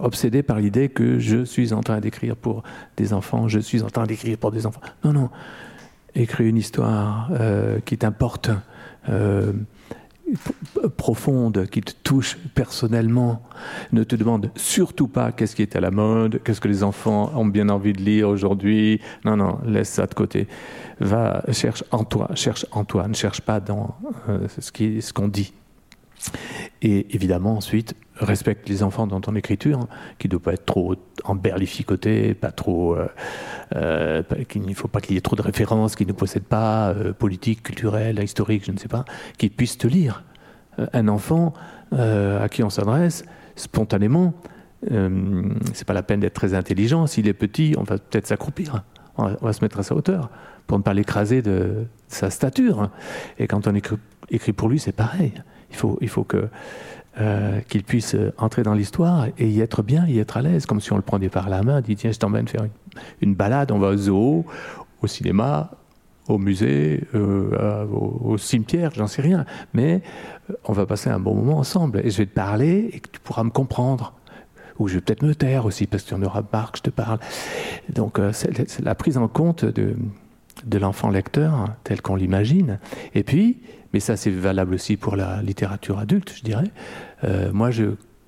obsédé 0.00 0.42
par 0.42 0.58
l'idée 0.58 0.88
que 0.88 1.18
je 1.18 1.44
suis 1.44 1.72
en 1.72 1.80
train 1.80 2.00
d'écrire 2.00 2.36
pour 2.36 2.62
des 2.96 3.12
enfants, 3.12 3.48
je 3.48 3.58
suis 3.58 3.82
en 3.82 3.90
train 3.90 4.06
d'écrire 4.06 4.38
pour 4.38 4.50
des 4.50 4.66
enfants. 4.66 4.80
Non, 5.04 5.12
non, 5.12 5.30
écris 6.16 6.48
une 6.48 6.56
histoire 6.56 7.30
euh, 7.32 7.78
qui 7.84 7.98
t'importe, 7.98 8.50
euh, 9.08 9.52
profonde, 10.96 11.66
qui 11.66 11.80
te 11.80 11.92
touche 12.02 12.36
personnellement. 12.54 13.42
Ne 13.92 14.04
te 14.04 14.16
demande 14.16 14.50
surtout 14.56 15.08
pas 15.08 15.32
qu'est-ce 15.32 15.56
qui 15.56 15.62
est 15.62 15.76
à 15.76 15.80
la 15.80 15.90
mode, 15.90 16.40
qu'est-ce 16.44 16.60
que 16.60 16.68
les 16.68 16.82
enfants 16.82 17.32
ont 17.34 17.46
bien 17.46 17.68
envie 17.68 17.92
de 17.92 18.02
lire 18.02 18.28
aujourd'hui. 18.28 19.00
Non, 19.24 19.36
non, 19.36 19.58
laisse 19.66 19.90
ça 19.90 20.06
de 20.06 20.14
côté. 20.14 20.48
Va, 21.00 21.44
cherche 21.52 21.84
en 21.90 22.04
toi, 22.04 22.30
cherche 22.34 22.66
en 22.72 22.84
toi, 22.84 23.06
ne 23.08 23.14
cherche 23.14 23.40
pas 23.40 23.60
dans 23.60 23.96
euh, 24.28 24.46
ce 24.48 25.12
qu'on 25.12 25.28
dit. 25.28 25.52
Et 26.82 27.14
évidemment, 27.14 27.56
ensuite, 27.56 27.94
respecte 28.16 28.68
les 28.68 28.82
enfants 28.82 29.06
dans 29.06 29.20
ton 29.20 29.34
écriture, 29.34 29.86
qui 30.18 30.28
ne 30.28 30.32
doit 30.32 30.42
pas 30.42 30.52
être 30.54 30.64
trop 30.64 30.94
emberlificoté, 31.24 32.34
pas 32.34 32.52
trop. 32.52 32.96
Euh, 32.96 33.08
euh, 33.74 34.22
qu'il 34.48 34.62
ne 34.62 34.74
faut 34.74 34.88
pas 34.88 35.00
qu'il 35.00 35.14
y 35.14 35.18
ait 35.18 35.22
trop 35.22 35.36
de 35.36 35.42
références 35.42 35.96
qui 35.96 36.06
ne 36.06 36.12
possèdent 36.12 36.44
pas, 36.44 36.90
euh, 36.90 37.12
politiques, 37.12 37.62
culturelles, 37.62 38.22
historiques, 38.22 38.64
je 38.64 38.72
ne 38.72 38.78
sais 38.78 38.88
pas, 38.88 39.04
qui 39.38 39.48
puissent 39.48 39.78
te 39.78 39.86
lire. 39.86 40.24
un 40.92 41.08
enfant 41.08 41.54
à 41.92 42.48
qui 42.50 42.62
on 42.62 42.68
s'adresse, 42.68 43.24
spontanément, 43.54 44.34
c'est 45.72 45.86
pas 45.86 45.94
la 45.94 46.02
peine 46.02 46.20
d'être 46.20 46.34
très 46.34 46.52
intelligent. 46.52 47.06
S'il 47.06 47.28
est 47.28 47.32
petit, 47.32 47.74
on 47.78 47.82
va 47.82 47.96
peut-être 47.96 48.26
s'accroupir. 48.26 48.84
On, 49.16 49.28
va 49.40 49.52
se 49.54 49.64
mettre 49.64 49.78
à 49.78 49.82
sa 49.82 49.94
hauteur 49.94 50.28
pour 50.66 50.76
ne 50.76 50.82
pas 50.82 50.92
l'écraser 50.92 51.40
de, 51.40 51.86
sa 52.08 52.28
stature. 52.28 52.90
Et 53.38 53.46
quand 53.46 53.66
on 53.66 53.74
écrit 53.74 54.52
pour 54.52 54.68
lui, 54.68 54.78
c'est 54.78 54.92
pareil. 54.92 55.32
Il 55.70 55.76
faut, 55.76 55.98
euh, 57.18 57.60
qu'il 57.68 57.82
puisse 57.82 58.14
entrer 58.36 58.62
dans 58.62 58.74
l'histoire 58.74 59.26
et 59.38 59.48
y 59.48 59.60
être 59.60 59.82
bien, 59.82 60.06
y 60.06 60.18
être 60.18 60.36
à 60.36 60.42
l'aise, 60.42 60.66
comme 60.66 60.80
si 60.80 60.92
on 60.92 60.96
le 60.96 61.02
prenait 61.02 61.30
par 61.30 61.48
la 61.48 61.62
main, 61.62 61.80
dit 61.80 61.96
tiens, 61.96 62.12
je 62.12 62.18
t'emmène 62.18 62.46
faire 62.46 62.66
une, 63.22 63.34
balade, 63.34 63.72
on 63.72 63.78
va 63.78 63.88
au 63.88 63.96
zoo, 63.96 64.44
au 65.00 65.06
cinéma, 65.06 65.70
au 66.28 66.36
musée, 66.36 67.04
euh, 67.14 67.86
au, 67.86 68.36
cimetière, 68.36 68.90
j'en 68.94 69.06
sais 69.06 69.22
rien, 69.22 69.46
mais 69.72 70.02
euh, 70.50 70.54
on 70.64 70.72
va 70.74 70.84
passer 70.84 71.08
un 71.08 71.18
bon 71.18 71.34
moment 71.34 71.58
ensemble 71.58 72.00
et 72.04 72.10
je 72.10 72.18
vais 72.18 72.26
te 72.26 72.34
parler 72.34 72.90
et 72.92 73.00
tu 73.00 73.20
pourras 73.20 73.44
me 73.44 73.50
comprendre. 73.50 74.12
Ou 74.78 74.88
je 74.88 74.96
vais 74.96 75.00
peut-être 75.00 75.22
me 75.22 75.34
taire 75.34 75.64
aussi 75.64 75.86
parce 75.86 76.02
que 76.02 76.10
tu 76.10 76.14
en 76.14 76.22
auras 76.22 76.42
marre 76.52 76.70
que 76.72 76.78
je 76.78 76.82
te 76.82 76.90
parle. 76.90 77.18
Donc 77.88 78.20
c'est 78.32 78.84
la 78.84 78.94
prise 78.94 79.16
en 79.16 79.26
compte 79.26 79.64
de, 79.64 79.96
de 80.64 80.78
l'enfant 80.78 81.08
lecteur 81.08 81.54
hein, 81.54 81.76
tel 81.84 82.02
qu'on 82.02 82.16
l'imagine. 82.16 82.78
Et 83.14 83.22
puis, 83.22 83.58
mais 83.96 84.00
ça 84.00 84.14
c'est 84.14 84.30
valable 84.30 84.74
aussi 84.74 84.98
pour 84.98 85.16
la 85.16 85.40
littérature 85.40 85.98
adulte, 85.98 86.34
je 86.36 86.42
dirais. 86.42 86.70
Euh, 87.24 87.50
moi, 87.50 87.70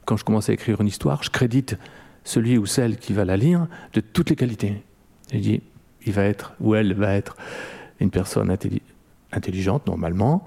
quand 0.07 0.17
je 0.17 0.25
commence 0.25 0.49
à 0.49 0.55
écrire 0.55 0.81
une 0.81 0.87
histoire, 0.87 1.23
je 1.23 1.29
crédite 1.29 1.77
celui 2.25 2.57
ou 2.57 2.65
celle 2.65 2.97
qui 2.97 3.13
va 3.13 3.27
la 3.27 3.37
lire 3.37 3.67
de 3.93 4.01
toutes 4.01 4.31
les 4.31 4.37
qualités. 4.37 4.83
Je 5.31 5.37
dis, 5.41 5.61
il 6.07 6.15
va 6.15 6.25
être 6.25 6.55
ou 6.59 6.75
elle 6.75 6.95
va 6.95 7.13
être 7.15 7.37
une 8.01 8.09
personne 8.11 8.51
intelligente 9.31 9.87
normalement, 9.87 10.43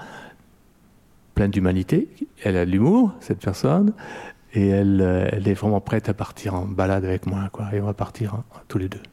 pleine 1.35 1.51
d'humanité. 1.51 2.07
Elle 2.43 2.57
a 2.57 2.65
de 2.65 2.71
l'humour, 2.71 3.13
cette 3.19 3.41
personne, 3.41 3.93
et 4.55 4.69
elle, 4.69 5.01
euh, 5.01 5.29
elle, 5.31 5.47
est 5.47 5.53
vraiment 5.53 5.81
prête 5.81 6.09
à 6.09 6.15
partir 6.15 6.55
en 6.55 6.65
balade 6.65 7.05
avec 7.05 7.27
moi, 7.27 7.49
quoi. 7.51 7.67
Et 7.73 7.79
on 7.79 7.85
va 7.85 7.93
partir 7.93 8.33
hein, 8.33 8.43
tous 8.67 8.79
les 8.79 8.89
deux. 8.89 9.03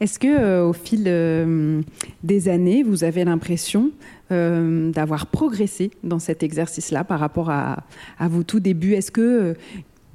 Est-ce 0.00 0.18
que, 0.18 0.28
euh, 0.28 0.64
au 0.64 0.72
fil 0.72 1.04
euh, 1.06 1.82
des 2.22 2.48
années, 2.48 2.84
vous 2.84 3.02
avez 3.02 3.24
l'impression 3.24 3.90
euh, 4.30 4.92
d'avoir 4.92 5.26
progressé 5.26 5.90
dans 6.04 6.20
cet 6.20 6.42
exercice-là 6.42 7.02
par 7.02 7.18
rapport 7.18 7.50
à, 7.50 7.84
vos 8.20 8.44
tout 8.44 8.60
débuts? 8.60 8.94
Est-ce 8.94 9.10
que 9.10 9.54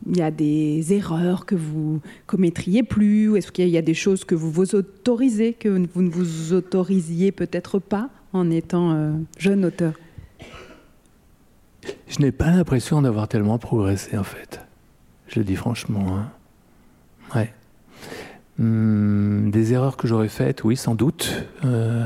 il 0.06 0.18
y 0.18 0.22
a 0.22 0.32
des 0.32 0.94
erreurs 0.94 1.46
que 1.46 1.56
vous 1.56 2.02
commettriez 2.26 2.84
plus 2.84 3.30
Ou 3.30 3.38
est-ce 3.38 3.52
qu'il 3.52 3.70
y 3.70 3.78
a 3.78 3.82
des 3.82 3.94
choses 3.94 4.26
que 4.26 4.36
vous 4.36 4.52
vous 4.52 4.76
autorisez, 4.76 5.54
que 5.54 5.70
vous 5.94 6.02
ne 6.02 6.10
vous 6.10 6.52
autorisiez 6.52 7.32
peut-être 7.32 7.80
pas 7.80 8.10
en 8.34 8.52
étant 8.52 9.16
jeune 9.38 9.64
auteur? 9.64 9.94
Je 12.08 12.20
n'ai 12.20 12.34
pas 12.34 12.52
l'impression 12.52 13.02
d'avoir 13.02 13.30
tellement 13.30 13.58
progressé, 13.60 14.18
en 14.18 14.24
fait. 14.24 14.60
Je 15.30 15.40
le 15.40 15.46
dis 15.46 15.56
franchement. 15.56 16.18
Hein. 16.18 16.32
Ouais. 17.34 17.54
Hmm, 18.60 19.50
des 19.50 19.74
erreurs 19.74 19.98
que 19.98 20.08
j'aurais 20.08 20.28
faites, 20.28 20.64
oui, 20.64 20.78
sans 20.78 20.94
doute. 20.94 21.44
Euh, 21.66 22.06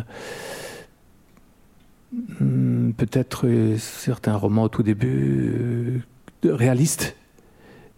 hmm, 2.40 2.92
peut-être 2.92 3.48
euh, 3.48 3.78
certains 3.78 4.36
romans 4.36 4.64
au 4.64 4.70
tout 4.70 4.84
début 4.84 6.04
euh, 6.46 6.56
réalistes, 6.56 7.18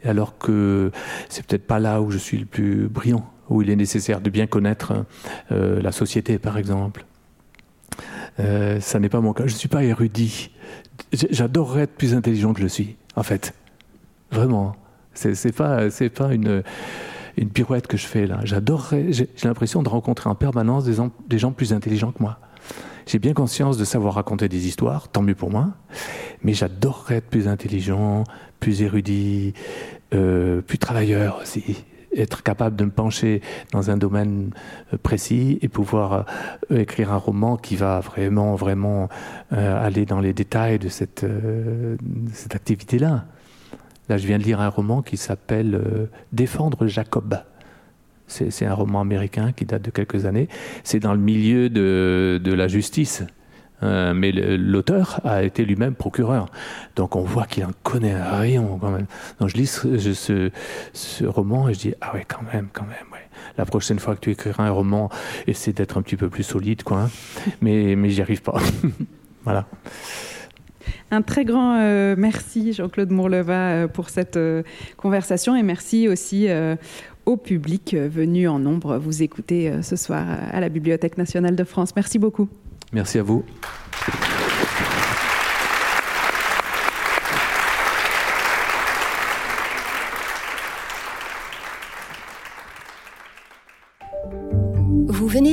alors 0.03 0.37
que 0.39 0.91
c'est 1.29 1.45
peut-être 1.45 1.67
pas 1.67 1.79
là 1.79 2.01
où 2.01 2.09
je 2.09 2.17
suis 2.17 2.39
le 2.39 2.45
plus 2.45 2.87
brillant, 2.87 3.29
où 3.49 3.61
il 3.61 3.69
est 3.69 3.75
nécessaire 3.75 4.19
de 4.21 4.29
bien 4.29 4.47
connaître 4.47 5.05
la 5.49 5.91
société, 5.91 6.39
par 6.39 6.57
exemple. 6.57 7.05
ça 8.37 8.99
n'est 8.99 9.09
pas 9.09 9.19
mon 9.19 9.33
cas. 9.33 9.45
Je 9.45 9.53
ne 9.53 9.57
suis 9.57 9.67
pas 9.67 9.83
érudit. 9.83 10.51
J'adorerais 11.11 11.81
être 11.81 11.95
plus 11.95 12.13
intelligent 12.13 12.53
que 12.53 12.61
je 12.61 12.67
suis, 12.67 12.95
en 13.15 13.23
fait. 13.23 13.53
Vraiment. 14.31 14.75
C'est 15.13 15.51
pas, 15.51 15.89
pas 16.15 16.33
une 16.33 16.63
une 17.37 17.49
pirouette 17.49 17.87
que 17.87 17.97
je 17.97 18.05
fais 18.05 18.27
là. 18.27 18.39
J'adorerais, 18.43 19.11
j'ai 19.11 19.27
l'impression 19.43 19.83
de 19.83 19.89
rencontrer 19.89 20.29
en 20.29 20.35
permanence 20.35 20.85
des, 20.85 21.37
gens 21.37 21.51
plus 21.51 21.73
intelligents 21.73 22.11
que 22.11 22.21
moi. 22.21 22.39
J'ai 23.05 23.19
bien 23.19 23.33
conscience 23.33 23.77
de 23.77 23.85
savoir 23.85 24.15
raconter 24.15 24.49
des 24.49 24.67
histoires, 24.67 25.07
tant 25.09 25.21
mieux 25.21 25.35
pour 25.35 25.49
moi, 25.49 25.69
mais 26.43 26.53
j'adorerais 26.53 27.15
être 27.15 27.29
plus 27.29 27.47
intelligent, 27.47 28.23
plus 28.59 28.81
érudit, 28.81 29.53
euh, 30.13 30.61
plus 30.61 30.77
travailleur 30.77 31.39
aussi. 31.41 31.83
être 32.15 32.41
capable 32.41 32.75
de 32.75 32.85
me 32.85 32.91
pencher 32.91 33.41
dans 33.71 33.91
un 33.91 33.97
domaine 33.97 34.51
euh, 34.93 34.97
précis 34.97 35.59
et 35.61 35.67
pouvoir 35.69 36.25
euh, 36.71 36.79
écrire 36.79 37.11
un 37.11 37.17
roman 37.17 37.55
qui 37.55 37.75
va 37.75 37.99
vraiment, 37.99 38.55
vraiment 38.55 39.09
aller 39.51 40.05
dans 40.05 40.19
les 40.19 40.33
détails 40.33 40.79
de 40.79 40.89
cette 40.89 41.25
activité-là. 42.51 43.25
Là, 44.09 44.17
je 44.17 44.27
viens 44.27 44.37
de 44.37 44.43
lire 44.43 44.59
un 44.59 44.69
roman 44.69 45.01
qui 45.01 45.17
s'appelle 45.17 46.09
Défendre 46.33 46.87
Jacob. 46.87 47.39
C'est 48.27 48.65
un 48.65 48.73
roman 48.73 49.01
américain 49.01 49.51
qui 49.51 49.65
date 49.65 49.81
de 49.81 49.91
quelques 49.91 50.25
années. 50.25 50.49
C'est 50.83 50.99
dans 50.99 51.13
le 51.13 51.19
milieu 51.19 51.69
de, 51.69 52.39
de 52.43 52.53
la 52.53 52.67
justice. 52.67 53.23
Euh, 53.81 54.13
mais 54.13 54.31
l'auteur 54.31 55.21
a 55.23 55.43
été 55.43 55.63
lui-même 55.63 55.95
procureur. 55.95 56.47
Donc 56.95 57.15
on 57.15 57.21
voit 57.21 57.45
qu'il 57.45 57.63
en 57.63 57.71
connaît 57.83 58.13
un 58.13 58.37
rayon 58.37 58.77
quand 58.77 58.91
même. 58.91 59.05
Donc 59.39 59.49
je 59.49 59.55
lis 59.55 59.67
ce, 59.67 60.51
ce, 60.93 61.25
roman 61.25 61.69
et 61.69 61.73
je 61.73 61.79
dis 61.79 61.93
ah 62.01 62.13
ouais 62.13 62.25
quand 62.27 62.43
même, 62.53 62.67
quand 62.73 62.85
même. 62.85 62.97
La 63.57 63.65
prochaine 63.65 63.99
fois 63.99 64.15
que 64.15 64.21
tu 64.21 64.31
écriras 64.31 64.65
un 64.65 64.71
roman, 64.71 65.09
essaie 65.47 65.71
d'être 65.71 65.97
un 65.97 66.01
petit 66.01 66.17
peu 66.17 66.29
plus 66.29 66.43
solide, 66.43 66.83
quoi. 66.83 67.03
Hein. 67.03 67.09
Mais 67.61 67.95
mais 67.95 68.09
j'y 68.09 68.21
arrive 68.21 68.41
pas. 68.41 68.59
voilà. 69.43 69.65
Un 71.11 71.21
très 71.21 71.45
grand 71.45 71.79
euh, 71.79 72.15
merci 72.17 72.73
Jean-Claude 72.73 73.11
Mourleva 73.11 73.53
euh, 73.53 73.87
pour 73.87 74.09
cette 74.09 74.39
conversation 74.97 75.55
et 75.55 75.63
merci 75.63 76.07
aussi 76.07 76.47
au 77.25 77.37
public 77.37 77.95
venu 77.95 78.47
en 78.47 78.59
nombre 78.59 78.97
vous 78.97 79.23
écouter 79.23 79.71
ce 79.81 79.95
soir 79.95 80.25
à 80.51 80.59
la 80.59 80.69
Bibliothèque 80.69 81.17
nationale 81.17 81.55
de 81.55 81.63
France. 81.63 81.95
Merci 81.95 82.19
beaucoup. 82.19 82.49
Merci 82.91 83.19
à 83.19 83.23
vous. 83.23 83.43